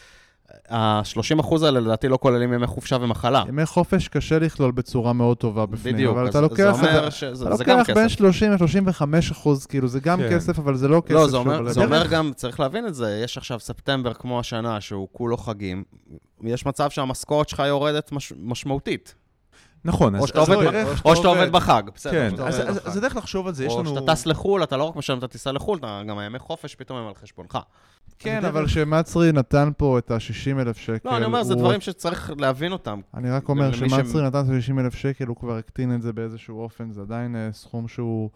ה-30% 0.69 1.55
האלה 1.65 1.79
לדעתי 1.79 2.07
לא 2.07 2.17
כוללים 2.21 2.53
ימי 2.53 2.67
חופשה 2.67 2.97
ומחלה. 3.01 3.43
ימי 3.47 3.65
חופש 3.65 4.07
קשה 4.07 4.39
לכלול 4.39 4.71
בצורה 4.71 5.13
מאוד 5.13 5.37
טובה 5.37 5.65
בפנים, 5.65 5.95
בדיוק, 5.95 6.13
אבל 6.13 6.23
אז 6.23 6.29
אתה 6.29 6.37
זה 6.37 6.41
לוקח 6.41 6.69
את 6.69 6.85
אומר 6.85 7.03
זה- 7.05 7.11
שזה 7.11 7.47
אתה 7.47 7.55
זה 7.55 7.63
גם 7.63 7.77
לוקח 7.79 7.93
בין 7.93 8.05
כסף. 8.07 8.17
30 8.17 8.51
ל-35 8.51 9.01
אחוז, 9.31 9.65
כאילו 9.65 9.87
זה 9.87 9.99
גם 9.99 10.19
כן. 10.19 10.29
כסף, 10.35 10.59
אבל 10.59 10.75
זה 10.75 10.87
לא 10.87 11.01
כסף 11.05 11.11
לא, 11.13 11.27
זה 11.27 11.37
אומר, 11.37 11.69
זה 11.69 11.83
אומר. 11.83 12.07
גם, 12.07 12.31
צריך 12.35 12.59
להבין 12.59 12.87
את 12.87 12.95
זה, 12.95 13.21
יש 13.23 13.37
עכשיו 13.37 13.59
ספטמבר 13.59 14.13
כמו 14.13 14.39
השנה, 14.39 14.81
שהוא 14.81 15.07
כולו 15.11 15.37
חגים, 15.37 15.83
יש 16.43 16.65
מצב 16.65 16.89
שהמשכורת 16.89 17.49
שלך 17.49 17.63
יורדת 17.67 18.11
מש, 18.11 18.33
משמעותית. 18.43 19.15
נכון, 19.85 20.15
אז 20.15 20.21
או 20.21 20.27
שאתה 20.27 20.39
עובד, 20.39 20.55
הדרך- 20.67 21.05
או 21.05 21.15
שאתה 21.15 21.27
עובד 21.27 21.51
בחג, 21.51 21.83
בסדר. 21.95 22.11
כן, 22.13 22.29
שאתה 22.31 22.47
אז 22.47 22.55
עובד 22.59 22.69
אז- 22.69 22.77
בחג. 22.77 22.87
אז 22.87 22.97
הדרך 22.97 23.15
לחשוב 23.15 23.47
על 23.47 23.53
זה, 23.53 23.65
יש 23.65 23.73
או 23.73 23.79
לנו... 23.79 23.95
שאתה 23.95 24.15
טס 24.15 24.25
לחו"ל, 24.25 24.63
אתה 24.63 24.77
לא 24.77 24.83
רק 24.83 24.95
משלם 24.95 25.17
את 25.17 25.23
הטיסה 25.23 25.51
לחו"ל, 25.51 25.79
גם 26.07 26.17
הימי 26.17 26.39
חופש 26.39 26.75
פתאום 26.75 26.99
הם 26.99 27.07
על 27.07 27.13
חשבונך. 27.15 27.57
כן, 28.19 28.45
אבל 28.45 28.65
כשמצרי 28.65 29.31
נתן 29.31 29.69
פה 29.77 29.97
את 29.97 30.11
ה-60 30.11 30.61
אלף 30.61 30.77
שקל, 30.77 31.09
לא, 31.09 31.17
אני 31.17 31.25
אומר, 31.25 31.43
זה 31.43 31.55
דברים 31.55 31.81
שצריך 31.81 32.31
להבין 32.39 32.71
אותם. 32.71 32.99
אני 33.13 33.31
רק 33.31 33.49
אומר 33.49 33.65
למי 33.67 33.89
שמצרי 33.89 34.21
ש- 34.21 34.25
נתן 34.25 34.39
את 34.39 34.45
ה-60 34.49 34.79
אלף 34.79 34.95
שקל, 34.95 35.25
הוא 35.27 35.35
כבר 35.35 35.57
הקטין 35.57 35.95
את 35.95 36.01
זה 36.01 36.13
באיזשהו 36.13 36.59
אופן, 36.61 36.91
זה 36.91 37.01
עדיין 37.01 37.35
אה, 37.35 37.49
סכום 37.53 37.87
שהוא 37.87 38.29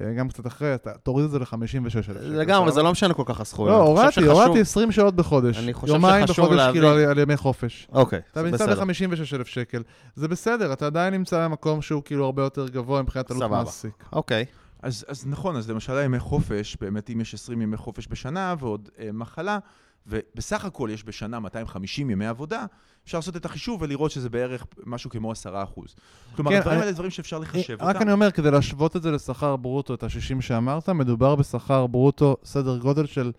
אה, 0.00 0.12
גם 0.12 0.28
קצת 0.28 0.46
אחרי, 0.46 0.74
אתה 0.74 0.90
תוריד 1.02 1.24
את 1.24 1.30
זה 1.30 1.38
ל-56 1.38 1.54
אלף 1.96 2.04
שקל. 2.04 2.12
לגמרי, 2.22 2.72
זה 2.72 2.82
לא 2.82 2.92
משנה 2.92 3.14
כל 3.14 3.22
כך 3.26 3.40
הסכומים. 3.40 3.72
לא, 3.72 3.82
הורדתי, 3.82 4.26
הורדתי 4.26 4.60
20 4.60 4.92
שעות 4.92 5.16
בחודש. 5.16 5.58
אני 5.58 5.72
חושב 5.74 5.92
יומיים 5.92 6.26
שחשוב 6.26 6.44
בחודש, 6.44 6.58
להבין- 6.58 6.82
כאילו, 6.82 7.10
על 7.10 7.18
ימי 7.18 7.36
חופש. 7.36 7.88
אוקיי, 7.92 8.20
אתה 8.32 8.42
זה 8.42 8.50
נמצא 8.50 8.66
בסדר. 8.66 8.84
ב-56 8.84 9.34
אלף 9.36 9.46
שקל. 9.46 9.82
זה 10.14 10.28
בסדר, 10.28 10.72
אתה 10.72 10.86
עדיין 10.86 11.14
נמצא 11.14 11.44
במקום 11.48 11.82
שהוא 11.82 12.02
כאילו 12.04 12.24
הרבה 12.24 12.42
יותר 12.42 12.68
גבוה 12.68 13.02
מבחינת 13.02 13.30
עלות. 13.30 13.50
מעסיק. 13.50 14.04
אוקיי. 14.12 14.44
אז, 14.82 15.04
אז 15.08 15.26
נכון, 15.26 15.56
אז 15.56 15.70
למשל 15.70 15.92
הימי 15.92 16.18
חופש, 16.18 16.76
באמת 16.80 17.10
אם 17.10 17.20
יש 17.20 17.34
20 17.34 17.62
ימי 17.62 17.76
חופש 17.76 18.06
בשנה 18.10 18.54
ועוד 18.58 18.88
אה, 18.98 19.08
מחלה, 19.12 19.58
ובסך 20.06 20.64
הכל 20.64 20.88
יש 20.92 21.04
בשנה 21.04 21.40
250 21.40 22.10
ימי 22.10 22.26
עבודה, 22.26 22.64
אפשר 23.04 23.18
לעשות 23.18 23.36
את 23.36 23.44
החישוב 23.44 23.82
ולראות 23.82 24.10
שזה 24.10 24.28
בערך 24.30 24.66
משהו 24.86 25.10
כמו 25.10 25.32
10 25.32 25.62
אחוז. 25.62 25.94
כלומר, 26.36 26.50
כן, 26.50 26.56
הדברים 26.58 26.78
האלה 26.80 26.92
דברים 26.92 27.10
שאפשר 27.10 27.38
לחשב 27.38 27.76
רק 27.80 27.88
אותם. 27.94 28.02
אני 28.02 28.12
אומר, 28.12 28.30
כדי 28.30 28.50
להשוות 28.50 28.96
את 28.96 29.02
זה 29.02 29.10
לשכר 29.10 29.56
ברוטו, 29.56 29.94
את 29.94 30.02
ה-60 30.02 30.40
שאמרת, 30.40 30.88
מדובר 30.88 31.34
בשכר 31.34 31.86
ברוטו 31.86 32.36
סדר 32.44 32.78
גודל 32.78 33.06
של, 33.06 33.32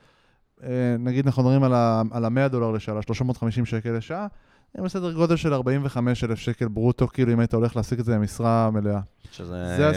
אה, 0.63 0.69
נגיד 0.99 1.25
אנחנו 1.25 1.43
מדברים 1.43 1.63
על 1.63 1.73
ה- 1.73 2.01
על 2.11 2.25
ה-100 2.25 2.47
דולר 2.47 2.71
לשעה, 2.71 2.95
על 2.95 3.01
ה-350 3.09 3.65
שקל 3.65 3.91
לשעה, 3.91 4.27
הם 4.75 4.83
בסדר 4.85 5.11
גודל 5.13 5.35
של 5.35 5.53
45 5.53 6.23
אלף 6.23 6.39
שקל 6.39 6.67
ברוטו, 6.67 7.07
כאילו 7.07 7.33
אם 7.33 7.39
היית 7.39 7.53
הולך 7.53 7.75
להשיג 7.75 7.99
את 7.99 8.05
זה 8.05 8.15
במשרה 8.15 8.69
מלאה. 8.71 8.99
שזה 9.31 9.55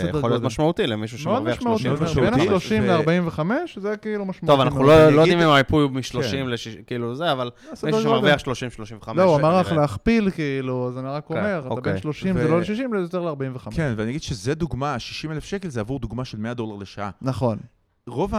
יכול 0.09 0.31
להיות 0.31 0.33
גודל. 0.33 0.47
משמעותי 0.47 0.87
למישהו 0.87 1.19
שמרוויח 1.19 1.57
משמעותי, 1.57 1.83
30. 1.83 1.93
מאוד 2.23 3.05
בין 3.07 3.25
משמעותי, 3.25 3.39
ה-30 3.39 3.41
ו- 3.41 3.41
ל-45 3.77 3.81
זה 3.81 3.97
כאילו 3.97 4.25
משמעותי. 4.25 4.47
טוב, 4.47 4.61
אנחנו. 4.61 4.83
לא 4.83 4.89
לא 4.97 5.05
אגיד- 5.09 5.15
יודעים 5.19 5.41
אם 5.41 5.49
המיפוי 5.49 5.83
הוא 5.83 5.91
מ-30 5.91 6.23
כן. 6.33 6.47
ל-60, 6.47 6.83
כאילו 6.87 7.15
זה, 7.15 7.33
אבל 7.33 7.51
מישהו. 7.85 8.03
שמרוויח 8.03 8.41
30-35. 8.41 9.13
לא, 9.17 9.23
הוא 9.23 9.37
אמר 9.37 9.61
לך. 9.61 9.73
להכפיל, 9.73 10.31
כאילו, 10.31 10.89
אז 10.89 10.99
אני 10.99 11.09
רק 11.09 11.27
כן, 11.29 11.35
אומר, 11.37 11.59
אתה 11.59 11.69
אוקיי. 11.69 11.93
בין 11.93 12.03
30 12.03 12.37
ו- 12.37 12.39
זה 12.43 12.49
לא 12.49 12.61
ל-60, 12.61 12.67
זה 12.67 12.83
יותר 12.97 13.21
ל-45. 13.21 13.71
כן, 13.71 13.95
ואני 13.97 14.11
אגיד 14.11 14.23
שזה 14.23 14.55
דוגמה, 14.55 14.99
60 14.99 15.33
אלף 15.33 15.45
שקל 15.45 15.69
זה 15.69 15.81
עבור 15.81 15.99
דוגמה 16.01 16.25
של 16.25 16.39
100 16.39 16.55
דולר 16.55 16.77
לשעה. 16.77 17.11
נכון, 17.23 17.59
רוב 18.07 18.35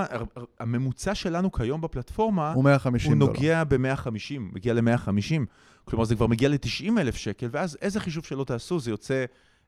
הממוצע 0.60 1.15
שלנו 1.15 1.52
כיום 1.52 1.82
בפלטפורמה, 1.82 2.54
הוא 2.54 2.63
150 2.63 3.12
הוא 3.12 3.20
דולר. 3.20 3.34
נוגע 3.34 3.63
ב-150, 3.63 4.10
מגיע 4.54 4.74
ל-150. 4.74 5.46
כלומר, 5.86 6.06
זה 6.06 6.15
כבר 6.15 6.28
מגיע 6.28 6.50
ל-90 6.50 7.00
אלף 7.00 7.15
שקל, 7.15 7.48
ואז 7.52 7.78
איזה 7.82 8.00
חישוב 8.00 8.26
שלא 8.26 8.44
תעשו, 8.44 8.80
זה 8.80 8.89
יוצא 8.91 9.26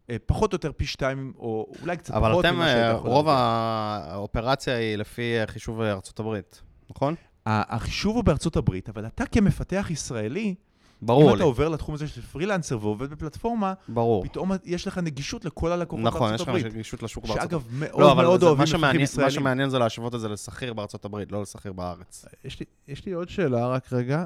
אה, 0.10 0.16
פחות 0.26 0.54
או 0.54 0.56
יותר 0.56 0.72
פי 0.72 0.86
שתיים, 0.86 1.34
או 1.38 1.68
אולי 1.82 1.98
קצת 1.98 2.14
אבל 2.14 2.32
פחות 2.32 2.46
אתם, 2.46 2.56
ממה 2.56 2.66
שהיית 2.66 2.86
אה, 2.86 2.92
רוב. 2.94 3.28
האופרציה 3.30 4.76
היא 4.78 4.96
לפי 4.96 5.34
חישוב 5.46 5.82
ארצות 5.82 6.20
הברית, 6.20 6.62
נכון? 6.90 7.16
החישוב 7.46 8.16
הוא 8.16 8.24
בארצות 8.24 8.56
הברית, 8.56 8.90
אבל 8.90 9.06
אתה 9.08 9.26
כמפתח 9.26 9.88
ישראלי, 9.90 10.56
ברור 11.02 11.24
אם 11.24 11.30
לי, 11.30 11.36
אתה 11.36 11.44
עובר 11.44 11.70
לתחום 11.70 11.96
הזה 11.96 12.08
של 12.08 12.22
פרילנסר 12.22 12.78
ועובד 12.82 13.10
בפלטפורמה, 13.10 13.74
ברור. 13.88 14.24
פתאום 14.24 14.52
יש 14.66 14.88
לך 14.88 14.98
נגישות 14.98 15.46
לכל 15.46 15.72
הלקוחות 15.72 16.06
נכון, 16.06 16.22
יש 16.22 16.30
בארצות 16.30 16.48
לך 16.48 16.56
הברית. 16.56 16.66
רגישות 16.74 17.04
לשוק 17.04 17.26
בארצות 17.28 17.54
הברית. 17.54 17.64
שאגב, 17.70 17.90
מאוד 17.90 18.02
לא, 18.02 18.12
אבל 18.12 18.24
מאוד 18.24 18.40
זה- 18.40 18.46
אוהבים 18.46 18.58
מה 18.60 18.64
מפתחים 18.64 18.80
שמעניין- 18.80 19.00
מה 19.00 19.04
ישראלים. 19.04 19.32
שמעניין 19.32 19.70
זה 19.70 19.80
להשוות 19.80 20.16
את 20.16 20.20
זה 20.20 20.30
לשכיר 20.30 20.74
בארצות 20.74 21.06
הברית, 21.06 21.32
לא 21.32 21.42
לשכיר 21.42 21.74
בארץ. 21.74 22.26
יש 22.46 22.60
לי, 22.60 22.66
יש 22.88 23.06
לי 23.06 23.12
עוד 23.12 23.30
שאלה 23.30 23.68
רק 23.68 23.94
רגע. 23.94 24.26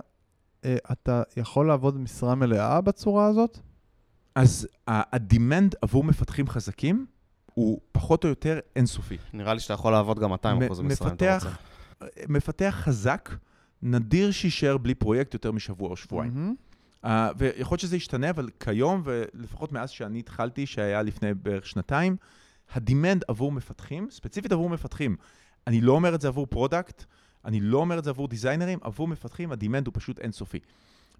אה, 0.68 0.76
אתה 0.92 1.24
יכול 1.38 1.68
לעבוד 1.68 1.98
משרה 1.98 2.36
מלאה 2.36 2.82
בצורה 2.82 3.26
הזאת? 3.28 3.60
אז 4.36 4.68
ה- 4.88 5.16
ה-demand 5.16 5.76
עבור 5.82 6.04
מפתחים 6.04 6.48
חזקים 6.48 7.06
הוא 7.54 7.80
פחות 7.92 8.24
או 8.24 8.30
יותר 8.30 8.60
אינסופי. 8.76 9.18
נראה 9.34 9.54
לי 9.54 9.60
שאתה 9.60 9.74
יכול 9.74 9.92
לעבוד 9.92 10.20
גם 10.20 10.30
200 10.30 10.62
אחוז 10.64 10.80
במשרה 10.80 11.10
אם 11.10 11.16
אתה 11.16 11.26
מפתח- 11.38 11.46
רוצה. 12.02 12.10
מפתח 12.30 12.76
חזק, 12.84 13.30
נדיר 13.82 14.32
שיישאר 14.32 14.78
בלי 14.78 14.96
פרויקט 14.96 15.34
יותר 15.34 15.52
משבוע 15.52 15.90
או 15.90 15.96
שבועיים. 15.96 16.34
מהמם. 16.34 16.54
אה, 17.06 17.10
ויכול 17.38 17.74
להיות 17.76 17.80
שזה 17.80 17.96
ישתנה, 17.96 18.30
אבל 18.30 18.50
כיום, 18.60 19.02
ולפחות 19.06 19.72
מאז 19.72 19.90
שאני 19.90 20.20
התחלתי, 20.20 20.66
שהיה 20.66 21.02
לפני 21.02 21.34
בערך 21.34 21.66
שנתיים, 21.66 22.16
ה 22.74 22.81
demand 22.81 23.24
עבור 23.28 23.52
מפתחים, 23.52 24.08
ספציפית 24.12 24.52
עבור 24.52 24.70
מפתחים, 24.70 25.16
אני 25.68 25.82
לא 25.82 25.92
אומר 25.92 26.16
את 26.16 26.22
זה 26.22 26.28
עבור 26.28 26.48
product, 26.48 27.04
אני 27.48 27.60
לא 27.60 27.78
אומר 27.78 28.00
את 28.00 28.04
זה 28.04 28.10
עבור 28.10 28.28
דיזיינרים, 28.28 28.80
עבור 28.82 29.08
מפתחים 29.08 29.52
ה 29.52 29.57
demand 29.57 29.88
הוא 29.88 29.94
פשוט 29.96 30.20
אינסופי. 30.20 30.60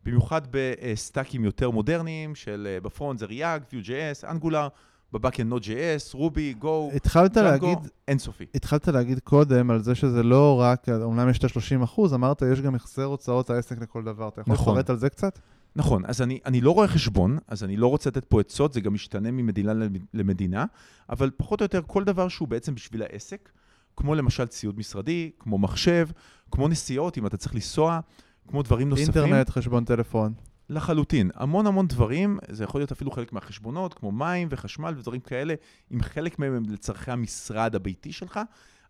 במיוחד 0.06 0.42
בסטאקים 0.52 1.46
יותר 1.46 1.70
מודרניים, 1.70 2.36
של 2.36 2.68
אה, 2.70 2.80
ב 2.80 2.87
front 2.87 3.20
זה 3.20 3.26
React, 3.26 3.74
Vue.js, 3.74 4.30
Angular, 4.30 4.70
ב 5.14 5.19
backend 5.19 5.54
Node.js, 5.54 6.16
Ruby, 6.16 6.64
Go, 6.64 6.96
התחלת 6.96 7.38
Django, 7.38 7.42
להגיד, 7.42 7.78
אינסופי. 8.08 8.46
התחלת 8.56 8.88
להגיד 8.88 9.20
קודם 9.20 9.72
על 9.72 9.82
זה 9.82 9.96
שזה 9.96 10.24
לא 10.24 10.60
רק, 10.62 10.90
אומנם 10.90 11.30
יש 11.30 11.38
את 11.38 11.44
ה-30 11.44 11.84
אחוז, 11.84 12.14
אמרת 12.14 12.42
יש 12.54 12.62
גם 12.62 12.76
החזר 12.76 13.04
הוצאות 13.04 13.50
העסק 13.50 13.82
לכל 13.82 14.04
דבר. 14.04 14.28
אתה 14.28 14.42
יכול 14.42 14.54
נכון. 14.54 14.74
לפרט 14.74 14.90
על 14.90 14.98
זה 14.98 15.10
קצת? 15.10 15.40
נכון, 15.76 16.04
אז 16.06 16.22
אני, 16.22 16.40
אני 16.46 16.62
לא 16.62 16.72
רואה 16.72 16.88
חשבון, 16.88 17.38
אז 17.48 17.64
אני 17.64 17.78
לא 17.78 17.88
רוצה 17.88 18.10
לתת 18.10 18.26
פה 18.26 18.40
עצות, 18.40 18.74
זה 18.74 18.82
גם 18.82 18.94
משתנה 18.94 19.32
ממדינה 19.32 19.74
למדינה, 20.14 20.66
אבל 21.10 21.32
פחות 21.38 21.62
או 21.62 21.64
יותר 21.64 21.82
כל 21.88 22.04
דבר 22.04 22.28
שהוא 22.28 22.48
בעצם 22.48 22.76
בשביל 22.76 23.02
העסק, 23.02 23.50
כמו 23.98 24.16
למשל 24.16 24.46
ציוד 24.46 24.80
משרדי, 24.80 25.32
כמו 25.40 25.58
מחשב, 25.58 26.08
כמו 26.52 26.68
נסיעות, 26.68 27.18
אם 27.18 27.26
אתה 27.26 27.38
צריך 27.38 27.56
לנסוע, 27.56 28.00
כמו 28.48 28.64
דברים 28.64 28.90
נוספים. 28.90 29.24
אינטרנט, 29.24 29.50
חשבון 29.50 29.86
טלפון. 29.86 30.34
לחלוטין. 30.70 31.32
המון 31.36 31.68
המון 31.68 31.88
דברים, 31.88 32.40
זה 32.50 32.64
יכול 32.64 32.82
להיות 32.82 32.92
אפילו 32.92 33.12
חלק 33.12 33.34
מהחשבונות, 33.34 33.94
כמו 33.94 34.12
מים 34.12 34.48
וחשמל 34.52 34.94
ודברים 34.98 35.22
כאלה, 35.22 35.54
אם 35.94 36.02
חלק 36.02 36.40
מהם 36.40 36.54
הם 36.54 36.64
לצורכי 36.70 37.12
המשרד 37.12 37.76
הביתי 37.76 38.12
שלך, 38.12 38.40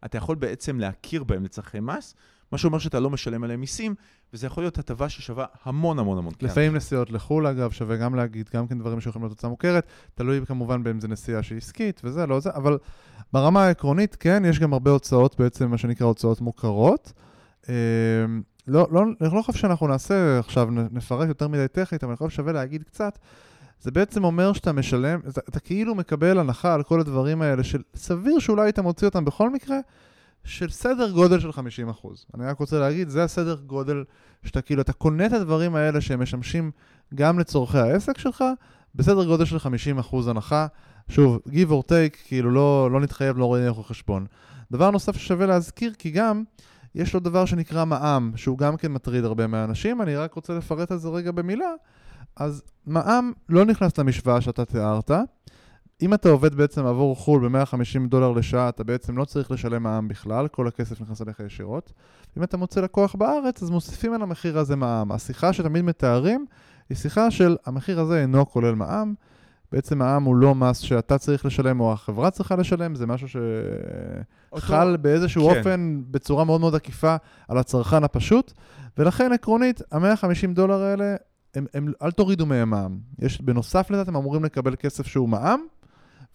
אתה 0.06 0.18
יכול 0.18 0.36
בעצם 0.36 0.80
להכיר 0.80 1.24
בהם 1.24 1.44
לצורכי 1.44 1.80
מס, 1.80 2.16
מה 2.52 2.58
שאומר 2.58 2.80
שאתה 2.80 3.00
לא 3.00 3.10
משלם 3.10 3.44
עליהם 3.44 3.60
מיסים, 3.60 3.96
וזה 4.34 4.48
יכול 4.48 4.64
להיות 4.64 4.78
הטבה 4.78 5.10
ששווה 5.10 5.46
המון 5.64 6.00
המון 6.00 6.18
המון. 6.18 6.34
לפעמים 6.42 6.76
נסיעות 6.76 7.10
לחו"ל, 7.10 7.48
אגב, 7.48 7.72
שווה 7.72 7.98
גם 7.98 8.16
להגיד, 8.16 8.50
גם 8.54 8.68
כן 8.68 8.80
דברים 8.80 9.02
שיכולים 9.02 9.24
להיות 9.24 9.38
הוצאה 9.38 9.50
מוכרת, 9.50 9.88
תלוי 10.16 10.46
כמובן 10.46 10.84
באם 10.84 11.00
זה 11.00 11.08
נסיעה 11.08 11.44
שהיא 11.44 11.58
עסקית 11.58 12.02
וזה, 12.04 12.28
לא 12.28 12.40
זה, 12.40 12.50
אבל 12.56 12.78
ברמה 13.34 13.64
העקרונית, 13.64 14.16
כן, 14.16 14.44
יש 14.46 14.60
גם 14.60 14.74
הרבה 14.74 14.92
הוצאות, 14.92 15.40
בעצם 15.40 15.70
מה 15.70 15.78
שנקרא 15.78 16.08
הוצאות 16.08 16.42
מוכרות. 16.42 17.14
אה, 17.70 17.74
לא, 18.68 18.88
לא, 18.92 19.04
אני 19.22 19.36
לא 19.36 19.42
חושב 19.42 19.60
שאנחנו 19.60 19.88
נעשה 19.88 20.40
עכשיו, 20.40 20.68
נפרט 20.92 21.28
יותר 21.28 21.48
מדי 21.48 21.68
טכנית, 21.68 22.04
אבל 22.04 22.12
אני 22.12 22.18
חושב 22.18 22.36
שווה 22.36 22.54
להגיד 22.54 22.84
קצת. 22.84 23.20
זה 23.82 23.92
בעצם 23.92 24.24
אומר 24.24 24.54
שאתה 24.54 24.72
משלם, 24.72 25.20
אתה, 25.30 25.42
אתה 25.50 25.60
כאילו 25.60 25.96
מקבל 25.96 26.40
הנחה 26.40 26.74
על 26.74 26.84
כל 26.84 27.00
הדברים 27.00 27.42
האלה, 27.42 27.64
של 27.64 27.82
סביר 27.96 28.40
שאולי 28.40 28.66
היית 28.66 28.80
מוציא 28.80 29.08
אותם 29.08 29.26
בכל 29.26 29.50
מקרה, 29.50 29.78
של 30.48 30.70
סדר 30.70 31.12
גודל 31.12 31.40
של 31.40 31.50
50%. 31.50 31.54
אני 32.36 32.46
רק 32.46 32.60
רוצה 32.60 32.80
להגיד, 32.80 33.10
זה 33.10 33.24
הסדר 33.24 33.56
גודל 33.66 34.04
שאתה 34.44 34.62
כאילו, 34.62 34.82
אתה 34.82 34.94
קונה 34.94 35.26
את 35.26 35.34
הדברים 35.34 35.76
האלה 35.76 36.02
שהם 36.02 36.22
משמשים 36.22 36.72
גם 37.16 37.40
לצורכי 37.40 37.78
העסק 37.78 38.18
שלך, 38.18 38.44
בסדר 38.96 39.26
גודל 39.26 39.46
של 39.46 39.58
50% 39.58 40.30
הנחה. 40.30 40.68
שוב, 41.10 41.40
give 41.48 41.70
or 41.70 41.90
take, 41.90 42.18
כאילו 42.28 42.52
לא, 42.52 42.90
לא 42.92 43.00
נתחייב, 43.00 43.38
לא 43.38 43.46
רואה 43.46 43.68
איך 43.68 43.78
חשבון. 43.88 44.26
דבר 44.72 44.92
נוסף 44.92 45.18
ששווה 45.18 45.46
להזכיר, 45.46 45.94
כי 45.98 46.12
גם 46.12 46.44
יש 46.96 47.14
לו 47.14 47.20
דבר 47.20 47.46
שנקרא 47.46 47.86
מע"מ, 47.86 48.32
שהוא 48.36 48.58
גם 48.58 48.78
כן 48.78 48.92
מטריד 48.92 49.26
הרבה 49.26 49.48
מהאנשים, 49.48 50.02
אני 50.02 50.16
רק 50.16 50.34
רוצה 50.34 50.54
לפרט 50.54 50.92
על 50.92 50.98
זה 50.98 51.10
רגע 51.10 51.32
במילה. 51.32 51.72
אז 52.36 52.64
מע"מ 52.86 53.32
לא 53.50 53.66
נכנס 53.66 53.98
למשוואה 53.98 54.42
שאתה 54.42 54.66
תיארת. 54.66 55.12
אם 56.02 56.14
אתה 56.14 56.30
עובד 56.30 56.56
בעצם 56.56 56.86
עבור 56.86 57.16
חו"ל 57.16 57.50
ב-150 57.50 58.08
דולר 58.10 58.32
לשעה, 58.32 58.70
אתה 58.70 58.84
בעצם 58.84 59.18
לא 59.18 59.26
צריך 59.26 59.52
לשלם 59.52 59.84
מע"מ 59.84 60.08
בכלל, 60.08 60.48
כל 60.48 60.68
הכסף 60.68 61.02
נכנס 61.02 61.22
אליך 61.22 61.40
ישירות. 61.40 61.94
אם 62.38 62.44
אתה 62.44 62.58
מוצא 62.58 62.82
לקוח 62.82 63.16
בארץ, 63.16 63.64
אז 63.64 63.70
מוסיפים 63.70 64.14
על 64.14 64.22
המחיר 64.22 64.60
הזה 64.60 64.76
מע"מ. 64.76 65.12
השיחה 65.12 65.54
שתמיד 65.54 65.84
מתארים 65.84 66.46
היא 66.90 66.98
שיחה 66.98 67.32
של 67.32 67.58
המחיר 67.66 68.00
הזה 68.00 68.22
אינו 68.22 68.50
כולל 68.50 68.76
מע"מ. 68.76 69.14
בעצם 69.72 69.98
מע"מ 69.98 70.24
הוא 70.24 70.36
לא 70.36 70.56
מס 70.56 70.78
שאתה 70.78 71.18
צריך 71.18 71.46
לשלם 71.46 71.80
או 71.80 71.94
החברה 71.94 72.32
צריכה 72.32 72.56
לשלם, 72.56 72.96
זה 72.96 73.06
משהו 73.06 73.28
שחל 74.56 74.98
באיזשהו 74.98 75.50
כן. 75.50 75.58
אופן 75.58 76.02
בצורה 76.12 76.44
מאוד 76.44 76.62
מאוד 76.62 76.76
עקיפה 76.76 77.16
על 77.48 77.58
הצרכן 77.58 78.04
הפשוט, 78.04 78.54
ולכן 78.98 79.32
עקרונית, 79.32 79.82
ה-150 79.92 80.54
דולר 80.54 80.82
האלה, 80.82 81.16
הם, 81.56 81.66
הם, 81.74 81.92
אל 82.02 82.12
תורידו 82.12 82.46
מהם 82.46 82.70
מע"מ. 82.70 83.00
יש, 83.20 83.42
בנוסף 83.42 83.92
לזה 83.92 84.02
אתם 84.02 84.16
אמורים 84.16 84.44
לקבל 84.44 84.76
כסף 84.76 85.08
שהוא 85.08 85.30
מע"מ, 85.30 85.60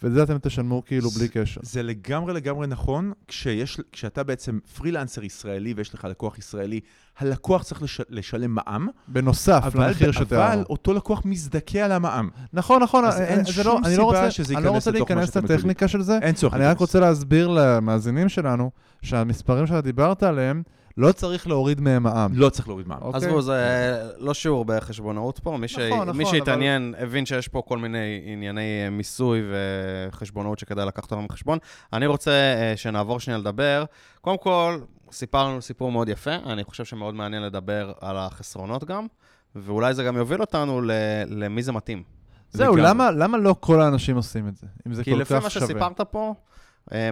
ואת 0.03 0.13
זה 0.13 0.23
אתם 0.23 0.39
תשלמו 0.39 0.83
כאילו 0.87 1.11
בלי 1.11 1.29
קשר. 1.29 1.61
זה 1.65 1.83
לגמרי 1.83 2.35
לגמרי 2.35 2.67
נכון, 2.67 3.13
כשיש, 3.29 3.81
כשאתה 3.93 4.23
בעצם 4.23 4.59
פרילנסר 4.77 5.25
ישראלי 5.25 5.75
ויש 5.77 5.95
לך 5.95 6.05
לקוח 6.05 6.39
ישראלי, 6.39 6.81
הלקוח 7.19 7.63
צריך 7.63 7.83
לש, 7.83 8.01
לשלם 8.11 8.51
מע"מ, 8.51 8.89
בנוסף 9.09 9.63
אבל, 9.67 9.87
למחיר 9.87 10.11
אבל 10.11 10.25
שתיארנו. 10.25 10.63
אותו 10.63 10.93
לקוח 10.93 11.23
מזדכה 11.25 11.79
על 11.79 11.93
המע"מ. 11.93 12.29
נכון, 12.53 12.83
נכון, 12.83 13.05
אז 13.05 13.21
אה, 13.21 13.25
אין 13.25 13.45
זה 13.45 13.53
שום 13.53 13.65
לא, 13.67 13.79
אני 13.79 13.85
סיבה 13.85 13.99
לא 13.99 14.05
רוצה, 14.05 14.31
שזה 14.31 14.55
אני 14.55 14.65
לא 14.65 14.69
ייכנס 14.69 14.87
רוצה 14.87 14.91
לתוך 14.99 15.11
מה 15.11 15.17
להיכנס 15.17 15.35
שאתם 15.35 15.55
לטכניקה 15.55 15.89
של 15.89 16.03
זה, 16.03 16.19
אין 16.23 16.35
צורך. 16.35 16.55
אני 16.55 16.61
רק 16.63 16.67
להיכנס. 16.67 16.81
רוצה 16.81 17.01
להסביר 17.01 17.49
למאזינים 17.49 18.29
שלנו 18.29 18.71
שהמספרים 19.03 19.67
שאתה 19.67 19.81
דיברת 19.81 20.23
עליהם, 20.23 20.63
לא 20.97 21.13
צריך 21.13 21.47
להוריד 21.47 21.81
מהם 21.81 22.03
מע"מ. 22.03 22.31
לא 22.35 22.49
צריך 22.49 22.69
להוריד 22.69 22.89
מע"מ. 22.89 23.03
אוקיי? 23.03 23.17
עזבו, 23.29 23.43
זה 23.43 23.57
לא 24.19 24.35
שיעור 24.35 24.65
בחשבונאות 24.65 25.39
פה. 25.39 25.57
מי 25.57 25.69
ש- 25.69 25.79
נכון, 25.79 26.11
מי 26.11 26.25
נכון, 26.25 26.39
שהתעניין 26.39 26.95
הבין 26.99 27.27
שיש 27.27 27.49
פה 27.49 27.63
כל 27.67 27.79
מיני 27.79 27.99
ענייני 28.27 28.61
אה, 28.85 28.91
מיסוי 28.91 29.41
וחשבונאות 30.09 30.59
שכדאי 30.59 30.87
לקחת 30.87 31.11
אותם 31.13 31.27
בחשבון. 31.29 31.59
אני 31.93 32.07
רוצה 32.07 32.31
אה, 32.31 32.73
שנעבור 32.77 33.21
שנייה 33.21 33.39
לדבר. 33.39 33.85
קודם 34.21 34.39
כל, 34.39 34.79
סיפרנו 35.13 35.63
סיפור 35.63 35.93
מאוד 35.93 36.09
יפה, 36.09 36.35
אני 36.35 36.65
חושב 36.65 36.85
שמאוד 36.85 37.15
מעניין 37.15 37.43
לדבר 37.43 37.93
על 38.01 38.17
החסרונות 38.17 38.85
גם, 38.85 39.07
ואולי 39.57 39.95
זה 39.95 40.05
גם 40.05 40.17
יוביל 40.17 40.41
אותנו 40.41 40.81
ל- 40.83 40.91
למי 41.27 41.63
זה 41.63 41.73
מתאים. 41.73 42.03
זהו. 42.51 42.77
למה, 42.77 43.11
למה 43.11 43.39
לא 43.39 43.55
כל 43.61 43.81
האנשים 43.81 44.17
עושים 44.17 44.49
את 44.49 44.57
זה? 44.57 44.67
אם 44.87 44.95
זה 44.95 45.05
כי 45.05 45.11
כל 45.13 45.17
לפי 45.21 45.35
כך 45.35 45.43
מה 45.43 45.51
שווה. 45.51 45.67
שסיפרת 45.67 46.01
פה, 46.01 46.35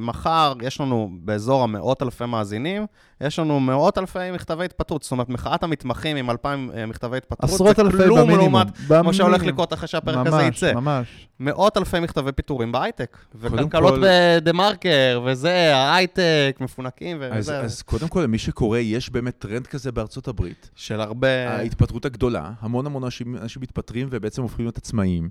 מחר 0.01 0.53
יש 0.63 0.81
לנו 0.81 1.11
באזור 1.25 1.63
המאות 1.63 2.03
אלפי 2.03 2.27
מאזינים, 2.27 2.87
יש 3.21 3.39
לנו 3.39 3.61
מאות 3.61 3.99
אלפי 3.99 4.31
מכתבי 4.35 4.65
התפטרות. 4.65 5.03
זאת 5.03 5.13
אומרת, 5.13 5.29
מחאת 5.29 5.63
המתמחים 5.63 6.17
עם 6.17 6.31
אלפיים 6.31 6.71
אה, 6.75 6.87
מכתבי 6.87 7.17
התפטרות, 7.17 7.51
עשרות 7.51 7.77
זה 7.77 7.83
אלפי 7.83 7.97
כלום 7.97 8.21
במינימום. 8.21 8.55
לעומת 8.55 9.05
מה 9.05 9.13
שהולך 9.13 9.35
במינימום. 9.35 9.49
לקרות 9.49 9.73
אחרי 9.73 9.89
שהפרק 9.89 10.27
הזה 10.27 10.37
ממש, 10.37 10.57
יצא. 10.57 10.73
ממש. 10.73 11.29
מאות 11.41 11.77
אלפי 11.77 12.01
מכתבי 12.01 12.33
פיטורים 12.33 12.73
בהייטק, 12.73 13.19
וכלכלות 13.35 13.95
כל- 13.95 14.03
בדה 14.37 14.53
מרקר, 14.53 15.23
וזה, 15.27 15.77
ההייטק, 15.77 16.57
מפונקים 16.61 17.23
אז, 17.23 17.29
וזה, 17.39 17.61
אז 17.61 17.83
קודם 17.83 18.09
כל, 18.09 18.21
למי 18.23 18.39
שקורא, 18.39 18.79
יש 18.79 19.11
באמת 19.11 19.39
טרנד 19.39 19.67
כזה 19.67 19.93
בארצות 19.93 20.29
הברית. 20.29 20.71
של 20.75 21.01
הרבה... 21.01 21.51
ההתפטרות 21.51 22.05
הגדולה, 22.05 22.51
המון 22.61 22.87
המון 22.87 23.05
אנשים, 23.05 23.37
אנשים 23.37 23.63
מתפטרים 23.63 24.09
ובעצם 24.11 24.43
הופכים 24.43 24.65
להיות 24.65 24.77
עצמאיים. 24.77 25.29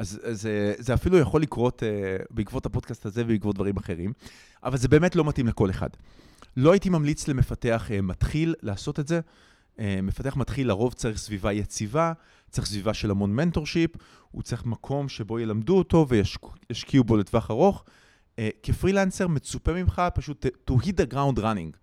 אז, 0.00 0.20
אז 0.24 0.46
אה, 0.46 0.72
זה 0.78 0.94
אפילו 0.94 1.18
יכול 1.18 1.42
לקרות 1.42 1.82
אה, 1.82 2.16
בעקבות 2.30 2.66
הפודקאסט 2.66 3.06
הזה 3.06 3.22
ובעקבות 3.24 3.54
דברים 3.54 3.76
אחרים, 3.76 4.12
אבל 4.62 4.76
זה 4.76 4.88
באמת 4.88 5.16
לא 5.16 5.24
מתאים 5.24 5.46
לכל 5.46 5.70
אחד. 5.70 5.88
לא 6.56 6.72
הייתי 6.72 6.88
ממליץ 6.88 7.28
למפתח 7.28 7.88
אה, 7.90 8.00
מתחיל 8.00 8.54
לעשות 8.62 9.00
את 9.00 9.08
זה. 9.08 9.20
מפתח 10.02 10.36
מתחיל 10.36 10.68
לרוב 10.68 10.92
צריך 10.92 11.18
סביבה 11.18 11.52
יציבה, 11.52 12.12
צריך 12.50 12.66
סביבה 12.66 12.94
של 12.94 13.10
המון 13.10 13.36
מנטורשיפ, 13.36 13.90
הוא 14.30 14.42
צריך 14.42 14.64
מקום 14.64 15.08
שבו 15.08 15.38
ילמדו 15.38 15.78
אותו 15.78 16.06
וישקיעו 16.08 17.04
בו 17.04 17.16
לטווח 17.16 17.50
ארוך. 17.50 17.84
כפרילנסר 18.62 19.28
מצופה 19.28 19.72
ממך 19.72 20.02
פשוט 20.14 20.46
to 20.70 20.74
hit 20.74 20.86
the 20.86 21.14
ground 21.14 21.38
running. 21.38 21.76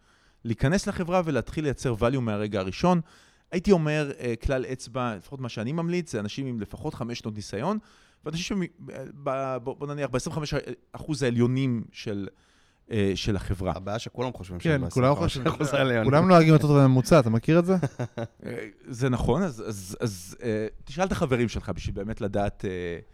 להיכנס 0.45 0.87
לחברה 0.87 1.21
ולהתחיל 1.25 1.63
לייצר 1.63 1.95
value 1.99 2.19
מהרגע 2.19 2.59
הראשון. 2.59 3.01
הייתי 3.51 3.71
אומר, 3.71 4.11
כלל 4.43 4.65
אצבע, 4.65 5.15
לפחות 5.15 5.41
מה 5.41 5.49
שאני 5.49 5.71
ממליץ, 5.71 6.11
זה 6.11 6.19
אנשים 6.19 6.47
עם 6.47 6.59
לפחות 6.59 6.93
חמש 6.93 7.19
שנות 7.19 7.35
ניסיון, 7.35 7.77
ואנשים, 8.25 8.43
שמ- 8.63 8.85
ב- 9.23 9.57
בוא 9.63 9.75
בוא 9.79 9.87
נניח, 9.87 10.09
ב-25% 10.09 11.03
העליונים 11.21 11.83
של 11.91 12.27
אה, 12.91 13.11
של 13.15 13.35
החברה. 13.35 13.73
הבעיה 13.75 13.99
שכולם 13.99 14.33
חושבים 14.33 14.59
כן, 14.59 14.69
שהם 14.69 14.83
לא 14.83 14.89
כולם 14.89 15.13
25% 15.13 15.15
חושבים, 15.17 15.47
עליונים. 15.73 16.03
כולם 16.03 16.27
נוהגים 16.27 16.53
יותר 16.53 16.67
טוב 16.67 16.77
בממוצע, 16.79 17.19
אתה 17.19 17.29
מכיר 17.29 17.59
את 17.59 17.65
זה? 17.65 17.75
אה, 18.45 18.57
זה 18.87 19.09
נכון, 19.09 19.43
אז, 19.43 19.63
אז, 19.67 19.97
אז 20.01 20.37
אה, 20.43 20.67
תשאל 20.85 21.03
את 21.05 21.11
החברים 21.11 21.49
שלך 21.49 21.69
בשביל 21.75 21.95
באמת 21.95 22.21
לדעת... 22.21 22.65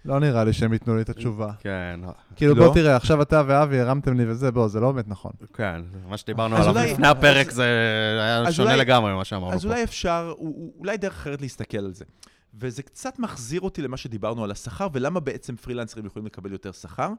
לא 0.06 0.20
נראה 0.20 0.44
לי 0.44 0.54
שהם 0.54 0.74
ייתנו 0.74 0.96
לי 0.96 1.02
את 1.02 1.10
התשובה. 1.10 1.52
כן, 1.60 2.00
כאילו, 2.36 2.56
לא? 2.56 2.66
בוא 2.66 2.74
תראה, 2.74 2.96
עכשיו 2.96 3.22
אתה 3.22 3.44
ואבי 3.48 3.80
הרמתם 3.80 4.18
לי 4.18 4.26
וזה, 4.32 4.52
בוא, 4.52 4.68
זה 4.68 4.80
לא 4.80 4.92
באמת 4.92 5.08
נכון. 5.08 5.32
כן, 5.54 5.82
מה 6.08 6.18
שדיברנו 6.18 6.58
אז 6.58 6.68
עליו 6.68 6.82
אולי- 6.82 6.94
לפני 6.94 7.08
הפרק 7.08 7.48
אז- 7.48 7.54
זה 7.56 7.64
היה 8.22 8.38
אז 8.48 8.54
שונה 8.54 8.70
אולי- 8.72 8.82
לגמרי 8.82 9.14
ממה 9.14 9.24
שאמרנו 9.26 9.54
אז 9.54 9.62
פה. 9.62 9.68
אולי 9.68 9.84
אפשר, 9.84 10.34
אולי 10.78 10.98
דרך 10.98 11.14
אחרת 11.14 11.42
להסתכל 11.42 11.78
על 11.78 11.94
זה. 11.94 12.06
וזה 12.54 12.84
קצת 12.84 13.20
מחזיר 13.20 13.62
אותי 13.62 13.82
למה 13.82 13.98
שדיברנו 13.98 14.44
על 14.44 14.52
השכר, 14.52 14.88
ולמה 14.94 15.20
בעצם 15.20 15.56
פרילנסרים 15.56 16.06
יכולים 16.06 16.26
לקבל 16.26 16.52
יותר 16.52 16.72
שכר? 16.72 17.10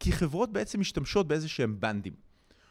כי 0.00 0.12
חברות 0.12 0.52
בעצם 0.52 0.80
משתמשות 0.80 1.28
באיזה 1.28 1.48
שהם 1.48 1.80
בנדים. 1.80 2.12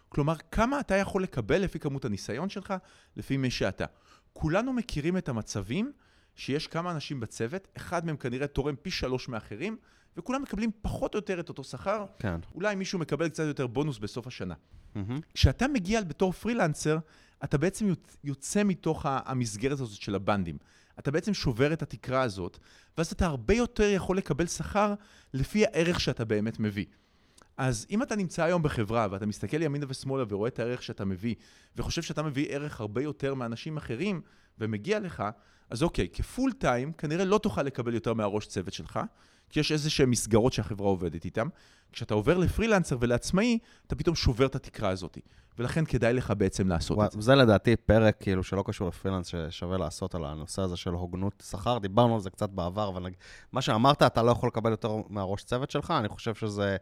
כלומר, 0.10 0.36
כמה 0.52 0.80
אתה 0.80 0.96
יכול 0.96 1.24
לקבל 1.24 1.62
לפי 1.62 1.80
כמות 1.80 2.06
הניסיון 2.06 2.50
שלך, 2.50 2.74
לפי 3.18 3.38
מי 3.38 3.52
שאתה. 3.52 3.86
כולנו 4.34 4.74
מכירים 4.74 5.18
את 5.18 5.30
המצבים 5.30 5.92
שיש 6.36 6.68
כמה 6.68 6.92
אנשים 6.92 7.20
בצוות, 7.20 7.68
אחד 7.78 8.06
מהם 8.06 8.18
כנראה 8.18 8.48
תורם 8.48 8.76
פי 8.76 8.92
שלוש 8.92 9.30
מאחרים, 9.30 9.78
וכולם 10.18 10.42
מקבלים 10.42 10.72
פחות 10.82 11.14
או 11.16 11.18
יותר 11.18 11.40
את 11.40 11.50
אותו 11.50 11.64
שכר, 11.64 12.06
כן. 12.20 12.40
אולי 12.56 12.76
מישהו 12.76 13.00
מקבל 13.00 13.30
קצת 13.30 13.44
יותר 13.44 13.68
בונוס 13.68 13.98
בסוף 13.98 14.28
השנה. 14.28 14.56
מהמם. 14.96 15.20
כשאתה 15.34 15.68
מגיע 15.68 16.02
בתור 16.04 16.32
פרילנסר, 16.32 16.98
אתה 17.44 17.58
בעצם 17.58 17.90
יוצ- 17.90 18.18
יוצא 18.24 18.64
מתוך 18.64 19.06
המסגרת 19.10 19.80
הזאת 19.80 20.02
של 20.02 20.16
הבנדים. 20.16 20.58
אתה 21.00 21.12
בעצם 21.12 21.34
שובר 21.34 21.74
את 21.74 21.82
התקרה 21.82 22.22
הזאת, 22.22 22.58
ואז 22.98 23.12
אתה 23.12 23.26
הרבה 23.26 23.54
יותר 23.54 23.90
יכול 23.90 24.18
לקבל 24.18 24.48
שכר 24.48 24.94
לפי 25.34 25.66
הערך 25.66 26.00
שאתה 26.00 26.26
באמת 26.26 26.60
מביא. 26.60 26.86
אז 27.58 27.86
אם 27.90 28.04
אתה 28.04 28.16
נמצא 28.16 28.44
היום 28.44 28.64
בחברה 28.64 29.08
ואתה 29.12 29.26
מסתכל 29.26 29.62
ימינה 29.62 29.86
ושמאלה 29.90 30.24
ורואה 30.30 30.48
את 30.48 30.60
הערך 30.60 30.84
שאתה 30.84 31.06
מביא, 31.06 31.36
וחושב 31.76 32.02
שאתה 32.02 32.24
מביא 32.24 32.48
ערך 32.50 32.80
הרבה 32.80 33.02
יותר 33.02 33.34
מאנשים 33.34 33.78
אחרים, 33.78 34.22
ומגיע 34.60 35.00
לך, 35.00 35.24
אז 35.70 35.84
אוקיי, 35.84 36.08
כפול 36.14 36.52
טיים 36.52 36.94
כנראה 36.94 37.26
לא 37.26 37.38
תוכל 37.38 37.64
לקבל 37.64 37.94
יותר 37.94 38.14
מהראש 38.14 38.48
צוות 38.48 38.74
שלך, 38.74 39.00
כי 39.50 39.60
יש 39.60 39.72
איזה 39.72 39.90
שהן 39.90 40.10
מסגרות 40.10 40.54
שהחברה 40.54 40.88
עובדת 40.88 41.26
איתן. 41.26 41.48
כשאתה 41.92 42.14
עובר 42.14 42.38
לפרילנסר 42.38 42.98
ולעצמאי, 43.00 43.60
אתה 43.88 43.96
פתאום 43.96 44.16
שובר 44.16 44.46
את 44.46 44.56
התקרה 44.56 44.90
הזאת. 44.90 45.18
ולכן 45.60 45.86
כדאי 45.86 46.14
לך 46.14 46.34
בעצם 46.38 46.70
לעשות 46.70 46.98
וואי, 46.98 47.08
את 47.08 47.12
זה. 47.12 47.22
זה 47.22 47.36
לדעתי 47.36 47.76
פרק 47.76 48.16
כאילו 48.20 48.44
שלא 48.44 48.64
קשור 48.68 48.88
לפרילנס 48.88 49.28
ששווה 49.28 49.78
לעשות 49.78 50.16
על 50.16 50.26
הנושא 50.26 50.62
הזה 50.62 50.78
של 50.78 50.90
הוגנות 50.90 51.44
שכר. 51.50 51.78
דיברנו 51.78 52.16
על 52.16 52.22
זה 52.22 52.30
קצת 52.30 52.50
בעבר, 52.50 52.90
אבל 52.90 53.10
מה 53.52 53.62
שאמרת, 53.62 54.02
אתה 54.04 54.24
לא 54.24 54.32
יכול 54.32 54.48
לקבל 54.48 54.72
יותר 54.72 54.96
מהראש 55.10 55.44
צוות 55.44 55.72
שלך, 55.72 55.94
אני 56.00 56.10
חושב 56.10 56.36
שזה... 56.36 56.78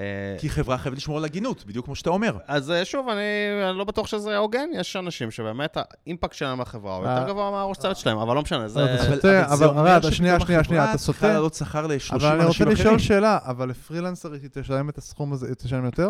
אה, 0.00 0.36
כי 0.38 0.50
חברה 0.50 0.78
חייבת 0.78 0.98
לשמור 0.98 1.18
על 1.18 1.24
הגינות, 1.24 1.64
בדיוק 1.64 1.84
כמו 1.84 1.94
שאתה 1.94 2.10
אומר. 2.10 2.36
אז 2.46 2.70
אה, 2.70 2.84
שוב, 2.84 3.08
אני, 3.08 3.20
אני 3.70 3.78
לא 3.78 3.84
בטוח 3.84 4.06
שזה 4.06 4.36
הוגן, 4.36 4.68
יש 4.74 4.96
אנשים 4.96 5.30
שבאמת 5.30 5.76
האימפקט 5.76 6.32
שלהם 6.32 6.60
בחברה 6.60 6.96
הוא 6.96 7.06
אה. 7.06 7.12
יותר 7.12 7.32
גבוה 7.32 7.50
מהראש 7.50 7.78
צוות 7.78 7.96
שלהם, 7.96 8.18
אבל 8.18 8.34
לא 8.34 8.42
משנה, 8.42 8.68
זה... 8.68 8.84
אבל 8.84 8.94
אתה 8.94 9.02
סוטה, 9.02 9.44
אבל 9.46 9.56
זה 9.56 9.64
אבל 9.64 9.66
אומר 9.66 9.88
ארד, 9.88 9.96
שפתאום 9.96 10.12
שנייה, 10.12 10.40
שנייה, 10.40 10.64
שנייה, 10.64 10.82
החברה 10.82 10.94
אתה 10.94 10.98
צריכה 10.98 11.18
סוטה. 11.20 11.32
להעלות 11.32 11.54
שכר 11.54 11.86
ל-30 11.86 11.94
אנשים 11.94 12.16
אבל 12.16 12.26
אני 12.26 12.44
רוצה 12.44 12.64
אחרים. 12.64 12.76
לשאול 12.76 12.98
שאלה, 12.98 13.38
אבל 13.44 13.68
לפרילנסר 13.68 14.32
היא 14.32 14.48
תשלם 14.52 14.88
את 14.88 14.98
הסכום 14.98 15.32
הזה, 15.32 15.46
היא 15.46 15.54
תשלם 15.54 15.84
יותר? 15.84 16.08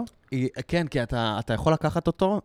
כן, 0.69 0.87
כי 0.87 1.03
אתה, 1.03 1.37
אתה 1.39 1.55
יכול 1.55 1.73
לקחת 1.73 2.07
אותו, 2.07 2.41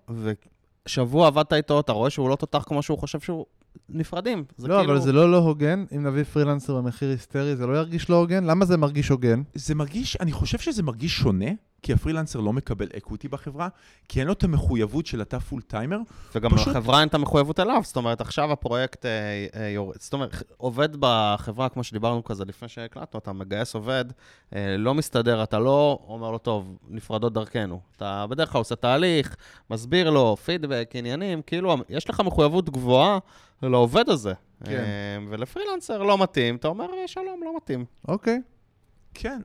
ושבוע 0.86 1.28
עבדת 1.28 1.54
איתו, 1.54 1.80
אתה 1.80 1.92
רואה 1.92 2.10
שהוא 2.10 2.30
לא 2.30 2.36
תותח 2.36 2.64
כמו 2.68 2.84
שהוא 2.84 3.00
חושב 3.00 3.20
שהוא... 3.20 3.46
נפרדים. 3.90 4.44
זה 4.58 4.68
לא, 4.68 4.78
כאילו... 4.80 4.94
אבל 4.94 5.02
זה 5.02 5.12
לא 5.12 5.32
לא 5.32 5.38
הוגן. 5.38 5.86
אם 5.96 6.08
נביא 6.08 6.24
פרילנסר 6.24 6.82
במחיר 6.82 7.10
היסטרי, 7.10 7.56
זה 7.56 7.68
לא 7.68 7.78
ירגיש 7.78 8.10
לא 8.10 8.16
הוגן? 8.16 8.44
למה 8.44 8.66
זה 8.66 8.78
מרגיש 8.78 9.10
הוגן? 9.10 9.42
זה 9.54 9.76
מרגיש, 9.76 10.18
אני 10.20 10.32
חושב 10.32 10.58
שזה 10.58 10.84
מרגיש 10.84 11.18
שונה, 11.18 11.50
כי 11.82 11.94
הפרילנסר 11.94 12.40
לא 12.40 12.54
מקבל 12.54 12.88
equity 12.98 13.28
בחברה, 13.28 13.68
כי 14.10 14.20
אין 14.20 14.28
לו 14.28 14.34
את 14.34 14.44
המחויבות 14.44 15.06
של 15.06 15.22
אתה 15.22 15.40
full 15.40 15.62
timer. 15.62 16.00
וגם 16.36 16.52
פשוט- 16.56 16.68
לחברה 16.68 17.00
אין 17.00 17.08
את 17.08 17.14
המחויבות 17.14 17.60
אליו, 17.60 17.82
זאת 17.84 17.96
אומרת, 17.96 18.22
עכשיו 18.22 18.52
הפרויקט 18.52 19.06
אה, 19.06 19.12
אה, 19.56 19.70
יורד, 19.70 19.96
זאת 20.00 20.14
אומרת, 20.14 20.44
עובד 20.58 20.90
בחברה, 21.00 21.70
כמו 21.70 21.84
שדיברנו 21.84 22.24
כזה 22.24 22.46
לפני 22.46 22.68
שהקלטנו, 22.68 23.20
אתה 23.20 23.34
מגייס 23.34 23.76
עובד, 23.76 24.06
אה, 24.56 24.76
לא 24.78 24.94
מסתדר, 24.94 25.44
אתה 25.44 25.60
לא 25.60 26.00
אומר 26.08 26.32
לו, 26.32 26.38
טוב, 26.38 26.78
נפרדות 26.90 27.34
דרכנו. 27.34 27.80
אתה 27.98 28.26
בדרך 28.30 28.52
כלל 28.52 28.60
עושה 28.60 28.76
תהליך, 28.76 29.36
מסביר 29.70 30.10
לו, 30.10 30.36
פידבק, 30.46 30.92
עניינים, 30.94 31.42
כאילו, 31.42 31.76
יש 31.90 32.10
לך 32.10 32.20
מחויבות 32.20 32.70
גבוהה 32.70 33.20
לעובד 33.64 34.10
הזה. 34.10 34.34
כן. 34.64 34.72
אה, 34.72 34.84
ולפרילנסר 35.30 36.04
לא 36.04 36.18
מתאים, 36.18 36.56
אתה 36.56 36.68
אומר, 36.68 36.86
אה, 37.02 37.08
שלום, 37.08 37.42
לא 37.46 37.58
מתאים. 37.58 37.86
אוקיי. 38.08 38.42
כן. 39.20 39.42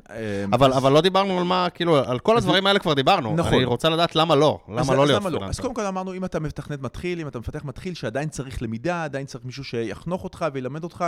אבל, 0.52 0.72
אבל 0.72 0.92
לא 0.92 1.00
דיברנו 1.00 1.38
על 1.38 1.44
מה, 1.44 1.68
כאילו, 1.74 1.96
על 1.98 2.18
כל 2.18 2.36
הדברים 2.36 2.66
האלה 2.66 2.78
כבר 2.78 2.94
דיברנו. 2.94 3.34
נכון. 3.36 3.54
אני 3.54 3.64
רוצה 3.64 3.88
לדעת 3.88 4.16
למה 4.16 4.34
לא, 4.34 4.58
למה 4.68 4.80
אז, 4.80 4.90
לא 4.90 5.02
אז 5.02 5.08
להיות 5.08 5.20
למה 5.20 5.30
לא? 5.30 5.36
אז 5.36 5.40
פרילנסר. 5.40 5.62
קודם 5.62 5.74
כל 5.74 5.86
אמרנו, 5.86 6.14
אם 6.14 6.24
אתה 6.24 6.40
מתכנת 6.40 6.82
מתחיל, 6.82 7.20
אם 7.20 7.28
אתה 7.28 7.38
מפתח 7.38 7.64
מתחיל, 7.64 7.94
שעדיין 7.94 8.28
צריך 8.28 8.62
למידה, 8.62 9.04
עדיין 9.04 9.26
צריך 9.26 9.44
מישהו 9.44 9.64
שיחנוך 9.64 10.24
אותך 10.24 10.46
וילמד 10.52 10.84
אותך, 10.84 11.04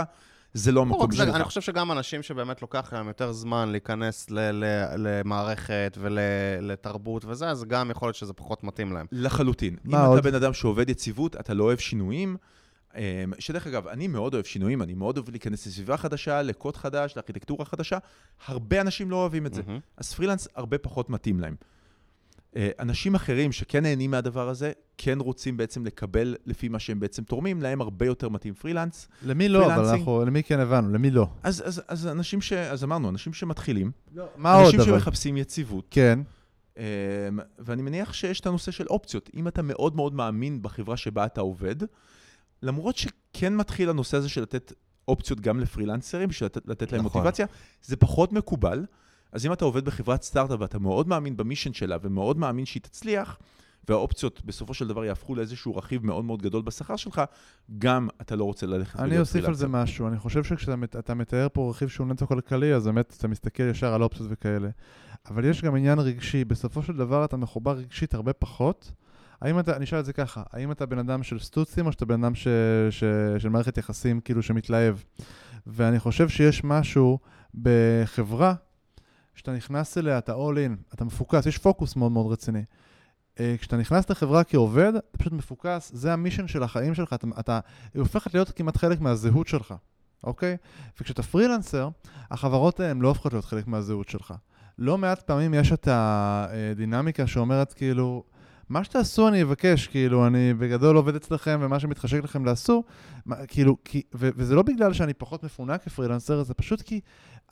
זה 0.53 0.71
לא 0.71 0.75
לא 0.75 0.81
המקום 0.81 1.11
זה, 1.11 1.17
שלך. 1.17 1.35
אני 1.35 1.43
חושב 1.43 1.61
שגם 1.61 1.91
אנשים 1.91 2.23
שבאמת 2.23 2.61
לוקח 2.61 2.93
להם 2.93 3.07
יותר 3.07 3.31
זמן 3.31 3.69
להיכנס 3.71 4.29
ל- 4.29 4.39
ל- 4.51 4.85
למערכת 4.97 5.97
ולתרבות 6.01 7.25
וזה, 7.25 7.49
אז 7.49 7.63
גם 7.63 7.91
יכול 7.91 8.07
להיות 8.07 8.15
שזה 8.15 8.33
פחות 8.33 8.63
מתאים 8.63 8.93
להם. 8.93 9.05
לחלוטין. 9.11 9.75
אם 9.87 9.95
עוד? 9.95 10.17
אתה 10.19 10.29
בן 10.29 10.35
אדם 10.35 10.53
שעובד 10.53 10.89
יציבות, 10.89 11.35
אתה 11.35 11.53
לא 11.53 11.63
אוהב 11.63 11.77
שינויים. 11.77 12.37
אמ, 12.95 13.33
שדרך 13.39 13.67
אגב, 13.67 13.87
אני 13.87 14.07
מאוד 14.07 14.33
אוהב 14.33 14.45
שינויים, 14.45 14.81
אני 14.81 14.93
מאוד 14.93 15.17
אוהב 15.17 15.29
להיכנס 15.29 15.67
לסביבה 15.67 15.97
חדשה, 15.97 16.41
לקוד 16.41 16.77
חדש, 16.77 17.13
לארכיטקטורה 17.15 17.65
חדשה. 17.65 17.97
הרבה 18.47 18.81
אנשים 18.81 19.11
לא 19.11 19.15
אוהבים 19.15 19.45
את 19.45 19.53
זה. 19.53 19.61
מהמם. 19.67 19.79
אז 19.97 20.13
פרילנס 20.13 20.47
הרבה 20.55 20.77
פחות 20.77 21.09
מתאים 21.09 21.39
להם. 21.39 21.55
אה, 22.55 22.69
אנשים 22.79 23.15
אחרים 23.15 23.51
שכן 23.51 23.83
נהנים 23.83 24.11
מהדבר 24.11 24.49
הזה, 24.49 24.71
כן 24.97 25.19
רוצים 25.19 25.57
בעצם 25.57 25.85
לקבל 25.85 26.35
לפי 26.45 26.69
מה 26.69 26.79
שהם 26.79 26.99
בעצם 26.99 27.23
תורמים, 27.23 27.61
להם 27.61 27.81
הרבה 27.81 28.05
יותר 28.05 28.29
מתאים 28.29 28.53
פרילנס. 28.53 29.07
למי 29.23 29.49
לא, 29.49 29.65
אבל. 29.65 29.85
אנחנו, 29.85 30.25
למי 30.25 30.43
כן 30.43 30.59
הבנו, 30.59 30.93
למי 30.93 31.11
לא. 31.11 31.27
אז, 31.43 31.63
אז, 31.65 31.81
אז 31.87 32.07
אנשים 32.07 32.41
ש... 32.41 32.53
אז 32.53 32.83
אמרנו, 32.83 33.09
אנשים 33.09 33.33
שמתחילים, 33.33 33.91
מה 34.37 34.53
עוד 34.53 34.65
אנשים 34.65 34.79
אבל? 34.79 34.89
שמחפשים 34.89 35.37
יציבות, 35.37 35.87
כן. 35.91 36.19
אמ, 36.77 36.83
ואני 37.59 37.81
מניח 37.81 38.13
שיש 38.13 38.39
את 38.39 38.45
הנושא 38.45 38.71
של 38.71 38.85
אופציות. 38.87 39.29
אם 39.35 39.47
אתה 39.47 39.61
מאוד 39.61 39.95
מאוד 39.95 40.13
מאמין 40.13 40.61
בחברה 40.61 40.97
שבה 40.97 41.25
אתה 41.25 41.41
עובד, 41.41 41.75
למרות 42.65 42.95
שכן 42.97 43.55
מתחיל 43.55 43.89
הנושא 43.89 44.17
הזה 44.17 44.29
של 44.29 44.41
לתת 44.41 44.73
אופציות 45.07 45.39
גם 45.39 45.59
לפרילנסרים, 45.59 46.29
בשביל 46.29 46.45
לתת, 46.45 46.67
לתת 46.67 46.91
להם 46.91 47.05
נכון. 47.05 47.21
מוטיבציה, 47.21 47.45
זה 47.81 47.95
פחות 47.95 48.33
מקובל. 48.33 48.85
אז 49.31 49.45
אם 49.45 49.53
אתה 49.53 49.65
עובד 49.65 49.85
בחברת 49.85 50.23
סטארט-אפ 50.23 50.59
ואתה 50.59 50.79
מאוד 50.79 51.07
מאמין 51.07 51.37
במישן 51.37 51.73
שלה 51.73 51.97
ומאוד 52.01 52.37
מאמין 52.37 52.65
שהיא 52.65 52.81
תצליח, 52.81 53.37
והאופציות 53.89 54.41
בסופו 54.45 54.73
של 54.73 54.87
דבר 54.87 55.05
יהפכו 55.05 55.35
לאיזשהו 55.35 55.75
רכיב 55.75 56.05
מאוד 56.05 56.25
מאוד 56.25 56.41
גדול 56.41 56.61
בשכר 56.61 56.95
שלך, 56.95 57.21
גם 57.77 58.07
אתה 58.21 58.35
לא 58.35 58.43
רוצה 58.43 58.65
ללכת 58.65 58.99
אני 58.99 59.19
אוסיף 59.19 59.45
על 59.45 59.53
זה 59.53 59.67
משהו. 59.67 60.07
אני 60.07 60.19
חושב 60.19 60.43
שכשאתה 60.43 60.75
מת- 60.75 60.95
אתה 60.95 61.13
מתאר 61.13 61.47
פה 61.53 61.69
רכיב 61.69 61.89
שהוא 61.89 62.07
נטו 62.07 62.27
כלכלי, 62.27 62.73
אז 62.73 62.85
באמת 62.85 63.13
אתה 63.17 63.27
מסתכל 63.27 63.63
ישר 63.63 63.93
על 63.93 64.03
אופציות 64.03 64.29
וכאלה. 64.31 64.69
אבל 65.29 65.45
יש 65.45 65.61
גם 65.61 65.75
עניין 65.75 65.99
רגשי. 65.99 66.45
בסופו 66.45 66.83
של 66.83 66.93
דבר 66.93 67.25
אתה 67.25 67.37
מחובר 67.37 67.71
רגשית 67.71 68.13
הרבה 68.13 68.33
פחות. 68.33 68.91
האם 69.41 69.59
אתה, 69.59 69.75
אני 69.75 69.85
אשאל 69.85 69.99
את 69.99 70.05
זה 70.05 70.13
ככה, 70.13 70.43
האם 70.51 70.71
אתה 70.71 70.85
בן 70.85 70.99
אדם 70.99 71.23
של 71.23 71.39
סטוצים 71.39 71.85
או 71.85 71.91
שאתה 71.91 72.05
בן 72.05 72.23
אדם 72.23 72.35
ש, 72.35 72.47
ש, 72.89 73.03
של 73.37 73.49
מערכת 73.49 73.77
יחסים 73.77 74.21
כאילו 74.21 74.43
שמתלהב? 74.43 74.95
ואני 75.67 75.99
חושב 75.99 76.29
שיש 76.29 76.63
משהו 76.63 77.19
בחברה, 77.61 78.53
שאתה 79.35 79.53
נכנס 79.53 79.97
אליה, 79.97 80.17
אתה 80.17 80.33
all 80.33 80.55
in, 80.55 80.93
אתה 80.93 81.05
מפוקס, 81.05 81.45
יש 81.45 81.57
פוקוס 81.57 81.95
מאוד 81.95 82.11
מאוד 82.11 82.31
רציני. 82.31 82.63
אה, 83.39 83.55
כשאתה 83.59 83.77
נכנס 83.77 84.09
לחברה 84.09 84.43
כעובד, 84.43 84.95
אתה 84.95 85.17
פשוט 85.17 85.33
מפוקס, 85.33 85.91
זה 85.93 86.13
המישן 86.13 86.47
של 86.47 86.63
החיים 86.63 86.95
שלך, 86.95 87.13
אתה, 87.13 87.27
אתה, 87.39 87.59
היא 87.93 87.99
הופכת 87.99 88.33
להיות 88.33 88.51
כמעט 88.51 88.77
חלק 88.77 89.01
מהזהות 89.01 89.47
שלך, 89.47 89.73
אוקיי? 90.23 90.57
וכשאתה 90.99 91.23
פרילנסר, 91.23 91.89
החברות 92.31 92.79
הן 92.79 93.01
לא 93.01 93.07
הופכות 93.07 93.33
להיות 93.33 93.45
חלק 93.45 93.67
מהזהות 93.67 94.09
שלך. 94.09 94.33
לא 94.77 94.97
מעט 94.97 95.21
פעמים 95.21 95.53
יש 95.53 95.71
את 95.73 95.87
הדינמיקה 95.91 97.27
שאומרת 97.27 97.73
כאילו, 97.73 98.23
מה 98.69 98.83
שתעשו 98.83 99.27
אני 99.27 99.43
אבקש, 99.43 99.87
כאילו, 99.87 100.27
אני 100.27 100.53
בגדול 100.53 100.95
עובד 100.95 101.15
אצלכם 101.15 101.59
ומה 101.61 101.79
שמתחשק 101.79 102.23
לכם 102.23 102.45
לעשו, 102.45 102.83
מה, 103.25 103.35
כאילו, 103.47 103.77
כי, 103.85 104.01
ו, 104.15 104.29
וזה 104.35 104.55
לא 104.55 104.61
בגלל 104.61 104.93
שאני 104.93 105.13
פחות 105.13 105.43
מפונק 105.43 105.83
כפרילנסר, 105.83 106.43
זה 106.43 106.53
פשוט 106.53 106.81
כי 106.81 106.99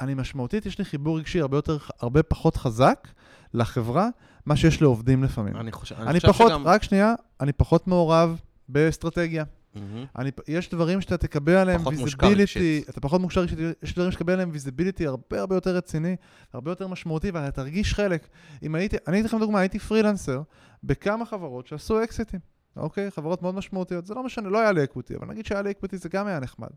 אני 0.02 0.14
משמעותית, 0.14 0.66
יש 0.66 0.78
לי 0.80 0.86
חיבור 0.86 1.20
רגשי 1.20 1.42
הרבה 1.42 1.58
יותר, 1.58 1.78
הרבה 2.00 2.24
פחות 2.24 2.58
חזק 2.58 3.08
לחברה, 3.54 4.10
מה 4.46 4.56
שיש 4.56 4.82
לעובדים 4.82 5.24
לפעמים. 5.24 5.56
אני 5.56 5.72
חושב, 5.72 5.96
אני 5.96 6.20
חושב 6.20 6.34
פחות, 6.34 6.52
שגם... 6.52 6.68
רק 6.68 6.84
שנייה, 6.84 7.14
אני 7.42 7.52
פחות 7.54 7.88
מעורב 7.88 8.40
באסטרטגיה. 8.70 9.44
מהמם. 9.76 10.06
אני, 10.18 10.32
יש 10.48 10.70
דברים 10.70 11.02
שאתה 11.02 11.18
תקבל 11.18 11.54
עליהם 11.54 11.88
visibility. 11.88 12.84
אתה 12.90 13.02
פחות 13.02 13.22
מושקע 13.22 13.42
רגשית, 13.42 13.60
יש 13.84 13.94
דברים 13.94 14.12
שתקבל 14.12 14.34
עליהם 14.34 14.50
visibility 14.54 15.08
הרבה 15.08 15.40
הרבה 15.40 15.56
יותר 15.56 15.76
רציני, 15.76 16.16
הרבה 16.54 16.72
יותר 16.72 16.88
משמעותי, 16.88 17.32
ואתה 17.32 17.52
תרגיש 17.52 17.94
חלק. 17.94 18.28
אם 18.64 18.76
הייתי, 18.76 18.98
אני 19.08 19.20
אתן 19.20 19.26
לכם 19.26 19.40
דוגמה, 19.40 19.60
הייתי 19.60 19.80
פרילנסר 19.80 20.42
בכמה 20.84 21.26
חברות 21.26 21.68
שעשו 21.68 22.04
אקזיטים, 22.04 22.40
אוקיי? 22.76 23.12
חברות 23.12 23.42
מאוד 23.42 23.56
משמעותיות, 23.56 24.06
זה 24.06 24.14
לא 24.14 24.24
משנה, 24.24 24.50
לא 24.50 24.60
היה 24.60 24.72
לי 24.72 24.84
equity, 24.84 25.16
אבל 25.16 25.28
נגיד 25.28 25.46
שהיה 25.46 25.62
לי 25.62 25.72
equity 25.72 25.98
זה 25.98 26.10
גם 26.10 26.28
היה 26.28 26.40
נחמד. 26.40 26.70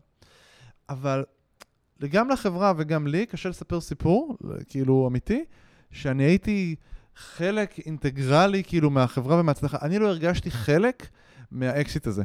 אבל 0.89 1.23
גם 2.09 2.29
לחברה 2.29 2.73
וגם 2.77 3.07
לי 3.07 3.25
קשה 3.25 3.49
לספר 3.49 3.81
סיפור, 3.81 4.37
כאילו 4.67 5.07
אמיתי, 5.07 5.45
שאני 5.91 6.23
הייתי 6.23 6.75
חלק 7.15 7.79
אינטגרלי 7.79 8.63
כאילו 8.63 8.89
מהחברה 8.89 9.39
ומההצלחה. 9.39 9.77
אני 9.81 9.99
לא 9.99 10.07
הרגשתי 10.07 10.51
חלק 10.51 11.07
מהאקסיט 11.51 12.07
הזה. 12.07 12.23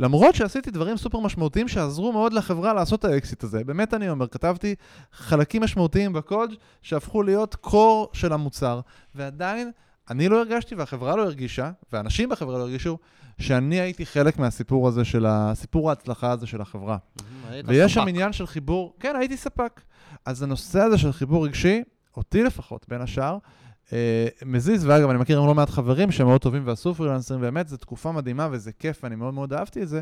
למרות 0.00 0.34
שעשיתי 0.34 0.70
דברים 0.70 0.96
סופר 0.96 1.20
משמעותיים 1.20 1.68
שעזרו 1.68 2.12
מאוד 2.12 2.32
לחברה 2.32 2.74
לעשות 2.74 3.00
את 3.00 3.04
האקסיט 3.04 3.44
הזה. 3.44 3.64
באמת 3.64 3.94
אני 3.94 4.10
אומר, 4.10 4.26
כתבתי 4.26 4.74
חלקים 5.12 5.62
משמעותיים 5.62 6.12
בקוד 6.12 6.54
שהפכו 6.82 7.22
להיות 7.22 7.54
קור 7.54 8.10
של 8.12 8.32
המוצר, 8.32 8.80
ועדיין 9.14 9.70
אני 10.10 10.28
לא 10.28 10.38
הרגשתי 10.38 10.74
והחברה 10.74 11.16
לא 11.16 11.22
הרגישה, 11.22 11.70
ואנשים 11.92 12.28
בחברה 12.28 12.58
לא 12.58 12.62
הרגישו, 12.62 12.98
שאני 13.38 13.80
הייתי 13.80 14.06
חלק 14.06 14.38
מהסיפור 14.38 14.88
הזה 14.88 15.04
של 15.04 15.26
ה... 15.26 15.52
סיפור 15.54 15.88
ההצלחה 15.88 16.30
הזה 16.30 16.46
של 16.46 16.60
החברה. 16.60 16.96
ויש 17.64 17.94
שם 17.94 18.08
עניין 18.08 18.32
של 18.32 18.46
חיבור, 18.46 18.94
כן, 19.00 19.16
הייתי 19.16 19.36
ספק. 19.36 19.80
אז 20.24 20.42
הנושא 20.42 20.80
הזה 20.80 20.98
של 20.98 21.12
חיבור 21.12 21.46
רגשי, 21.46 21.82
אותי 22.16 22.42
לפחות, 22.42 22.86
בין 22.88 23.00
השאר, 23.00 23.38
מזיז, 24.44 24.84
ואגב, 24.84 25.10
אני 25.10 25.18
מכיר 25.18 25.40
לא 25.40 25.54
מעט 25.54 25.70
חברים 25.70 26.10
שהם 26.10 26.26
מאוד 26.26 26.40
טובים 26.40 26.62
ועשו 26.66 26.94
פרילנסרים, 26.94 27.40
באמת, 27.40 27.68
זו 27.68 27.76
תקופה 27.76 28.12
מדהימה 28.12 28.48
וזה 28.52 28.72
כיף, 28.72 29.00
ואני 29.02 29.16
מאוד 29.16 29.34
מאוד 29.34 29.52
אהבתי 29.52 29.82
את 29.82 29.88
זה, 29.88 30.00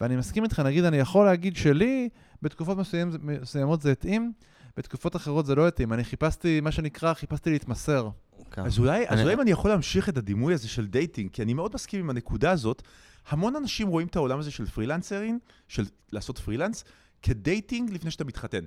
ואני 0.00 0.16
מסכים 0.16 0.44
איתך, 0.44 0.60
נגיד, 0.60 0.84
אני 0.84 0.96
יכול 0.96 1.24
להגיד 1.24 1.56
שלי, 1.56 2.08
בתקופות 2.42 2.78
מסוים, 2.78 3.10
מסוימות 3.22 3.82
זה 3.82 3.92
התאים, 3.92 4.32
בתקופות 4.76 5.16
אחרות 5.16 5.46
זה 5.46 5.54
לא 5.54 5.68
התאים. 5.68 5.92
אני 5.92 6.04
חיפשתי, 6.04 6.60
מה 6.60 6.72
שנקרא, 6.72 7.14
חיפשתי 7.14 7.50
להתמסר. 7.50 8.08
כן. 8.50 8.62
אז 8.62 8.78
אולי, 8.78 9.04
אז 9.08 9.20
אולי 9.20 9.34
אם 9.34 9.40
אני 9.40 9.50
יכול 9.50 9.70
להמשיך 9.70 10.08
את 10.08 10.18
הדימוי 10.18 10.54
הזה 10.54 10.68
של 10.68 10.86
dating, 10.86 11.30
כי 11.30 11.42
אני 11.42 11.54
מאוד 11.54 11.70
מסכים 11.74 12.00
עם 12.00 12.10
הנקודה 12.10 12.50
הזאת, 12.50 12.82
המון 13.28 13.56
אנשים 13.56 13.88
רואים 13.88 14.06
את 14.06 14.16
העולם 14.16 14.38
הזה 14.38 14.50
של 14.50 14.66
פרילנסרים, 14.66 15.38
של 15.68 15.84
לעשות 16.12 16.38
פרילנס, 16.38 16.84
כ 17.22 17.39
dating 17.39 17.90
לפני 17.90 18.10
שאתה 18.10 18.24
מתחתן. 18.24 18.64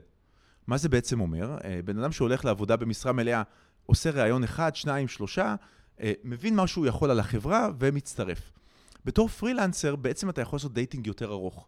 מה 0.67 0.77
זה 0.77 0.89
בעצם 0.89 1.19
אומר? 1.19 1.57
אה, 1.63 1.79
בן 1.85 1.99
אדם 1.99 2.11
שהולך 2.11 2.45
לעבודה 2.45 2.75
במשרה 2.75 3.11
מלאה, 3.11 3.43
עושה 3.85 4.11
ראיון 4.11 4.43
אחד, 4.43 4.75
שניים, 4.75 5.07
שלושה, 5.07 5.55
אה, 6.01 6.13
מבין 6.23 6.55
מה 6.55 6.67
שהוא 6.67 6.87
יכול 6.87 7.11
על 7.11 7.19
החברה 7.19 7.69
ומצטרף. 7.79 8.51
בתור 9.05 9.27
פרילנסר, 9.27 9.95
בעצם 9.95 10.29
אתה 10.29 10.41
יכול 10.41 10.57
לעשות 10.57 10.73
dating 10.73 11.07
יותר 11.07 11.31
ארוך. 11.31 11.67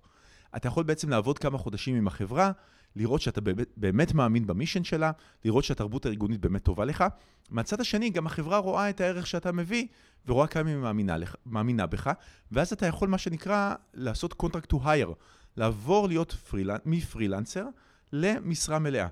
אתה 0.55 0.67
יכול 0.67 0.83
בעצם 0.83 1.09
לעבוד 1.09 1.39
כמה 1.39 1.57
חודשים 1.57 1.95
עם 1.95 2.07
החברה, 2.07 2.51
לראות 2.95 3.21
שאתה 3.21 3.41
באמת, 3.77 4.13
מאמין 4.13 4.47
ב 4.47 4.52
mission 4.52 4.83
שלה, 4.83 5.11
לראות 5.45 5.63
שהתרבות 5.63 6.05
הארגונית 6.05 6.41
באמת 6.41 6.63
טובה 6.63 6.85
לך. 6.85 7.03
מהצד 7.49 7.81
השני, 7.81 8.09
גם 8.09 8.27
החברה 8.27 8.57
רואה 8.57 8.89
את 8.89 9.01
הערך 9.01 9.27
שאתה 9.27 9.51
מביא, 9.51 9.87
ורואה 10.25 10.47
כמה 10.47 10.69
היא 10.69 10.77
מאמינה, 10.77 11.17
לך, 11.17 11.35
מאמינה 11.45 11.85
בך, 11.85 12.11
ואז 12.51 12.73
אתה 12.73 12.85
יכול, 12.85 13.09
מה 13.09 13.17
שנקרא, 13.17 13.75
לעשות 13.93 14.43
contract 14.43 14.73
to 14.73 14.75
hire, 14.75 15.13
לעבור 15.57 16.07
להיות 16.07 16.31
פרילנ... 16.31 16.77
מפרילנסר 16.85 17.65
למשרה 18.13 18.79
מלאה. 18.79 19.07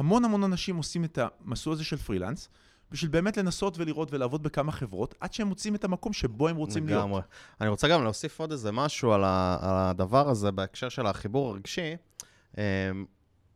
המון 0.00 0.24
המון 0.24 0.44
אנשים 0.44 0.76
עושים 0.76 1.04
את 1.04 1.18
המסלול 1.18 1.72
הזה 1.72 1.84
של 1.84 1.96
פרילנס, 1.96 2.48
בשביל 2.90 3.10
באמת 3.10 3.36
לנסות 3.36 3.78
ולראות 3.78 4.12
ולעבוד 4.12 4.42
בכמה 4.42 4.72
חברות, 4.72 5.14
עד 5.20 5.32
שהם 5.32 5.46
מוצאים 5.46 5.74
את 5.74 5.84
המקום 5.84 6.12
שבו 6.12 6.48
הם 6.48 6.56
רוצים 6.56 6.88
לגמרי. 6.88 7.12
להיות. 7.12 7.24
אני 7.60 7.68
רוצה 7.68 7.88
גם 7.88 8.04
להוסיף 8.04 8.40
עוד 8.40 8.52
איזה 8.52 8.72
משהו 8.72 9.12
על, 9.12 9.24
ה, 9.24 9.56
על 9.60 9.76
הדבר 9.76 10.28
הזה 10.28 10.50
בהקשר 10.50 10.88
של 10.88 11.06
החיבור 11.06 11.50
הרגשי. 11.50 11.96
אמ, 12.58 12.62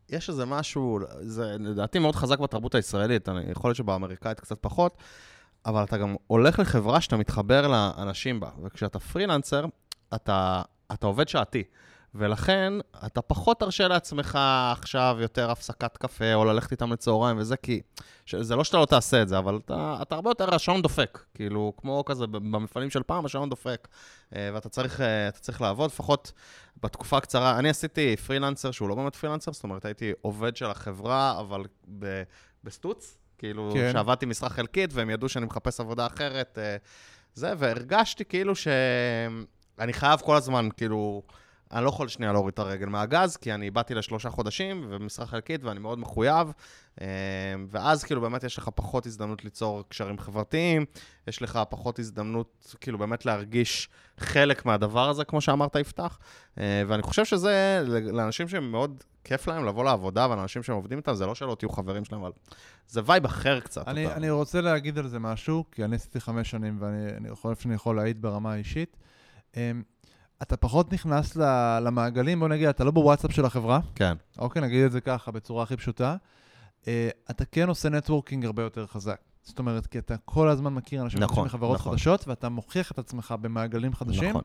יש 0.08 0.28
איזה 0.28 0.44
משהו, 0.44 1.00
זה 1.20 1.56
לדעתי 1.60 1.98
מאוד 1.98 2.14
חזק 2.14 2.38
בתרבות 2.38 2.74
הישראלית, 2.74 3.28
אני, 3.28 3.50
יכול 3.50 3.68
להיות 3.68 3.76
שבאמריקאית 3.76 4.40
קצת 4.40 4.58
פחות, 4.60 4.96
אבל 5.66 5.84
אתה 5.84 5.98
גם 5.98 6.16
הולך 6.26 6.58
לחברה 6.58 7.00
שאתה 7.00 7.16
מתחבר 7.16 7.68
לאנשים 7.68 8.40
בה, 8.40 8.50
וכשאתה 8.62 8.98
פרילנסר, 8.98 9.64
אתה, 10.14 10.62
אתה 10.92 11.06
עובד 11.06 11.28
שעתי. 11.28 11.62
ולכן, 12.14 12.72
אתה 13.06 13.22
פחות 13.22 13.60
תרשה 13.60 13.88
לעצמך 13.88 14.38
עכשיו 14.72 15.16
יותר 15.20 15.50
הפסקת 15.50 15.96
קפה, 15.96 16.34
או 16.34 16.44
ללכת 16.44 16.72
איתם 16.72 16.92
לצהריים 16.92 17.38
וזה, 17.38 17.56
כי... 17.56 17.80
זה 18.40 18.56
לא 18.56 18.64
שאתה 18.64 18.76
לא 18.76 18.86
תעשה 18.86 19.22
את 19.22 19.28
זה, 19.28 19.38
אבל 19.38 19.60
אתה, 19.64 19.98
אתה 20.02 20.14
הרבה 20.14 20.30
יותר, 20.30 20.54
השעון 20.54 20.82
דופק. 20.82 21.24
כאילו, 21.34 21.72
כמו 21.76 22.04
כזה 22.04 22.26
במפעלים 22.26 22.90
של 22.90 23.02
פעם, 23.02 23.24
השעון 23.24 23.50
דופק. 23.50 23.88
אה, 24.36 24.50
ואתה 24.54 24.68
צריך, 24.68 25.00
אה, 25.00 25.30
צריך 25.30 25.60
לעבוד, 25.60 25.90
לפחות 25.90 26.32
בתקופה 26.82 27.16
הקצרה. 27.16 27.58
אני 27.58 27.68
עשיתי 27.68 28.16
פרילנסר 28.16 28.70
שהוא 28.70 28.88
לא 28.88 28.94
באמת 28.94 29.16
פרילנסר, 29.16 29.52
זאת 29.52 29.64
אומרת, 29.64 29.84
הייתי 29.84 30.12
עובד 30.20 30.56
של 30.56 30.66
החברה, 30.66 31.40
אבל 31.40 31.62
ב, 31.98 32.22
בסטוץ. 32.64 33.18
כאילו, 33.38 33.70
כן. 33.74 33.90
שעבדתי 33.92 34.26
משרה 34.26 34.48
חלקית, 34.48 34.90
והם 34.92 35.10
ידעו 35.10 35.28
שאני 35.28 35.46
מחפש 35.46 35.80
עבודה 35.80 36.06
אחרת. 36.06 36.58
אה, 36.58 36.76
זה, 37.34 37.52
והרגשתי 37.58 38.24
כאילו 38.24 38.52
שאני 38.56 39.92
חייב 39.92 40.20
כל 40.20 40.36
הזמן, 40.36 40.68
כאילו... 40.76 41.22
אני 41.74 41.84
לא 41.84 41.88
יכול 41.88 42.08
שנייה 42.08 42.32
להוריד 42.32 42.52
את 42.52 42.58
הרגל 42.58 42.86
מהגז, 42.86 43.36
כי 43.36 43.54
אני 43.54 43.70
באתי 43.70 43.94
לשלושה 43.94 44.30
חודשים 44.30 44.86
ומשרה 44.88 45.26
חלקית 45.26 45.64
ואני 45.64 45.80
מאוד 45.80 45.98
מחויב, 45.98 46.52
אה, 47.00 47.06
ואז 47.68 48.04
כאילו 48.04 48.20
באמת 48.20 48.44
יש 48.44 48.58
לך 48.58 48.70
פחות 48.74 49.06
הזדמנות 49.06 49.44
ליצור 49.44 49.82
קשרים 49.88 50.18
חברתיים, 50.18 50.84
יש 51.28 51.42
לך 51.42 51.60
פחות 51.70 51.98
הזדמנות 51.98 52.74
כאילו 52.80 52.98
באמת 52.98 53.26
להרגיש 53.26 53.88
חלק 54.18 54.66
מהדבר 54.66 55.08
הזה, 55.08 55.24
כמו 55.24 55.40
שאמרת, 55.40 55.76
יפתח, 55.76 56.18
אה, 56.58 56.82
ואני 56.86 57.02
חושב 57.02 57.24
שזה 57.24 57.82
לאנשים 58.12 58.48
שמאוד 58.48 59.04
כיף 59.24 59.48
להם 59.48 59.64
לבוא 59.64 59.84
לעבודה, 59.84 60.26
ולאנשים 60.30 60.62
שהם 60.62 60.76
עובדים 60.76 60.98
איתם, 60.98 61.14
זה 61.14 61.26
לא 61.26 61.34
שלא 61.34 61.54
תהיו 61.58 61.68
חברים 61.68 62.04
שלהם, 62.04 62.20
אבל 62.20 62.32
זה 62.88 63.00
וייב 63.06 63.24
אחר 63.24 63.60
קצת. 63.60 63.88
אני, 63.88 64.06
אני 64.06 64.30
רוצה 64.30 64.60
להגיד 64.60 64.98
על 64.98 65.08
זה 65.08 65.18
משהו, 65.18 65.64
כי 65.72 65.84
אני 65.84 65.96
עשיתי 65.96 66.20
חמש 66.20 66.50
שנים 66.50 66.76
ואני 66.80 67.34
חושב 67.34 67.62
שאני 67.62 67.74
יכול 67.74 67.96
להעיד 67.96 68.22
ברמה 68.22 68.52
האישית. 68.52 68.96
אתה 70.44 70.56
פחות 70.56 70.92
נכנס 70.92 71.36
למעגלים, 71.82 72.40
בוא 72.40 72.48
נגיד, 72.48 72.68
אתה 72.68 72.84
לא 72.84 72.90
בוואטסאפ 72.90 73.32
של 73.32 73.44
החברה. 73.44 73.80
כן. 73.94 74.14
אוקיי, 74.38 74.62
נגיד 74.62 74.84
את 74.84 74.92
זה 74.92 75.00
ככה, 75.00 75.30
בצורה 75.30 75.62
הכי 75.62 75.76
פשוטה. 75.76 76.16
אה, 76.82 76.86
אתה 77.30 77.44
כן 77.44 77.68
עושה 77.68 77.88
networking 77.88 78.44
הרבה 78.44 78.62
יותר 78.62 78.86
חזק. 78.86 79.20
זאת 79.42 79.58
אומרת, 79.58 79.86
כי 79.86 79.98
אתה 79.98 80.14
כל 80.24 80.48
הזמן 80.48 80.74
מכיר 80.74 81.02
אנשים 81.02 81.20
נכון, 81.20 81.46
מחברות 81.46 81.78
נכון. 81.78 81.92
חדשות, 81.92 82.28
ואתה 82.28 82.48
מוכיח 82.48 82.90
את 82.90 82.98
עצמך 82.98 83.34
במעגלים 83.40 83.94
חדשים. 83.94 84.30
נכון. 84.30 84.42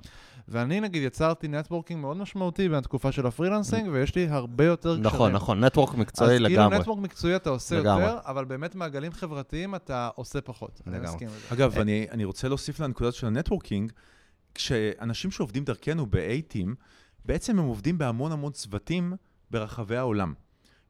ואני, 0.47 0.79
נגיד, 0.79 1.03
יצרתי 1.03 1.47
networking 1.47 2.01
מאוד 2.01 2.17
משמעותי 2.17 2.69
בתקופה 2.69 3.11
של 3.11 3.27
ה 3.27 3.32
freelancing, 3.32 3.89
ויש 3.91 4.15
לי 4.15 4.27
הרבה 4.27 4.65
יותר 4.65 4.89
נכון, 4.89 5.01
קשרים. 5.01 5.15
נכון, 5.15 5.31
נכון, 5.31 5.63
network 5.63 5.95
מקצועי 5.95 6.35
אז 6.35 6.41
לגמרי. 6.41 6.63
אז 6.63 6.69
כאילו 6.69 6.81
network 6.81 6.99
מקצועי 6.99 7.35
אתה 7.35 7.49
עושה 7.49 7.79
לגמרי. 7.79 8.03
יותר, 8.03 8.17
אבל 8.25 8.45
באמת 8.45 8.75
מעגלים 8.75 9.11
חברתיים 9.11 9.75
אתה 9.75 10.09
עושה 10.15 10.41
פחות. 10.41 10.81
לגמרי. 10.87 11.25
אגב, 11.53 11.77
אני, 11.77 12.07
אני 12.11 12.25
רוצה 12.25 12.47
להוסיף 12.47 12.79
לנקודה 12.79 13.11
של 13.11 13.27
ה 13.27 13.32
networking. 13.32 13.91
כשאנשים 14.55 15.31
שעובדים 15.31 15.63
דרכנו 15.63 16.05
ב-A-Team, 16.05 16.67
בעצם 17.25 17.59
הם 17.59 17.65
עובדים 17.65 17.97
בהמון 17.97 18.31
המון 18.31 18.51
צוותים 18.51 19.13
ברחבי 19.51 19.97
העולם. 19.97 20.33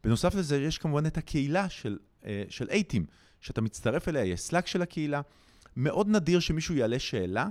בנוסף 0.03 0.36
לזה, 0.36 0.57
יש 0.57 0.78
כמובן 0.78 1.05
את 1.05 1.18
הקהילה 1.18 1.70
של, 1.70 1.97
אה, 2.26 2.43
של 2.49 2.70
A-Team, 2.70 3.01
שאתה 3.41 3.62
מצטרף 3.62 4.07
אליה, 4.07 4.26
יש 4.26 4.41
Slack 4.41 4.67
של 4.68 4.82
הקהילה. 4.82 5.22
מאוד 5.76 6.07
נדיר 6.07 6.39
שמישהו 6.39 6.76
יעלה 6.76 6.99
שאלה, 6.99 7.49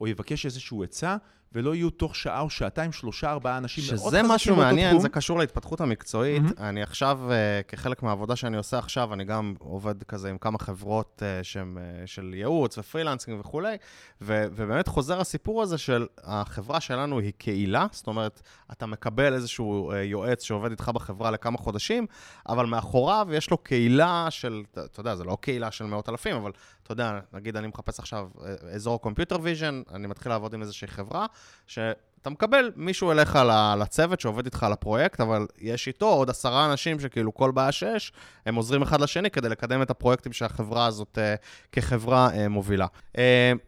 או 0.00 0.06
יבקש 0.06 0.46
איזשהו 0.46 0.82
עצה, 0.82 1.16
ולא 1.52 1.74
יהיו 1.74 1.90
תוך 1.90 2.16
שעה 2.16 2.40
או 2.40 2.50
שעתיים, 2.50 2.92
שלושה, 2.92 3.30
ארבעה 3.30 3.58
אנשים 3.58 3.84
מאוד 3.84 3.94
חזקים 3.94 4.08
שזה 4.08 4.34
משהו 4.34 4.56
מעניין. 4.56 5.00
זה 5.00 5.08
קשור 5.08 5.38
להתפתחות 5.38 5.80
המקצועית. 5.80 6.42
Mm-hmm. 6.42 6.60
אני 6.60 6.82
עכשיו, 6.82 7.20
אה, 7.28 7.68
כחלק 7.68 8.02
מהעבודה 8.02 8.36
שאני 8.36 8.56
עושה 8.56 8.78
עכשיו, 8.78 9.14
אני 9.14 9.24
גם 9.24 9.54
עובד 9.58 10.02
כזה 10.02 10.30
עם 10.30 10.38
כמה 10.38 10.58
חברות 10.58 11.22
uh, 11.22 11.44
שהם 11.44 11.78
uh, 11.78 12.06
של 12.06 12.34
ייעוץ 12.34 12.78
ו 12.78 12.83
freelancing 12.83 13.40
וכולי, 13.40 13.76
ו- 14.20 14.44
ובאמת 14.50 14.88
חוזר 14.88 15.20
הסיפור 15.20 15.62
הזה 15.62 15.78
של 15.78 16.06
החברה 16.24 16.80
שלנו 16.80 17.18
היא 17.18 17.32
קהילה, 17.38 17.86
זאת 17.92 18.06
אומרת, 18.06 18.42
אתה 18.72 18.86
מקבל 18.86 19.34
איזשהו 19.34 19.92
יועץ 20.04 20.42
שעובד 20.42 20.70
איתך 20.70 20.90
בחברה 20.94 21.30
לכמה 21.30 21.58
חודשים, 21.58 22.06
אבל 22.48 22.66
מאחוריו 22.66 23.28
יש 23.32 23.50
לו 23.50 23.58
קהילה 23.58 24.26
של, 24.30 24.62
אתה 24.72 25.00
יודע, 25.00 25.14
זה 25.14 25.24
לא 25.24 25.38
קהילה 25.40 25.70
של 25.70 25.84
מאות 25.84 26.08
אלפים, 26.08 26.36
אבל 26.36 26.52
אתה 26.82 26.92
יודע, 26.92 27.20
נגיד 27.32 27.56
אני 27.56 27.66
מחפש 27.66 27.98
עכשיו 27.98 28.28
אזור 28.74 29.00
computer 29.00 29.36
vision, 29.42 29.82
אני 29.94 30.06
מתחיל 30.06 30.32
לעבוד 30.32 30.54
עם 30.54 30.62
איזושהי 30.62 30.88
חברה, 30.88 31.26
שאתה 31.66 32.30
מקבל 32.30 32.72
מישהו 32.76 33.10
אליך 33.10 33.38
לצוות 33.78 34.20
שעובד 34.20 34.44
איתך 34.44 34.62
על 34.62 34.72
הפרויקט, 34.72 35.20
אבל 35.20 35.46
יש 35.58 35.86
איתו 35.86 36.06
עוד 36.06 36.30
עשרה 36.30 36.66
אנשים 36.72 37.00
שכאילו 37.00 37.34
כל 37.34 37.50
בעיה 37.50 37.72
שיש, 37.72 38.12
הם 38.46 38.54
עוזרים 38.54 38.82
אחד 38.82 39.00
לשני 39.00 39.30
כדי 39.30 39.48
לקדם 39.48 39.82
את 39.82 39.90
הפרויקטים 39.90 40.32
שהחברה 40.32 40.86
הזאת 40.86 41.18
uh, 41.18 41.46
כחברה 41.72 42.28
uh, 42.28 42.48
מובילה. 42.48 42.86
Uh, 43.12 43.18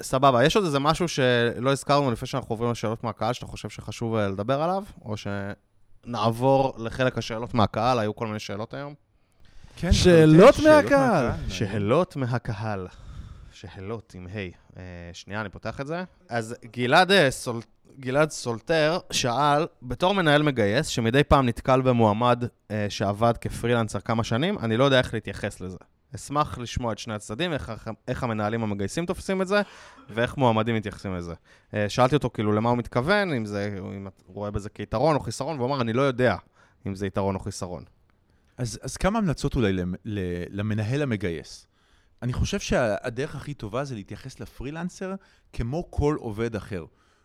סבבה, 0.03 0.45
יש 0.45 0.57
עוד 0.57 0.65
איזה 0.65 0.79
משהו 0.79 1.09
שלא 1.09 1.73
הזכרנו 1.73 2.11
לפני 2.11 2.29
שאנחנו 2.29 2.53
עוברים 2.53 2.71
לשאלות 2.71 3.05
מהקהל, 3.05 3.33
שאתה 3.33 3.47
חושב 3.47 3.69
שחשוב 3.69 4.17
לדבר 4.17 4.63
עליו, 4.63 4.83
או 5.05 5.15
שנעבור 6.05 6.75
לחלק 6.79 7.19
השאלות 7.19 7.55
מהקהל, 7.55 7.99
היו 7.99 8.17
כל 8.17 8.27
מיני 8.27 8.39
שאלות 8.39 8.75
היום? 8.75 8.95
כן, 9.77 9.93
שאלות 9.93 10.55
מהקהל. 10.59 11.31
שאלות 11.49 12.17
מהקהל. 12.17 12.87
שאלות 13.61 14.13
עם 14.15 14.27
ה'. 14.27 14.31
Uh, 14.73 14.77
שנייה, 15.13 15.41
אני 15.41 15.49
פותח 15.49 15.81
את 15.81 15.87
זה. 15.87 16.05
אז 16.29 16.57
גלעד 16.65 17.13
סול... 17.31 17.61
גלעד 18.01 18.31
סולטר 18.31 18.99
שאל, 19.11 19.67
בתור 19.83 20.15
מנהל 20.15 20.43
מגייס, 20.43 20.87
שמדי 20.87 21.25
פעם 21.25 21.47
נתקל 21.47 21.81
במועמד 21.81 22.45
אה, 22.71 22.87
שעבד 22.89 23.37
כפרילנסר 23.37 24.01
כמה 24.01 24.25
שנים, 24.25 24.59
אני 24.59 24.77
לא 24.77 24.85
יודע 24.85 24.99
איך 24.99 25.15
להתייחס 25.15 25.61
לזה. 25.61 25.77
אשמח 26.15 26.59
לשמוע 26.59 26.93
את 26.93 26.99
שני 26.99 27.15
הצדדים, 27.15 27.53
איך, 27.53 27.73
איך 28.09 28.23
המנהלים 28.23 28.63
המגייסים 28.63 29.07
תופסים 29.07 29.43
את 29.43 29.49
זה, 29.49 29.63
ואיך 30.11 30.37
מועמדים 30.37 30.75
מתייחסים 30.75 31.15
לזה. 31.15 31.35
אה, 31.75 31.89
שאלתי 31.89 32.15
אותו 32.15 32.31
כאילו 32.31 32.53
למה 32.53 32.71
הוא 32.71 32.79
מתכוון, 32.79 33.33
אם, 33.33 33.45
זה, 33.45 33.79
אם 33.79 34.09
הוא 34.27 34.35
רואה 34.35 34.51
בזה 34.51 34.71
כיתרון 34.71 35.17
או 35.17 35.21
חיסרון, 35.21 35.57
והוא 35.57 35.69
אמר, 35.69 35.81
אני 35.81 35.93
לא 35.93 36.03
יודע 36.03 36.37
אם 36.87 36.95
זה 36.95 37.07
יתרון 37.07 37.35
או 37.35 37.41
חיסרון. 37.41 37.85
אז, 38.59 38.79
אז 38.83 38.97
כמה 38.97 39.19
המלצות 39.19 39.57
אולי 39.57 39.73
למנהל 40.51 41.03
המגייס. 41.03 41.68
אני 42.23 42.33
חושב 42.33 42.61
שהדרך 42.61 43.35
הכי 43.37 43.55
טובה 43.55 43.85
זה 43.85 43.95
להתייחס 43.95 44.41
לפרילנסר 44.41 45.15
כמו 45.53 45.91
כל 45.91 46.17
עובד 46.19 46.57
אחר. 46.57 46.85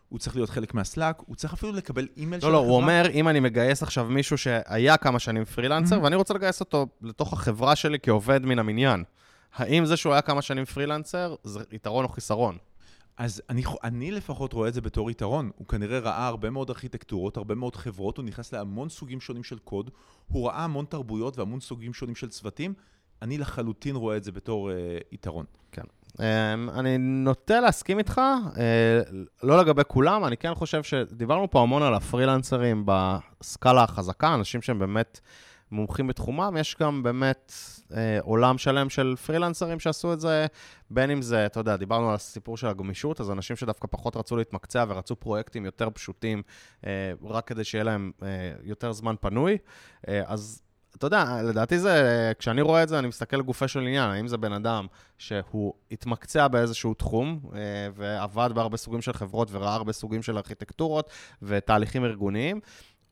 הוא 0.09 0.19
צריך 0.19 0.35
להיות 0.35 0.49
חלק 0.49 0.73
מהסלאק, 0.73 1.21
הוא 1.25 1.35
צריך 1.35 1.53
אפילו 1.53 1.71
לקבל 1.71 2.07
אימייל 2.17 2.41
של 2.41 2.47
לא, 2.47 2.53
לא, 2.53 2.57
החברה. 2.57 2.71
הוא 2.73 2.81
אומר, 2.81 3.03
אם 3.13 3.27
אני 3.27 3.39
מגייס 3.39 3.83
עכשיו 3.83 4.05
מישהו 4.05 4.37
שהיה 4.37 4.97
כמה 4.97 5.19
שנים 5.19 5.45
פרילנסר, 5.45 5.99
Mhm. 5.99 6.03
ואני 6.03 6.15
רוצה 6.15 6.33
לגייס 6.33 6.59
אותו 6.59 6.87
לתוך 7.01 7.33
החברה 7.33 7.75
שלי 7.75 7.97
כעובד 8.03 8.45
מן 8.45 8.59
המניין, 8.59 9.03
האם 9.53 9.85
זה 9.85 9.97
שהוא 9.97 10.13
היה 10.13 10.21
כמה 10.21 10.41
שנים 10.41 10.65
פרילנסר, 10.65 11.35
זה 11.43 11.59
יתרון 11.71 12.03
או 12.03 12.09
חיסרון? 12.09 12.57
אז 13.17 13.41
אני, 13.49 13.63
אני 13.83 14.11
לפחות 14.11 14.53
רואה 14.53 14.67
את 14.69 14.73
זה 14.73 14.81
בתור 14.81 15.11
יתרון. 15.11 15.49
הוא 15.55 15.67
כנראה 15.67 15.99
ראה 15.99 16.27
הרבה 16.27 16.49
מאוד 16.49 16.69
ארכיטקטורות, 16.69 17.37
הרבה 17.37 17.55
מאוד 17.55 17.75
חברות, 17.75 18.17
הוא 18.17 18.25
נכנס 18.25 18.53
להמון 18.53 18.89
סוגים 18.89 19.21
שונים 19.21 19.43
של 19.43 19.59
קוד, 19.59 19.89
הוא 20.27 20.47
ראה 20.47 20.63
המון 20.63 20.85
תרבויות 20.85 21.37
והמון 21.37 21.59
סוגים 21.59 21.93
שונים 21.93 22.15
של 22.15 22.29
צוותים. 22.29 22.73
אני 23.23 23.37
לחלוטין 23.37 23.95
רואה 23.95 24.17
את 24.17 24.23
זה 24.23 24.31
בתור 24.31 24.71
אה, 24.71 24.97
יתרון. 25.11 25.45
אמ, 26.19 26.69
אני 26.69 26.97
נוטה 26.97 27.59
להסכים 27.59 27.97
איתך, 27.97 28.21
אה, 28.57 29.01
לא 29.43 29.57
לגבי 29.57 29.81
כולם, 29.87 30.25
אני 30.25 30.37
כן 30.37 30.53
חושב 30.53 30.83
שדיברנו 30.83 31.51
פה 31.51 31.61
המון 31.61 31.83
על 31.83 31.93
הפרילנסרים 31.93 32.85
בסקאלה 32.85 33.83
החזקה, 33.83 34.33
אנשים 34.33 34.61
שהם 34.61 34.79
באמת 34.79 35.19
מומחים 35.71 36.07
בתחומם, 36.07 36.57
יש 36.59 36.75
גם 36.79 37.03
באמת 37.03 37.53
אה, 37.93 38.17
עולם 38.21 38.57
שלם 38.57 38.89
של 38.89 39.15
פרילנסרים 39.25 39.79
שעשו 39.79 40.13
את 40.13 40.19
זה, 40.19 40.45
בין 40.89 41.09
אם 41.11 41.21
זה, 41.21 41.45
אתה 41.45 41.59
יודע, 41.59 41.77
דיברנו 41.77 42.09
על 42.09 42.15
הסיפור 42.15 42.57
של 42.57 42.67
הגמישות, 42.67 43.21
אז 43.21 43.31
אנשים 43.31 43.55
שדווקא 43.55 43.87
פחות 43.91 44.17
רצו 44.17 44.37
להתמקצע 44.37 44.85
ורצו 44.87 45.15
פרויקטים 45.15 45.65
יותר 45.65 45.89
פשוטים, 45.89 46.41
אה, 46.85 47.11
רק 47.23 47.47
כדי 47.47 47.63
שיהיה 47.63 47.83
להם 47.83 48.11
אה, 48.23 48.27
יותר 48.63 48.91
זמן 48.91 49.15
פנוי, 49.21 49.57
אה, 50.07 50.21
אז... 50.25 50.61
אתה 50.97 51.07
יודע, 51.07 51.41
לדעתי 51.43 51.79
זה, 51.79 52.31
כשאני 52.39 52.61
רואה 52.61 52.83
את 52.83 52.89
זה, 52.89 52.99
אני 52.99 53.07
מסתכל 53.07 53.37
לגופו 53.37 53.67
של 53.67 53.79
עניין, 53.79 54.09
האם 54.09 54.27
זה 54.27 54.37
בן 54.37 54.53
אדם 54.53 54.87
שהוא 55.17 55.73
התמקצע 55.91 56.47
באיזשהו 56.47 56.93
תחום, 56.93 57.39
אה, 57.55 57.59
ועבד 57.95 58.49
בהרבה 58.55 58.77
סוגים 58.77 59.01
של 59.01 59.13
חברות 59.13 59.47
וראה 59.51 59.75
הרבה 59.75 59.93
סוגים 59.93 60.23
של 60.23 60.37
ארכיטקטורות 60.37 61.09
ותהליכים 61.41 62.05
ארגוניים, 62.05 62.59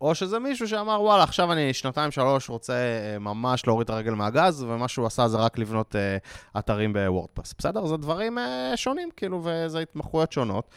או 0.02 0.16
שזה 0.16 0.40
מישהו 0.40 0.68
שאמר, 0.68 1.02
וואלה, 1.02 1.24
עכשיו 1.24 1.52
אני 1.52 1.74
שנתיים-שלוש 1.74 2.50
רוצה 2.50 2.74
אה, 2.74 3.20
ממש 3.20 3.68
להוריד 3.68 3.84
את 3.84 3.90
הרגל 3.90 4.14
מהגז, 4.14 4.64
ומה 4.64 4.88
שהוא 4.88 5.06
עשה 5.06 5.28
זה 5.28 5.38
רק 5.38 5.58
לבנות 5.58 5.96
אה, 5.96 6.18
אתרים 6.60 6.94
בוורדפרס. 6.94 7.54
בסדר? 7.58 7.86
זה 7.86 7.98
דברים 7.98 8.38
אה, 8.38 8.72
שונים, 8.76 9.10
כאילו, 9.18 9.42
וזה 9.44 9.80
התמחויות 9.80 10.32
שונות. 10.32 10.70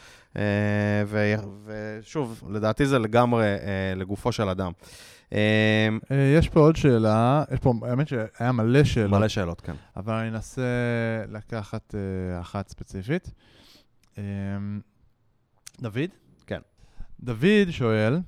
ו- 1.05 1.35
ושוב, 1.65 2.43
לדעתי 2.49 2.85
זה 2.85 2.99
לגמרי 2.99 3.45
לגופו 3.95 4.31
של 4.31 4.49
אדם. 4.49 4.71
יש 6.37 6.49
פה 6.49 6.59
עוד 6.59 6.75
שאלה, 6.75 7.43
יש 7.53 7.59
פה, 7.59 7.73
האמת 7.81 8.07
שהיה 8.07 8.51
מלא 8.51 8.83
שאלות, 8.83 9.11
מלא 9.11 9.27
שאלות, 9.27 9.61
כן. 9.61 9.73
אבל 9.97 10.13
אני 10.13 10.29
אנסה 10.29 10.61
לקחת 11.31 11.95
אחת 12.41 12.67
ספציפית. 12.67 13.31
דוד? 15.81 16.09
כן. 16.47 16.59
דוד 17.19 17.69
שואל, 17.69 18.19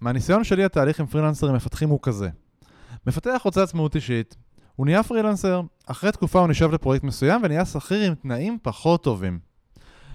מהניסיון 0.00 0.44
שלי 0.44 0.64
התהליך 0.64 1.00
עם 1.00 1.06
פרילנסרים 1.06 1.54
מפתחים 1.54 1.88
הוא 1.88 1.98
כזה. 2.02 2.28
מפתח 3.06 3.40
רוצה 3.44 3.62
עצמאות 3.62 3.96
אישית, 3.96 4.36
הוא 4.76 4.86
נהיה 4.86 5.02
פרילנסר, 5.02 5.60
אחרי 5.86 6.12
תקופה 6.12 6.38
הוא 6.38 6.48
נשאב 6.48 6.72
לפרויקט 6.72 7.04
מסוים 7.04 7.40
ונהיה 7.44 7.64
שכיר 7.64 8.02
עם 8.02 8.14
תנאים 8.14 8.58
פחות 8.62 9.02
טובים. 9.02 9.38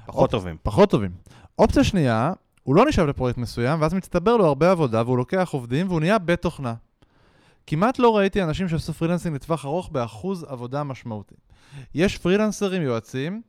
פחות 0.05 0.31
טובים. 0.31 0.57
פחות 0.63 0.89
טובים. 0.89 1.11
אופציה 1.59 1.83
שנייה, 1.83 2.33
הוא 2.63 2.75
לא 2.75 2.85
נשאב 2.85 3.07
לפרויקט 3.07 3.37
מסוים, 3.37 3.81
ואז 3.81 3.93
מצטבר 3.93 4.37
לו 4.37 4.45
הרבה 4.45 4.71
עבודה, 4.71 5.01
והוא 5.05 5.17
לוקח 5.17 5.49
עובדים, 5.51 5.87
והוא 5.87 5.99
נהיה 5.99 6.19
בית 6.19 6.41
תוכנה. 6.41 6.73
כמעט 7.67 7.99
לא 7.99 8.17
ראיתי 8.17 8.43
אנשים 8.43 8.69
שעשו 8.69 8.93
freelancing 8.93 9.35
לטווח 9.35 9.65
ארוך 9.65 9.89
באחוז 9.91 10.43
עבודה 10.43 10.83
משמעותי. 10.83 11.35
יש 11.95 12.17
פרילנסרים 12.17 12.81
יועצים, 12.81 13.41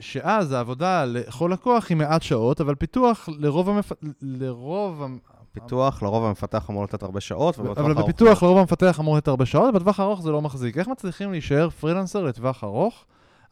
שאז 0.00 0.52
העבודה 0.52 1.04
לכל 1.04 1.50
לקוח 1.52 1.88
היא 1.88 1.96
מעט 1.96 2.22
שעות, 2.22 2.60
אבל 2.60 2.74
פיתוח 2.74 3.28
לרוב 3.38 3.68
המפ... 3.68 3.92
לרוב... 4.22 5.02
המ- 5.02 5.18
פיתוח, 5.52 6.02
לרוב 6.02 6.24
המפתח 6.24 6.70
אמור 6.70 6.84
לתת 6.84 7.02
הרבה 7.02 7.20
שעות, 7.20 7.58
ובטווח 7.58 7.78
אבל 7.78 7.90
הארוך 7.90 8.04
בפיתוח 8.04 8.42
לרוב 8.42 8.58
המפתח 8.58 9.00
אמור 9.00 9.16
לתת 9.16 9.28
הרבה 9.28 9.46
שעות, 9.46 9.74
בטווח 9.74 10.00
הארוך 10.00 10.22
זה 10.22 10.30
לא 10.30 10.42
מחזיק. 10.42 10.78
איך 10.78 10.88
מצליחים 10.88 11.30
להישאר 11.30 11.70
פרילנסר 11.70 12.22
לטווח 12.22 12.64
ארוך? 12.64 13.04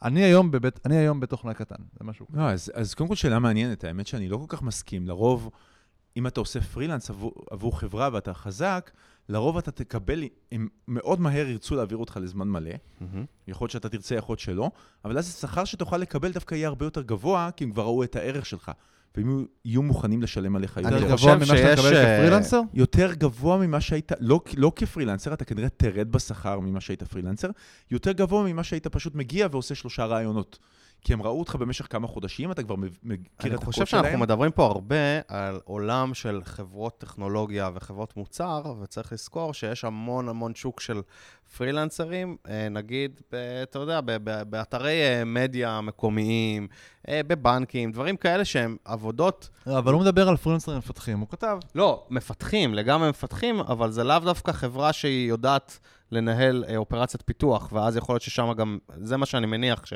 אני 0.03 0.23
היום 0.23 0.51
בבית, 0.51 0.79
אני 0.85 0.97
היום 0.97 1.19
בתוכנה 1.19 1.53
קטן, 1.53 1.75
זה 1.99 1.99
משהו. 2.03 2.25
לא, 2.33 2.41
אז, 2.41 2.71
אז 2.73 2.93
קודם 2.93 3.07
כל 3.07 3.15
שאלה 3.15 3.39
מעניינת, 3.39 3.83
האמת 3.83 4.07
שאני 4.07 4.29
לא 4.29 4.37
כל 4.37 4.45
כך 4.47 4.61
מסכים. 4.61 5.07
לרוב, 5.07 5.49
אם 6.17 6.27
אתה 6.27 6.39
עושה 6.39 6.61
פרילנס 6.61 7.09
עבור, 7.09 7.33
עבור 7.51 7.79
חברה 7.79 8.09
ואתה 8.13 8.33
חזק, 8.33 8.91
לרוב 9.29 9.57
אתה 9.57 9.71
תקבל, 9.71 10.23
הם 10.51 10.67
מאוד 10.87 11.21
מהר 11.21 11.47
ירצו 11.47 11.75
להעביר 11.75 11.97
אותך 11.97 12.19
לזמן 12.21 12.47
מלא. 12.47 12.71
מהמם. 13.01 13.25
יכול 13.47 13.65
להיות 13.65 13.71
שאתה 13.71 13.89
תרצה, 13.89 14.15
יכול 14.15 14.33
להיות 14.33 14.39
שלא, 14.39 14.71
אבל 15.05 15.17
אז 15.17 15.27
השכר 15.29 15.65
שתוכל 15.65 15.97
לקבל 15.97 16.31
דווקא 16.31 16.55
יהיה 16.55 16.67
הרבה 16.67 16.85
יותר 16.85 17.01
גבוה, 17.01 17.49
כי 17.55 17.63
הם 17.63 17.71
כבר 17.71 17.83
ראו 17.83 18.03
את 18.03 18.15
הערך 18.15 18.45
שלך. 18.45 18.71
והם 19.15 19.45
יהיו- 19.65 19.83
מוכנים 19.83 20.21
לשלם 20.21 20.55
עליך 20.55 20.77
יותר. 20.77 20.89
גבוה 21.11 21.35
ממה 21.35 21.45
שאתה 21.45 21.73
מקבל 21.73 21.95
אה, 21.95 22.17
כפרילנסר? 22.19 22.61
יותר 22.73 23.13
גבוה 23.13 23.57
ממה 23.57 23.81
שהיית, 23.81 24.11
לא, 24.19 24.41
לא 24.57 24.71
כפרילנסר, 24.75 25.33
אתה 25.33 25.45
כנראה 25.45 25.69
תרד 25.69 26.11
בשכר 26.11 26.59
ממה 26.59 26.81
שהיית 26.81 27.03
פרילנסר, 27.03 27.49
יותר 27.91 28.11
גבוה 28.11 28.43
ממה 28.53 28.63
שהיית 28.63 28.87
פשוט 28.87 29.15
מגיע 29.15 29.47
ועושה 29.51 29.75
שלושה 29.75 30.05
רעיונות. 30.05 30.59
כי 31.03 31.13
הם 31.13 31.21
ראו 31.21 31.39
אותך 31.39 31.55
במשך 31.55 31.87
כמה 31.89 32.07
חודשים, 32.07 32.51
אתה 32.51 32.63
כבר 32.63 32.75
מכיר 32.75 33.17
אני 33.39 33.49
את 33.49 33.53
הקוד 33.53 33.65
חושב 33.65 33.85
שלהם. 33.85 34.03
שאנחנו 34.03 34.19
מדברים 34.19 34.51
פה 34.51 34.65
הרבה 34.65 34.95
על 35.27 35.59
עולם 35.63 36.13
של 36.13 36.41
חברות 36.43 36.97
טכנולוגיה 36.97 37.69
וחברות 37.73 38.17
מוצר, 38.17 38.73
וצריך 38.81 39.13
לזכור 39.13 39.53
שיש 39.53 39.85
המון 39.85 40.29
המון 40.29 40.55
שוק 40.55 40.79
של 40.79 41.01
פרילנסרים, 41.57 42.37
אה, 42.49 42.69
נגיד, 42.69 43.21
ב- 43.31 43.35
אתה 43.63 43.79
יודע, 43.79 44.01
ב- 44.01 44.11
ב- 44.23 44.43
באתרי 44.49 45.01
אה, 45.03 45.23
מדיה 45.25 45.81
מקומיים, 45.81 46.67
אה, 47.07 47.21
בבנקים, 47.27 47.91
דברים 47.91 48.17
כאלה 48.17 48.45
שהם 48.45 48.77
עבודות, 48.85 49.49
אבל 49.67 49.93
הוא 49.93 50.01
מדבר 50.01 50.29
על 50.29 50.37
פרילנסרים 50.37 50.77
מפתחים, 50.77 51.19
הוא 51.19 51.27
כתב. 51.29 51.57
לא, 51.75 52.05
מפתחים, 52.09 52.73
לגמרי 52.73 53.09
מפתחים, 53.09 53.59
אבל 53.59 53.91
זה 53.91 54.03
לאו 54.03 54.19
דווקא 54.19 54.51
חברה 54.51 54.93
שהיא 54.93 55.29
יודעת 55.29 55.79
לנהל 56.13 56.63
אה, 56.67 56.77
אופרציית 56.77 57.21
פיתוח, 57.25 57.69
ואז 57.73 57.97
יכול 57.97 58.13
להיות 58.13 58.21
ששם 58.23 58.51
גם, 58.57 58.77
זה 58.97 59.17
מה 59.17 59.25
שאני 59.25 59.45
מניח 59.47 59.85
ש, 59.85 59.93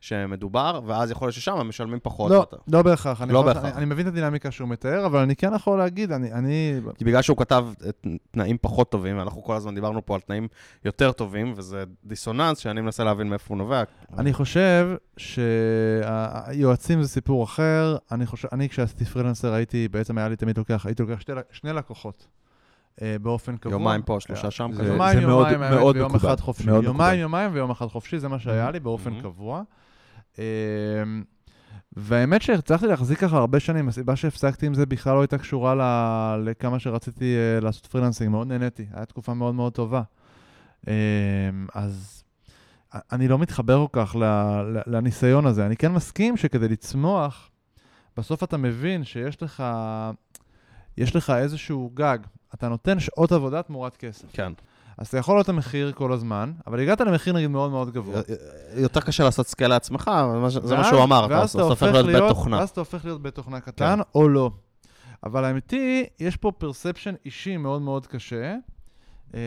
שמדובר, 0.00 0.80
ואז 0.86 1.10
יכול 1.10 1.26
להיות 1.26 1.34
ששם 1.34 1.68
משלמים 1.68 1.98
פחות. 2.02 2.30
לא, 2.30 2.36
ואתה- 2.38 2.56
לא 2.72 2.82
בהכרח. 2.82 3.22
אני 3.22 3.32
לא 3.32 3.42
בהכרח. 3.42 3.64
אני- 3.64 3.72
אני 3.72 3.84
מבין 3.84 4.08
את 4.08 4.12
הדינמיקה 4.12 4.50
שהוא 4.50 4.68
מתאר, 4.68 5.06
אבל 5.06 5.18
אני 5.20 5.36
כן 5.36 5.52
יכול 5.54 5.78
להגיד, 5.78 6.12
אני- 6.12 6.32
אני... 6.32 6.80
כי 6.98 7.04
בגלל 7.04 7.22
שהוא 7.22 7.36
כתב 7.36 7.66
את 7.88 8.06
תנאים 8.30 8.56
פחות 8.60 8.90
טובים, 8.90 9.18
ואנחנו 9.18 9.42
כל 9.42 9.54
הזמן 9.56 9.74
דיברנו 9.74 10.06
פה 10.06 10.14
על 10.14 10.20
תנאים 10.20 10.48
יותר 10.84 11.12
טובים, 11.12 11.54
וזה 11.56 11.84
דיסוננס 12.04 12.58
שאני 12.58 12.80
מנסה 12.80 13.04
להבין 13.04 13.28
מאיפה 13.28 13.44
הוא 13.48 13.58
נובע. 13.58 13.82
אני 14.18 14.32
חושב 14.32 14.88
שהיועצים 15.16 17.02
זה 17.02 17.08
סיפור 17.08 17.44
אחר. 17.44 17.96
אני 18.12 18.26
חושב, 18.26 18.48
אני 18.52 18.68
כשעשיתי 18.68 19.04
פרילנסר 19.04 19.52
הייתי, 19.52 19.88
בעצם 19.88 20.18
היה 20.18 20.28
לי 20.28 20.36
תמיד 20.36 20.58
לוקח, 20.58 20.86
הייתי 20.86 21.02
לוקח 21.02 21.20
שתי, 21.20 21.32
שני 21.52 21.72
לקוחות 21.72 22.26
אה, 22.26 22.43
באופן 23.22 23.56
קבוע. 23.56 23.72
יומיים 23.72 24.02
פה, 24.02 24.16
שלושה 24.20 24.50
שם 24.50 24.70
זה- 24.72 24.82
כזה. 24.82 24.92
יומיים, 24.92 25.20
זה 25.20 25.26
מאוד- 25.26 25.46
יומיים, 25.46 25.62
האמת, 25.62 25.78
מאוד 25.80 25.96
ויום 25.96 26.12
מקובל. 26.14 26.28
אחד 26.32 26.40
חופשי. 26.40 26.66
מאוד 26.66 26.84
יומיים, 26.84 26.94
מקובל. 27.10 27.18
יומיים 27.22 27.50
ויום 27.54 27.70
אחד 27.70 27.86
חופשי, 27.86 28.18
זה 28.18 28.28
מה 28.28 28.38
שהיה 28.38 28.70
לי 28.70 28.80
באופן 28.80 29.18
Mhm. 29.18 29.22
קבוע. 29.22 29.62
אה, 30.38 30.44
והאמת 31.96 32.42
שהצלחתי 32.42 32.86
להחזיק 32.86 33.18
ככה 33.18 33.36
הרבה 33.36 33.60
שנים, 33.60 33.88
הסיבה 33.88 34.16
שהפסקתי 34.16 34.66
עם 34.66 34.74
זה 34.74 34.86
בכלל 34.86 35.14
לא 35.14 35.20
הייתה 35.20 35.38
קשורה 35.38 35.74
ל- 35.74 36.48
לכמה 36.50 36.78
שרציתי 36.78 37.36
אה, 37.36 37.60
לעשות 37.60 37.86
freelancing, 37.86 38.30
מאוד 38.30 38.46
נהניתי, 38.48 38.82
הייתה 38.92 39.04
תקופה 39.06 39.34
מאוד 39.34 39.54
מאוד 39.54 39.72
טובה. 39.72 40.02
אה, 40.88 40.92
אז 41.74 42.24
אני 43.12 43.28
לא 43.28 43.38
מתחבר 43.38 43.86
כל 43.90 44.04
כך 44.06 44.16
ל- 44.16 44.24
ל- 44.62 44.82
לניסיון 44.86 45.46
הזה. 45.46 45.66
אני 45.66 45.76
כן 45.76 45.92
מסכים 45.92 46.36
שכדי 46.36 46.68
לצמוח, 46.68 47.50
בסוף 48.16 48.44
אתה 48.44 48.56
מבין 48.56 49.04
שיש 49.04 49.42
לך, 49.42 49.62
יש 50.98 51.16
לך 51.16 51.30
איזשהו 51.30 51.90
גג. 51.94 52.18
אתה 52.54 52.68
נותן 52.68 53.00
שעות 53.00 53.32
עבודה 53.32 53.62
תמורת 53.62 53.96
כסף. 53.96 54.26
כן. 54.32 54.52
אז 54.98 55.06
אתה 55.06 55.18
יכול 55.18 55.36
להיות 55.36 55.48
המחיר 55.48 55.92
כל 55.92 56.12
הזמן, 56.12 56.52
אבל 56.66 56.80
הגעת 56.80 57.00
למחיר 57.00 57.32
נגיד 57.32 57.50
מאוד 57.50 57.70
מאוד 57.70 57.90
גבוה. 57.90 58.20
יותר 58.76 59.00
קשה 59.00 59.24
לעשות 59.24 59.46
scale 59.46 59.70
לעצמך, 59.70 60.10
זה 60.48 60.76
מה 60.76 60.84
שהוא 60.84 61.02
אמר, 61.02 61.26
אתה 61.26 61.62
הופך 61.62 61.82
להיות 61.82 62.06
בית 62.06 62.22
תוכנה. 62.28 62.58
ואז 62.58 62.70
אתה 62.70 62.80
הופך 62.80 63.04
להיות 63.04 63.22
בית 63.22 63.34
תוכנה 63.34 63.60
קטן 63.60 63.98
או 64.14 64.28
לא. 64.28 64.50
אבל 65.24 65.44
האמיתי, 65.44 66.04
יש 66.20 66.36
פה 66.36 66.52
perception 66.58 67.14
אישי 67.24 67.56
מאוד 67.56 67.82
מאוד 67.82 68.06
קשה. 68.06 68.54
אה, 69.34 69.40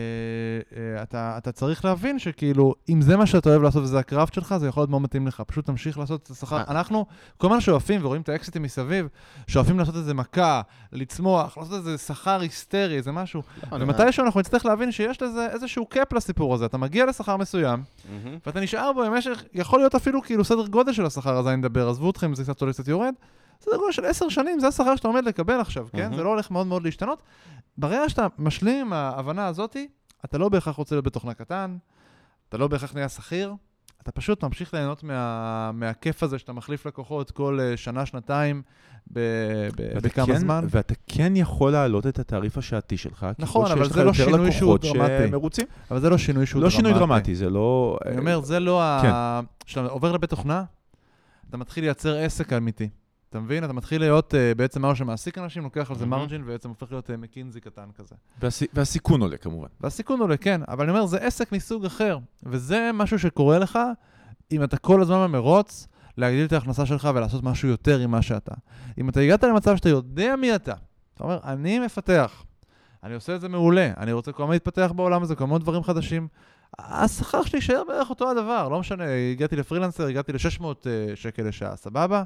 אה, 0.76 1.02
אתה, 1.02 1.34
אתה 1.38 1.52
צריך 1.52 1.84
להבין 1.84 2.18
שכאילו, 2.18 2.74
אם 2.88 3.02
זה 3.02 3.16
מה 3.16 3.26
שאתה 3.26 3.50
אוהב 3.50 3.62
לעשות 3.62 3.82
וזה 3.82 3.98
ה 3.98 4.04
craft 4.04 4.34
שלך, 4.34 4.54
זה 4.56 4.68
יכול 4.68 4.80
להיות 4.80 4.90
מאוד 4.90 5.02
מתאים 5.02 5.26
לך. 5.26 5.42
פשוט 5.46 5.66
תמשיך 5.66 5.98
לעשות 5.98 6.22
את 6.22 6.30
השכר. 6.30 6.56
אה. 6.56 6.64
אנחנו 6.68 7.06
כל 7.36 7.46
הזמן 7.46 7.60
שואפים 7.60 8.04
ורואים 8.04 8.22
את 8.22 8.28
האקזיטים 8.28 8.62
מסביב, 8.62 9.08
שואפים 9.46 9.78
לעשות 9.78 9.96
איזה 9.96 10.14
מכה, 10.14 10.62
לצמוח, 10.92 11.58
לעשות 11.58 11.74
איזה 11.74 11.98
שכר 11.98 12.40
היסטרי, 12.40 12.96
איזה 12.96 13.12
משהו. 13.12 13.42
ומתישהו 13.72 14.24
אנחנו 14.24 14.40
נצטרך 14.40 14.66
להבין 14.66 14.92
שיש 14.92 15.22
לזה 15.22 15.46
איזשהו 15.46 15.86
קאפ 15.86 16.12
לסיפור 16.12 16.54
הזה. 16.54 16.64
אתה 16.64 16.78
מגיע 16.78 17.06
לשכר 17.06 17.36
מסוים. 17.36 17.82
ואתה 18.46 18.60
נשאר 18.60 18.92
בו 18.92 19.04
במשך, 19.06 19.44
יכול 19.54 19.80
להיות 19.80 19.94
אפילו 19.94 20.22
כאילו 20.22 20.44
סדר 20.44 20.66
גודל 20.66 20.92
של 20.92 21.06
השכר 21.06 21.36
הזה, 21.36 21.48
אני 21.48 21.56
מדבר, 21.56 21.88
עזבו 21.88 22.10
אתכם 22.10 22.34
זה 22.34 22.44
קצת 22.44 22.60
עולה 22.60 22.72
קצת 22.72 22.88
יורד, 22.88 23.14
סדר 23.60 23.76
גודל 23.76 23.92
של 23.92 24.04
עשר 24.04 24.28
שנים, 24.28 24.60
זה 24.60 24.66
השכר 24.66 24.96
שאתה 24.96 25.08
עומד 25.08 25.24
לקבל 25.24 25.60
עכשיו, 25.60 25.86
כן? 25.92 26.14
זה 26.14 26.22
לא 26.22 26.28
הולך 26.28 26.50
מאוד 26.50 26.66
מאוד 26.66 26.82
להשתנות. 26.82 27.22
ברגע 27.78 28.08
שאתה 28.08 28.26
משלים 28.38 28.86
עם 28.86 28.92
ההבנה 28.92 29.46
הזאתי, 29.46 29.88
אתה 30.24 30.38
לא 30.38 30.48
בהכרח 30.48 30.76
רוצה 30.76 30.94
להיות 30.94 31.04
בתוכנה 31.04 31.34
קטן, 31.34 31.76
אתה 32.48 32.58
לא 32.58 32.68
בהכרח 32.68 32.94
נהיה 32.94 33.08
שכיר, 33.08 33.54
אתה 34.02 34.12
פשוט 34.12 34.44
ממשיך 34.44 34.74
ליהנות 34.74 35.02
מה, 35.02 35.70
מהכיף 35.72 36.22
הזה 36.22 36.38
שאתה 36.38 36.52
מחליף 36.52 36.86
לקוחות 36.86 37.30
כל 37.30 37.58
אה, 37.60 37.76
שנה, 37.76 38.06
שנתיים, 38.06 38.62
ב, 39.12 39.20
ב, 39.76 39.98
בכמה 39.98 40.26
כן, 40.26 40.38
זמן. 40.38 40.66
ואתה 40.70 40.94
כן 41.06 41.36
יכול 41.36 41.72
להעלות 41.72 42.06
את 42.06 42.18
התעריף 42.18 42.58
השעתי 42.58 42.96
שלך, 42.96 43.26
נכון, 43.38 43.64
ככל 43.64 43.72
אבל 43.72 43.84
שיש 43.84 43.92
זה 43.92 44.04
לא 44.04 44.12
שינוי 44.12 44.52
שהוא 44.52 44.78
דרמטי. 44.78 45.28
שמרוצים. 45.28 45.66
אבל 45.90 46.00
זה 46.00 46.10
לא 46.10 46.18
שינוי 46.18 46.46
שהוא 46.46 46.62
לא 46.62 46.68
דרמטי. 46.68 46.76
שינוי 46.76 46.92
דרמטי, 46.92 47.34
זה 47.34 47.50
לא... 47.50 47.98
אני 48.06 48.18
אומר, 48.18 48.40
זה 48.40 48.60
לא 48.60 48.82
כן. 49.02 49.08
ה... 49.08 49.40
כשאתה 49.66 49.88
עובר 49.88 50.12
לבית 50.12 50.30
תוכנה, 50.30 50.64
אתה 51.48 51.56
מתחיל 51.56 51.84
לייצר 51.84 52.16
עסק 52.16 52.52
אמיתי. 52.52 52.88
אתה 53.30 53.40
מבין? 53.40 53.64
אתה 53.64 53.72
מתחיל 53.72 54.00
להיות 54.00 54.34
uh, 54.34 54.58
בעצם 54.58 54.82
משהו 54.82 54.96
שמעסיק 54.96 55.38
אנשים, 55.38 55.62
לוקח 55.62 55.90
על 55.90 55.96
זה 55.96 56.06
מהמם. 56.06 56.22
מרג'ין, 56.22 56.42
ובעצם 56.44 56.68
הופך 56.68 56.92
להיות 56.92 57.10
uh, 57.10 57.16
מקינזי 57.16 57.60
קטן 57.60 57.88
כזה. 57.98 58.14
והסי- 58.42 58.66
והסיכון 58.74 59.20
עולה 59.20 59.36
כמובן. 59.36 59.68
והסיכון 59.80 60.20
עולה, 60.20 60.36
כן, 60.36 60.60
אבל 60.68 60.84
אני 60.84 60.90
אומר, 60.92 61.06
זה 61.06 61.18
עסק 61.18 61.52
מסוג 61.52 61.84
אחר, 61.84 62.18
וזה 62.42 62.90
משהו 62.94 63.18
שקורה 63.18 63.58
לך 63.58 63.78
אם 64.52 64.64
אתה 64.64 64.76
כל 64.76 65.00
הזמן 65.02 65.24
במרוץ 65.32 65.88
להגדיל 66.16 66.44
את 66.44 66.52
ההכנסה 66.52 66.86
שלך 66.86 67.08
ולעשות 67.14 67.42
משהו 67.42 67.68
יותר 67.68 67.98
עם 67.98 68.10
מה 68.10 68.22
שאתה. 68.22 68.54
אם 68.98 69.08
אתה 69.08 69.20
הגעת 69.20 69.44
למצב 69.44 69.76
שאתה 69.76 69.88
יודע 69.88 70.36
מי 70.36 70.54
אתה, 70.54 70.74
אתה 71.14 71.24
אומר, 71.24 71.38
אני 71.44 71.78
מפתח, 71.78 72.44
אני 73.04 73.14
עושה 73.14 73.34
את 73.34 73.40
זה 73.40 73.48
מעולה, 73.48 73.90
אני 73.96 74.12
רוצה 74.12 74.32
כל 74.32 74.42
הזמן 74.42 74.52
להתפתח 74.54 74.92
בעולם 74.96 75.22
הזה, 75.22 75.34
כל 75.34 75.44
הזמן 75.44 75.58
דברים 75.58 75.82
חדשים, 75.82 76.28
השכר 76.78 77.42
שלי 77.42 77.58
יישאר 77.58 77.82
בערך 77.88 78.10
אותו 78.10 78.30
הדבר, 78.30 78.68
לא 78.68 78.80
משנה, 78.80 79.04
הגעתי 79.32 79.56
לפרילנסר, 79.56 80.06
הגעתי 80.06 80.32
ל-600 80.32 80.64
שקל 81.14 81.42
לשעה, 81.42 81.76
סבבה? 81.76 82.22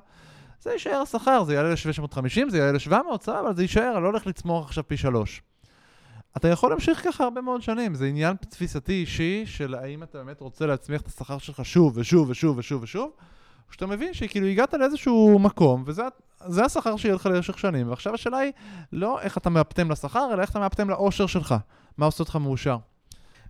זה 0.63 0.73
יישאר 0.73 1.03
השכר, 1.03 1.45
זה 1.45 1.55
יעלה 1.55 1.71
ל-750, 1.71 2.51
זה 2.51 2.59
יעלה 2.59 2.73
ל-700, 2.73 3.23
סבבה, 3.23 3.41
אבל 3.41 3.57
זה 3.57 3.63
יישאר, 3.63 3.93
אני 3.95 4.03
לא 4.03 4.09
הולך 4.09 4.27
לצמוח 4.27 4.67
עכשיו 4.67 4.89
פי 4.89 4.97
שלוש. 4.97 5.43
אתה 6.37 6.49
יכול 6.49 6.71
להמשיך 6.71 7.05
ככה 7.05 7.25
הרבה 7.25 7.41
מאוד 7.41 7.63
שנים, 7.63 7.95
זה 7.95 8.07
עניין 8.07 8.37
תפיסתי 8.37 8.93
אישי 8.93 9.43
של 9.47 9.75
האם 9.75 10.03
אתה 10.03 10.19
באמת 10.19 10.41
רוצה 10.41 10.67
להצמיח 10.67 11.01
את 11.01 11.07
השכר 11.07 11.39
שלך 11.39 11.65
שוב 11.65 11.93
ושוב 11.97 12.31
ושוב 12.31 12.59
ושוב 12.59 12.83
ושוב, 12.83 13.11
או 13.69 13.73
שאתה 13.73 13.87
מבין 13.87 14.15
שכאילו 14.15 14.47
הגעת 14.47 14.75
לאיזשהו 14.75 15.39
מקום, 15.39 15.83
וזה 15.87 16.03
זה 16.47 16.65
השכר 16.65 16.97
שיהיה 16.97 17.15
לך 17.15 17.27
למשך 17.27 17.59
שנים, 17.59 17.89
ועכשיו 17.89 18.15
השאלה 18.15 18.39
היא 18.39 18.53
לא 18.93 19.21
איך 19.21 19.39
אתה 19.39 19.51
מאפטם 19.51 19.91
לשכר, 19.91 20.29
אלא 20.33 20.43
איך 20.43 20.51
אתה 20.51 20.59
מאפטם 20.59 20.91
לאושר 20.91 21.27
שלך, 21.27 21.55
מה 21.99 22.07
עושה 22.07 22.23
אותך 22.23 22.37
מאושר. 22.37 22.77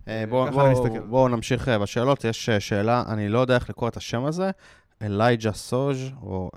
אה, 0.07 0.23
בואו 0.29 0.47
ככה 0.51 0.65
אני 0.65 0.73
בוא, 0.73 0.83
מסתכל. 0.83 0.99
בוא 0.99 1.29
נמשיך 1.29 1.69
אה, 1.69 1.79
בשאלות. 1.79 2.23
יש 2.23 2.49
אה, 2.49 2.59
שאלה, 2.59 3.03
אני 3.07 3.29
לא 3.29 3.39
יודע 3.39 3.55
איך 3.55 3.69
לקרוא 3.69 3.89
את 3.89 3.97
השם 3.97 4.25
הזה, 4.25 4.51
אלייג'ה 5.01 5.51
סוז' 5.51 6.11
או 6.21 6.51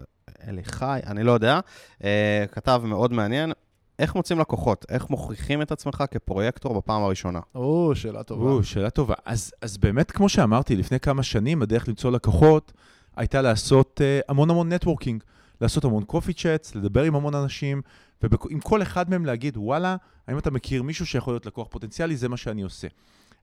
אליחי, 0.49 1.01
אני 1.07 1.22
לא 1.22 1.32
יודע. 1.32 1.61
אה, 2.05 2.45
כתב 2.53 2.82
מאוד 2.84 3.12
מעניין. 3.12 3.53
איך 3.99 4.14
מוצאים 4.14 4.39
לקוחות? 4.39 4.87
איך 4.89 5.11
מוכיחים 5.11 5.62
את 5.62 5.72
עצמך 5.72 6.05
כפרויקטור 6.11 6.74
בפעם 6.74 7.03
הראשונה? 7.03 7.41
או, 7.55 7.93
שאלה 7.95 8.22
טובה. 8.22 8.51
או, 8.51 8.64
שאלה 8.64 8.91
טובה. 8.91 9.14
אז, 9.24 9.53
אז 9.62 9.78
באמת, 9.78 10.11
כמו 10.11 10.28
שאמרתי, 10.28 10.76
לפני 10.76 11.01
כמה 11.01 11.22
שנים 11.22 11.62
הדרך 11.62 11.89
למצוא 11.89 12.11
לקוחות 12.11 12.72
הייתה 13.16 13.43
לעשות 13.43 14.01
uh, 14.01 14.24
המון 14.28 14.51
המון 14.51 14.72
נטוורקינג, 14.72 15.22
לעשות 15.61 15.84
המון 15.84 16.05
קופי 16.05 16.32
צ'אטס, 16.32 16.74
לדבר 16.74 17.03
עם 17.03 17.14
המון 17.14 17.34
אנשים, 17.34 17.82
ועם 18.22 18.61
כל 18.61 18.82
אחד 18.82 19.11
מהם 19.11 19.26
להגיד, 19.26 19.57
וואלה, 19.57 19.97
האם 20.26 20.39
אתה 20.39 20.51
מכיר 20.51 20.82
מישהו 20.82 21.07
שיכול 21.07 21.34
להיות 21.34 21.47
לקוח 21.47 21.66
פוטנציאלי? 21.70 22.16
זה 22.16 22.28
מה 22.28 22.37
שאני 22.37 22.62
עושה. 22.62 22.89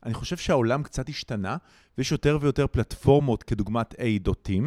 אני 0.05 0.13
חושב 0.13 0.37
שהעולם 0.37 0.83
קצת 0.83 1.09
השתנה, 1.09 1.57
ויש 1.97 2.11
יותר 2.11 2.37
ויותר 2.41 2.67
פלטפורמות 2.67 3.43
כדוגמת 3.43 3.93
A.Team, 3.93 4.63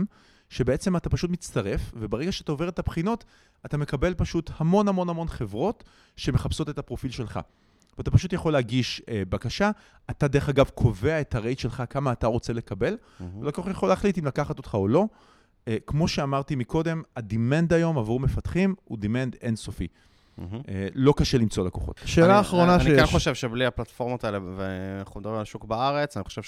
שבעצם 0.51 0.97
אתה 0.97 1.11
פשוט 1.11 1.31
מצטרף, 1.31 1.81
וברגע 1.97 2.33
שאתה 2.33 2.53
עובר 2.53 2.69
את 2.69 2.79
הבחינות, 2.79 3.25
אתה 3.67 3.77
מקבל 3.77 4.15
פשוט 4.15 4.51
המון 4.59 4.89
המון 4.89 5.09
המון 5.09 5.29
חברות 5.29 5.85
שמחפשות 6.17 6.69
את 6.69 6.79
הפרופיל 6.79 7.11
שלך. 7.11 7.41
ואתה 7.99 8.11
פשוט 8.11 8.33
יכול 8.33 8.53
להגיש 8.53 9.03
אה, 9.09 9.23
בקשה, 9.29 9.71
אתה 10.11 10.29
דרך 10.29 10.49
אגב 10.49 10.69
קובע 10.75 11.21
את 11.21 11.35
ה 11.35 11.39
rate 11.39 11.59
שלך, 11.59 11.83
כמה 11.91 12.13
אתה 12.13 12.27
רוצה 12.27 12.53
לקבל, 12.53 12.97
ולקוח 13.41 13.67
יכול 13.69 13.89
להחליט 13.89 14.19
אם 14.19 14.25
לקחת 14.27 14.59
אותך 14.59 14.75
או 14.75 14.89
לא. 14.89 15.05
אה, 15.69 15.77
כמו 15.87 16.09
שאמרתי 16.09 16.55
מקודם, 16.57 17.03
ה 17.17 17.25
demand 17.25 17.73
היום 17.73 17.99
עבור 17.99 18.21
מפתחים 18.21 18.75
הוא 18.85 18.99
demand 18.99 19.37
אינסופי. 19.43 19.87
מהמם. 20.39 20.61
אה, 20.69 20.89
לא 20.95 21.15
קשה 21.17 21.39
למצוא 21.39 21.67
לקוחות. 21.67 22.01
שאלה 22.05 22.33
אני- 22.33 22.41
אחרונה 22.41 22.75
אני 22.75 22.85
שיש. 22.85 23.01
כן 23.01 23.07
חושב 23.07 23.35
שבלי 23.35 23.67
הפלטפורמות 23.67 24.25
האלה, 24.25 24.39
ואנחנו 24.57 25.21
מדברים 25.21 25.37
על 25.37 25.43
השוק 25.43 25.65
בארץ, 25.65 26.17
אני 26.17 26.25
חושב 26.25 26.43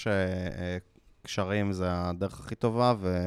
שקשרים 1.22 1.72
זה 1.72 1.86
הדרך 1.90 2.40
הכי 2.40 2.54
טובה, 2.54 2.94
ו... 3.00 3.18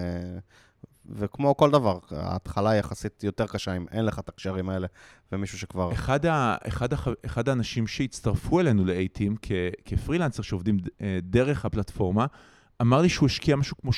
וכמו 1.10 1.58
כל 1.58 1.72
דבר, 1.72 2.00
ההתחלה 2.12 2.76
יחסית 2.76 3.24
יותר 3.24 3.48
קשה 3.48 3.78
אם 3.78 3.86
אין 3.92 4.06
לך 4.06 4.20
את 4.20 4.30
הקשרים 4.30 4.70
האלה, 4.70 4.88
ומישהו 5.32 5.58
שכבר... 5.60 5.92
אחד, 5.92 6.26
ה, 6.26 6.56
אחד, 6.68 6.94
הח, 6.94 7.08
אחד 7.26 7.50
האנשים 7.50 7.88
שהצטרפו 7.88 8.60
אלינו 8.60 8.86
ל-A-Team 8.86 9.38
כ, 9.42 9.52
כפרילנסר 9.86 10.44
שעובדים 10.44 10.78
אה, 11.02 11.20
דרך 11.22 11.66
הפלטפורמה, 11.66 12.26
אמר 12.82 13.02
לי 13.02 13.10
שהוא 13.10 13.26
השקיע 13.26 13.56
משהו 13.56 13.78
כמו 13.78 13.92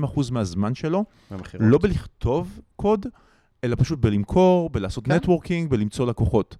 60-70 0.00 0.04
אחוז 0.04 0.30
מהזמן 0.30 0.74
שלו, 0.74 1.04
במכירות. 1.30 1.66
לא 1.70 1.78
בלכתוב 1.78 2.60
קוד, 2.76 3.06
אלא 3.64 3.76
פשוט 3.78 3.98
בלמכור, 3.98 4.70
בלעשות 4.70 5.04
כן. 5.04 5.12
נטוורקינג, 5.12 5.70
בלמצוא 5.70 6.06
לקוחות. 6.06 6.56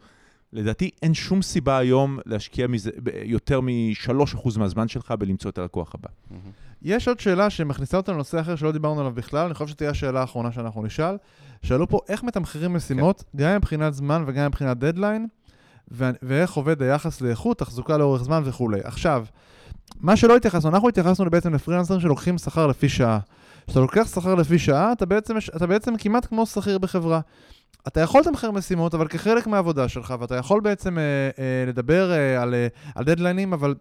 לדעתי 0.53 0.91
אין 1.03 1.15
שום 1.15 1.43
סיבה 1.43 1.79
היום 1.79 2.19
להשקיע 2.27 2.67
מזה, 2.67 2.91
יותר 3.23 3.61
מ-3% 3.61 4.59
מהזמן 4.59 4.89
שלך 4.89 5.15
בלמצוא 5.19 5.51
את 5.51 5.59
הלקוח 5.59 5.95
הבא. 5.95 6.09
מהמם. 6.31 6.51
יש 6.83 7.09
עוד 7.09 7.21
שאלה 7.21 7.51
שמכניסה 7.51 7.97
אותנו 7.97 8.15
לנושא 8.15 8.41
אחר 8.41 8.57
שלא 8.57 8.73
דיברנו 8.73 9.01
עליו 9.01 9.13
בכלל, 9.13 9.45
אני 9.47 9.55
חושב 9.55 9.67
שתהיה 9.67 9.91
השאלה 9.91 10.21
האחרונה 10.21 10.53
שאנחנו 10.53 10.83
נשאל. 10.83 11.17
שאלו 11.63 11.89
פה 11.89 12.01
איך 12.09 12.23
מתמחרים 12.23 12.75
משימות, 12.75 13.25
כן. 13.33 13.39
גם 13.39 13.57
מבחינת 13.57 13.95
זמן 13.95 14.25
וגם 14.27 14.47
מבחינת 14.47 14.79
דדליין, 14.79 15.27
ו- 15.93 16.11
ואיך 16.23 16.53
עובד 16.53 16.83
היחס 16.83 17.21
לאיכות, 17.21 17.59
תחזוקה 17.59 17.97
לאורך 17.97 18.23
זמן 18.23 18.43
וכולי. 18.45 18.81
עכשיו, 18.85 19.25
מה 20.01 20.17
שלא 20.17 20.37
התייחסנו, 20.37 20.71
אנחנו 20.71 20.89
התייחסנו 20.89 21.31
בעצם 21.31 21.55
לפרילנסרים 21.55 22.01
שלוקחים 22.01 22.39
שכר 22.39 22.67
לפי 22.67 22.89
שעה. 22.89 23.19
כשאתה 23.67 23.81
לוקח 23.81 24.09
שכר 24.15 24.35
לפי 24.35 24.59
שעה, 24.59 24.93
אתה 24.93 25.07
בעצם, 25.07 25.37
אתה 25.57 25.67
בעצם 25.67 25.97
כמעט 25.97 26.27
כמו 26.27 26.47
שכיר 26.47 26.79
בחברה. 26.79 27.21
אתה 27.89 28.01
יכול 28.01 28.21
לתמחר 28.21 28.51
משימות, 28.51 28.95
אבל 28.95 29.09
כחלק 29.09 29.47
מהעבודה 29.47 29.89
שלך, 29.89 30.15
ואתה 30.21 30.37
יכול 30.37 30.61
בעצם 30.61 30.99
אה, 30.99 31.03
אה, 31.39 31.65
לדבר 31.67 32.13
אה, 32.13 32.43
על, 32.43 32.55
אה, 32.55 32.67
על 32.95 33.05
דדליינים, 33.05 33.53
אבל, 33.53 33.75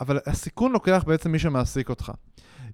אבל 0.00 0.18
הסיכון 0.26 0.72
לוקח 0.72 1.04
בעצם 1.06 1.32
מי 1.32 1.38
שמעסיק 1.38 1.88
אותך. 1.88 2.12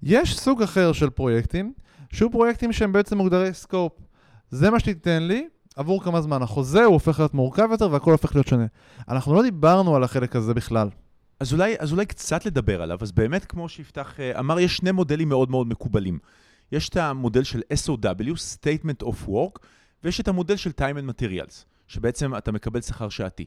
יש 0.02 0.38
סוג 0.38 0.62
אחר 0.62 0.92
של 0.92 1.10
פרויקטים, 1.10 1.72
שהוא 2.12 2.32
פרויקטים 2.32 2.72
שהם 2.72 2.92
בעצם 2.92 3.16
מוגדרי 3.16 3.54
סקופ. 3.54 3.92
זה 4.50 4.70
מה 4.70 4.80
שתיתן 4.80 5.22
לי 5.22 5.48
עבור 5.76 6.04
כמה 6.04 6.20
זמן. 6.20 6.42
החוזה 6.42 6.84
הוא 6.84 6.92
הופך 6.92 7.18
להיות 7.18 7.34
מורכב 7.34 7.68
יותר 7.70 7.92
והכל 7.92 8.12
הופך 8.12 8.34
להיות 8.34 8.46
שונה. 8.46 8.66
אנחנו 9.08 9.34
לא 9.34 9.42
דיברנו 9.42 9.96
על 9.96 10.04
החלק 10.04 10.36
הזה 10.36 10.54
בכלל. 10.54 10.88
אז 11.40 11.52
אולי, 11.52 11.74
אז 11.78 11.92
אולי 11.92 12.06
קצת 12.06 12.46
לדבר 12.46 12.82
עליו. 12.82 12.98
אז 13.00 13.12
באמת, 13.12 13.44
כמו 13.44 13.68
שיפתח 13.68 14.20
אה, 14.20 14.38
אמר, 14.38 14.60
יש 14.60 14.76
שני 14.76 14.92
מודלים 14.92 15.28
מאוד 15.28 15.50
מאוד 15.50 15.66
מקובלים. 15.68 16.18
יש 16.72 16.88
את 16.88 16.96
המודל 16.96 17.42
של 17.42 17.60
SOW, 17.72 18.34
Statement 18.56 19.06
of 19.06 19.28
Work, 19.28 19.58
ויש 20.05 20.20
את 20.20 20.28
המודל 20.28 20.57
של 20.57 20.70
Time 20.70 20.96
and 20.96 21.11
Materials, 21.11 21.64
שבעצם 21.88 22.36
אתה 22.36 22.53
מקבל 22.53 22.80
שכר 22.80 23.09
שעתי. 23.09 23.44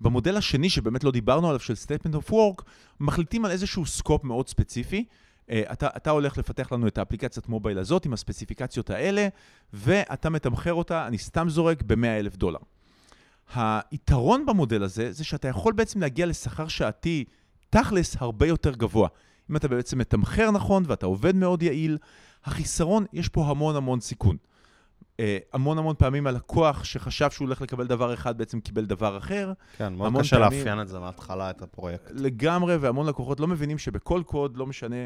במודל 0.00 0.36
השני, 0.36 0.70
שבאמת 0.70 1.04
לא 1.04 1.10
דיברנו 1.10 1.48
עליו, 1.48 1.60
של 1.60 1.74
Statement 1.74 2.14
of 2.14 2.30
Work, 2.30 2.62
מחליטים 3.00 3.44
על 3.44 3.50
איזשהו 3.50 3.86
סקופ 3.86 4.24
מאוד 4.24 4.48
ספציפי. 4.48 5.04
אה, 5.50 5.62
אתה, 5.72 5.88
אתה 5.96 6.10
הולך 6.10 6.38
לפתח 6.38 6.72
לנו 6.72 6.86
את 6.86 6.98
האפליקציית 6.98 7.48
מובייל 7.48 7.78
הזאת 7.78 8.04
עם 8.04 8.12
הספציפיקציות 8.12 8.90
האלה, 8.90 9.28
ואתה 9.72 10.30
מתמחר 10.30 10.74
אותה, 10.74 11.06
אני 11.06 11.18
סתם 11.18 11.48
זורק, 11.48 11.82
ב-100 11.82 12.06
אלף 12.06 12.36
דולר. 12.36 12.58
היתרון 13.54 14.46
במודל 14.46 14.82
הזה, 14.82 15.12
זה 15.12 15.24
שאתה 15.24 15.48
יכול 15.48 15.72
בעצם 15.72 16.00
להגיע 16.00 16.26
לשכר 16.26 16.68
שעתי 16.68 17.24
תכלס 17.70 18.16
הרבה 18.20 18.46
יותר 18.46 18.74
גבוה. 18.74 19.08
אם 19.50 19.56
אתה 19.56 19.68
בעצם 19.68 19.98
מתמחר 19.98 20.50
נכון 20.50 20.82
ואתה 20.86 21.06
עובד 21.06 21.36
מאוד 21.36 21.62
יעיל, 21.62 21.98
החיסרון, 22.44 23.04
יש 23.12 23.28
פה 23.28 23.46
המון 23.46 23.76
המון 23.76 24.00
סיכון. 24.00 24.36
אה, 25.20 25.38
המון 25.52 25.78
המון 25.78 25.94
פעמים 25.98 26.26
הלקוח 26.26 26.84
שחשב 26.84 27.30
שהוא 27.30 27.46
הולך 27.46 27.62
לקבל 27.62 27.86
דבר 27.86 28.14
אחד, 28.14 28.38
בעצם 28.38 28.60
קיבל 28.60 28.84
דבר 28.84 29.18
אחר. 29.18 29.52
כן, 29.76 29.92
מאוד 29.94 30.12
קשה 30.20 30.36
פעמים- 30.38 30.58
לאפיין 30.58 30.80
את 30.80 30.88
זה 30.88 30.98
מההתחלה, 30.98 31.50
את 31.50 31.62
הפרויקט. 31.62 32.10
לגמרי, 32.14 32.76
והמון 32.76 33.06
לקוחות 33.06 33.40
לא 33.40 33.48
מבינים 33.48 33.78
שבכל 33.78 34.22
קוד, 34.26 34.56
לא 34.56 34.66
משנה 34.66 34.96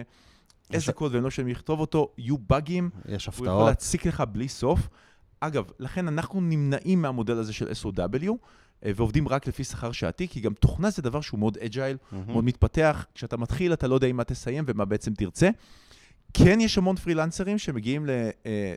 איזה 0.72 0.92
קוד 0.92 1.12
והם 1.14 1.22
לא 1.22 1.28
משנה 1.28 1.44
מי 1.44 1.50
יכתוב 1.52 1.80
אותו, 1.80 2.12
יהיו 2.18 2.38
באגים, 2.38 2.90
יש 3.08 3.26
הוא 3.26 3.32
יכול 3.34 3.48
הפתעות. 3.48 3.68
להציק 3.68 4.06
לך 4.06 4.20
בלי 4.32 4.48
סוף. 4.48 4.88
אגב, 5.40 5.64
לכן 5.78 6.08
אנחנו 6.08 6.40
נמנעים 6.40 7.02
מהמודל 7.02 7.38
הזה 7.38 7.52
של 7.52 7.68
SOW, 7.68 8.30
אה, 8.84 8.90
ועובדים 8.96 9.28
רק 9.28 9.46
לפי 9.46 9.64
שכר 9.64 9.92
שעתי, 9.92 10.28
כי 10.28 10.40
גם 10.40 10.52
תוכנה 10.54 10.90
זה 10.90 11.02
דבר 11.02 11.20
שהוא 11.20 11.40
מאוד 11.40 11.58
אג'ייל, 11.58 11.96
מהמם. 12.12 12.32
מאוד 12.32 12.44
מתפתח. 12.44 13.06
כשאתה 13.14 13.36
מתחיל, 13.36 13.72
אתה 13.72 13.88
לא 13.88 13.94
יודע 13.94 14.06
עם 14.06 14.16
מה 14.16 14.24
תסיים 14.24 14.64
ומה 14.66 14.84
בעצם 14.84 15.14
תרצה. 15.14 15.50
כן, 16.34 16.60
יש 16.60 16.78
המון 16.78 16.96
פרילנסרים 16.96 17.58
שמגיעים 17.58 18.06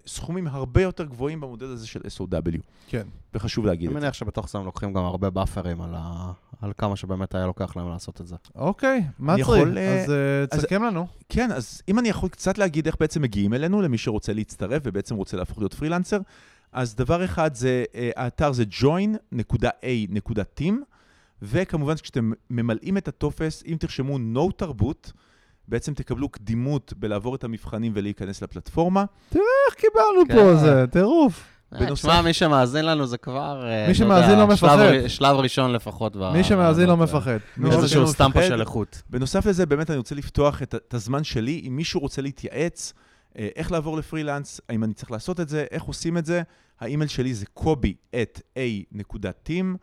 לסכומים 0.05 0.47
הרבה 0.47 0.81
יותר 0.81 1.05
גבוהים 1.05 1.39
במודל 1.41 1.65
הזה 1.65 1.87
של 1.87 1.99
SOW, 1.99 2.57
כן. 2.87 3.07
וחשוב 3.33 3.65
להגיד 3.65 3.89
אני 3.89 3.95
את 3.95 4.01
זה. 4.01 4.05
מניח 4.05 4.13
שבתוך 4.13 4.49
זה 4.49 4.57
הם 4.57 4.65
לוקחים 4.65 4.93
גם 4.93 5.03
הרבה 5.05 5.29
באפרים 5.29 5.81
על, 5.81 5.93
ה... 5.97 6.31
על 6.61 6.71
כמה 6.77 6.95
שבאמת 6.95 7.35
היה 7.35 7.45
לוקח 7.45 7.75
להם 7.75 7.89
לעשות 7.89 8.21
את 8.21 8.27
זה. 8.27 8.35
אוקיי, 8.55 9.03
מה 9.19 9.33
אני 9.33 9.43
צריך? 9.43 9.57
יכול, 9.57 9.77
אה, 9.77 10.03
אז 10.03 10.09
אה, 10.11 10.15
אז- 10.51 10.59
תסכם 10.59 10.83
לנו. 10.83 11.07
כן, 11.29 11.51
אז 11.51 11.81
אם 11.87 11.99
אני 11.99 12.09
יכול 12.09 12.29
קצת 12.29 12.57
להגיד 12.57 12.85
איך 12.85 12.95
בעצם 12.99 13.21
מגיעים 13.21 13.53
אלינו, 13.53 13.81
למי 13.81 13.97
שרוצה 13.97 14.33
להצטרף 14.33 14.81
ובעצם 14.85 15.15
רוצה 15.15 15.37
להפוך 15.37 15.57
להיות 15.59 15.73
פרילנסר, 15.73 16.19
אז 16.71 16.95
דבר 16.95 17.25
אחד 17.25 17.55
זה, 17.55 17.83
אה, 17.95 18.09
האתר 18.15 18.51
זה 18.51 18.63
join.a.team, 18.81 20.73
וכמובן 21.41 21.95
כשאתם 21.95 22.31
ממלאים 22.49 22.97
את 22.97 23.07
הטופס, 23.07 23.63
אם 23.67 23.77
תרשמו 23.79 24.17
no 24.17 24.51
תרבות, 24.57 25.11
בעצם 25.69 25.93
תקבלו 25.93 26.29
קדימות 26.29 26.93
בלעבור 26.97 27.35
את 27.35 27.43
המבחנים 27.43 27.91
ולהיכנס 27.95 28.41
לפלטפורמה. 28.43 29.05
איך 29.35 29.41
קיבלנו 29.75 30.27
כן. 30.27 30.35
פה 30.35 30.55
זה? 30.55 30.85
טירוף. 30.91 31.43
אה, 31.73 31.79
בנוסף- 31.79 31.93
תשמע, 31.93 32.21
מי 32.21 32.33
שמאזין 32.33 32.85
לנו 32.85 33.05
זה 33.07 33.17
כבר... 33.17 33.63
אה, 33.63 33.67
מי 33.69 33.75
אתה 33.75 33.83
יודע, 33.83 33.93
שמאזין 33.93 34.39
לא 34.39 34.55
שלב 34.55 34.69
מפחד. 34.69 35.07
שלב 35.07 35.35
ראשון 35.35 35.73
לפחות. 35.73 36.15
מי 36.15 36.43
שמאזין 36.43 36.87
לא 36.87 36.97
מפחד. 36.97 37.37
מי 37.57 37.71
איזשהו 37.71 38.07
סטמפה. 38.07 38.43
של 38.43 38.61
איכות. 38.61 39.01
בנוסף 39.09 39.45
לזה, 39.45 39.65
באמת 39.65 39.89
אני 39.89 39.97
רוצה 39.97 40.15
לפתוח 40.15 40.61
את, 40.63 40.75
את 40.75 40.93
הזמן 40.93 41.23
שלי, 41.23 41.63
אם 41.67 41.75
מישהו 41.75 41.99
רוצה 41.99 42.21
להתייעץ, 42.21 42.93
אה, 43.37 43.47
איך 43.55 43.71
לעבור 43.71 43.97
לפרילנס, 43.97 44.61
האם 44.69 44.83
אני 44.83 44.93
צריך 44.93 45.11
לעשות 45.11 45.39
את 45.39 45.49
זה, 45.49 45.65
איך 45.71 45.83
עושים 45.83 46.17
את 46.17 46.25
זה. 46.25 46.41
האימייל 46.79 47.09
שלי 47.09 47.33
זה 47.33 47.45
קובי 47.53 47.93
את 48.21 48.41
a.team. 48.57 49.77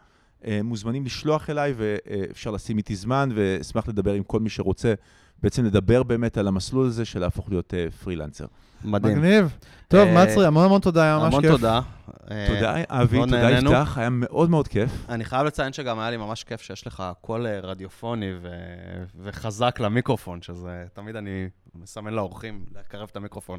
אה, 0.46 0.60
מוזמנים 0.64 1.04
לשלוח 1.04 1.50
אליי 1.50 1.74
ואפשר 1.76 2.50
לשים 2.50 2.78
איתי 2.78 2.96
זמן, 2.96 3.28
ואשמח 3.34 3.88
לדבר 3.88 4.12
עם 4.12 4.22
כל 4.22 4.40
מי 4.40 4.50
שרוצה, 4.50 4.94
בעצם 5.42 5.64
לדבר 5.64 6.02
באמת 6.02 6.38
על 6.38 6.48
המסלול 6.48 6.86
הזה 6.86 7.04
של 7.04 7.20
להפוך 7.20 7.48
להיות 7.48 7.74
אה, 7.74 7.86
פרילנסר. 7.90 8.46
מדהים. 8.84 9.18
מגניב. 9.18 9.56
טוב, 9.88 10.08
אה, 10.08 10.24
מצרי, 10.24 10.46
המון 10.46 10.64
המון 10.64 10.80
תודה, 10.80 11.02
היה 11.02 11.18
ממש 11.18 11.26
המון 11.26 11.42
כיף. 11.42 11.50
תודה. 11.50 11.80
אה, 12.30 12.46
תודה, 12.48 12.74
אבי, 12.88 13.18
תודה. 13.18 13.50
יפתח, 13.50 13.98
היה 13.98 14.08
מאוד 14.10 14.50
מאוד 14.50 14.68
כיף. 14.68 14.90
אני 15.08 15.24
חייב 15.24 15.46
לציין 15.46 15.72
שגם 15.72 15.98
היה 15.98 16.10
לי 16.10 16.16
ממש 16.16 16.44
כיף 16.44 16.60
שיש 16.60 16.86
לך 16.86 17.02
קול 17.20 17.46
רדיופוני 17.46 18.32
וחזק 19.22 19.80
למיקרופון, 19.80 20.42
שזה 20.42 20.84
תמיד 20.92 21.16
אני 21.16 21.48
מסמן 21.74 22.14
לאורחים 22.14 22.64
לקרב 22.78 23.08
את 23.10 23.16
המיקרופון. 23.16 23.58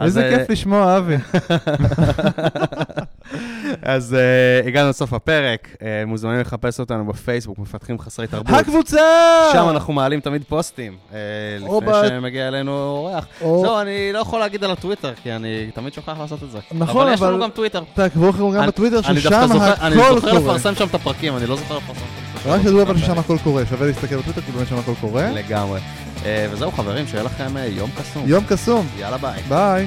איזה 0.00 0.36
כיף 0.36 0.50
לשמוע, 0.50 0.98
אבי. 0.98 1.16
אז 3.82 4.16
uh, 4.64 4.68
הגענו 4.68 4.88
לסוף 4.90 5.12
הפרק, 5.12 5.68
uh, 5.74 5.78
מוזמנים 6.06 6.40
לחפש 6.40 6.80
אותנו 6.80 7.06
בפייסבוק, 7.06 7.58
מפתחים 7.58 7.98
חסרי 7.98 8.26
תרבות. 8.26 8.54
הקבוצה! 8.60 9.00
שם 9.52 9.68
אנחנו 9.68 9.92
מעלים 9.92 10.20
תמיד 10.20 10.44
פוסטים, 10.48 10.96
uh, 11.10 11.14
לפני 11.60 11.80
ב- 11.86 12.02
שמגיע 12.08 12.48
אלינו 12.48 12.72
אורח. 12.72 13.26
או- 13.40 13.62
זהו, 13.64 13.80
אני 13.80 14.10
לא 14.12 14.18
יכול 14.18 14.38
להגיד 14.40 14.64
על 14.64 14.70
הטוויטר, 14.70 15.12
כי 15.22 15.32
אני 15.32 15.70
תמיד 15.74 15.92
שוכח 15.92 16.14
לעשות 16.20 16.42
את 16.42 16.50
זה. 16.50 16.58
נכון, 16.72 17.02
אבל 17.06 17.14
יש 17.14 17.22
לנו 17.22 17.34
אבל- 17.34 17.42
גם 17.42 17.50
טוויטר. 17.50 17.82
תעקבו 17.94 18.30
אחרינו 18.30 18.50
גם 18.52 18.66
בטוויטר, 18.66 19.02
ששם 19.02 19.14
דווקא 19.30 19.46
זוכר, 19.46 19.74
אני 19.86 19.94
הכל 20.02 20.14
זוכר 20.14 20.30
קורה. 20.30 20.40
לפרסם 20.54 20.74
שם 20.74 20.86
את 20.86 20.94
הפרקים, 20.94 21.36
אני 21.36 21.46
לא 21.46 21.56
זוכר 21.56 21.76
לפרסם. 21.76 22.00
רק 22.46 22.60
תדעו 22.62 22.82
אבל 22.82 22.98
ששם 22.98 23.18
הכל 23.18 23.36
קורה, 23.44 23.66
שווה 23.66 23.86
להסתכל 23.86 24.16
בטוויטר, 24.16 24.40
כי 24.40 24.52
באמת 24.52 24.68
שם 24.68 24.76
הכל 24.78 24.92
קורה. 25.00 25.30
לגמרי. 25.30 25.80
וזהו 26.50 26.72
חברים, 26.72 27.06
שיהיה 27.06 27.22
לכם 27.24 27.54
יום 27.68 27.90
קסום. 27.98 28.22
יום 28.26 28.44
קסום, 28.44 28.86
יאללה 28.98 29.16
ביי. 29.18 29.42
ביי. 29.48 29.86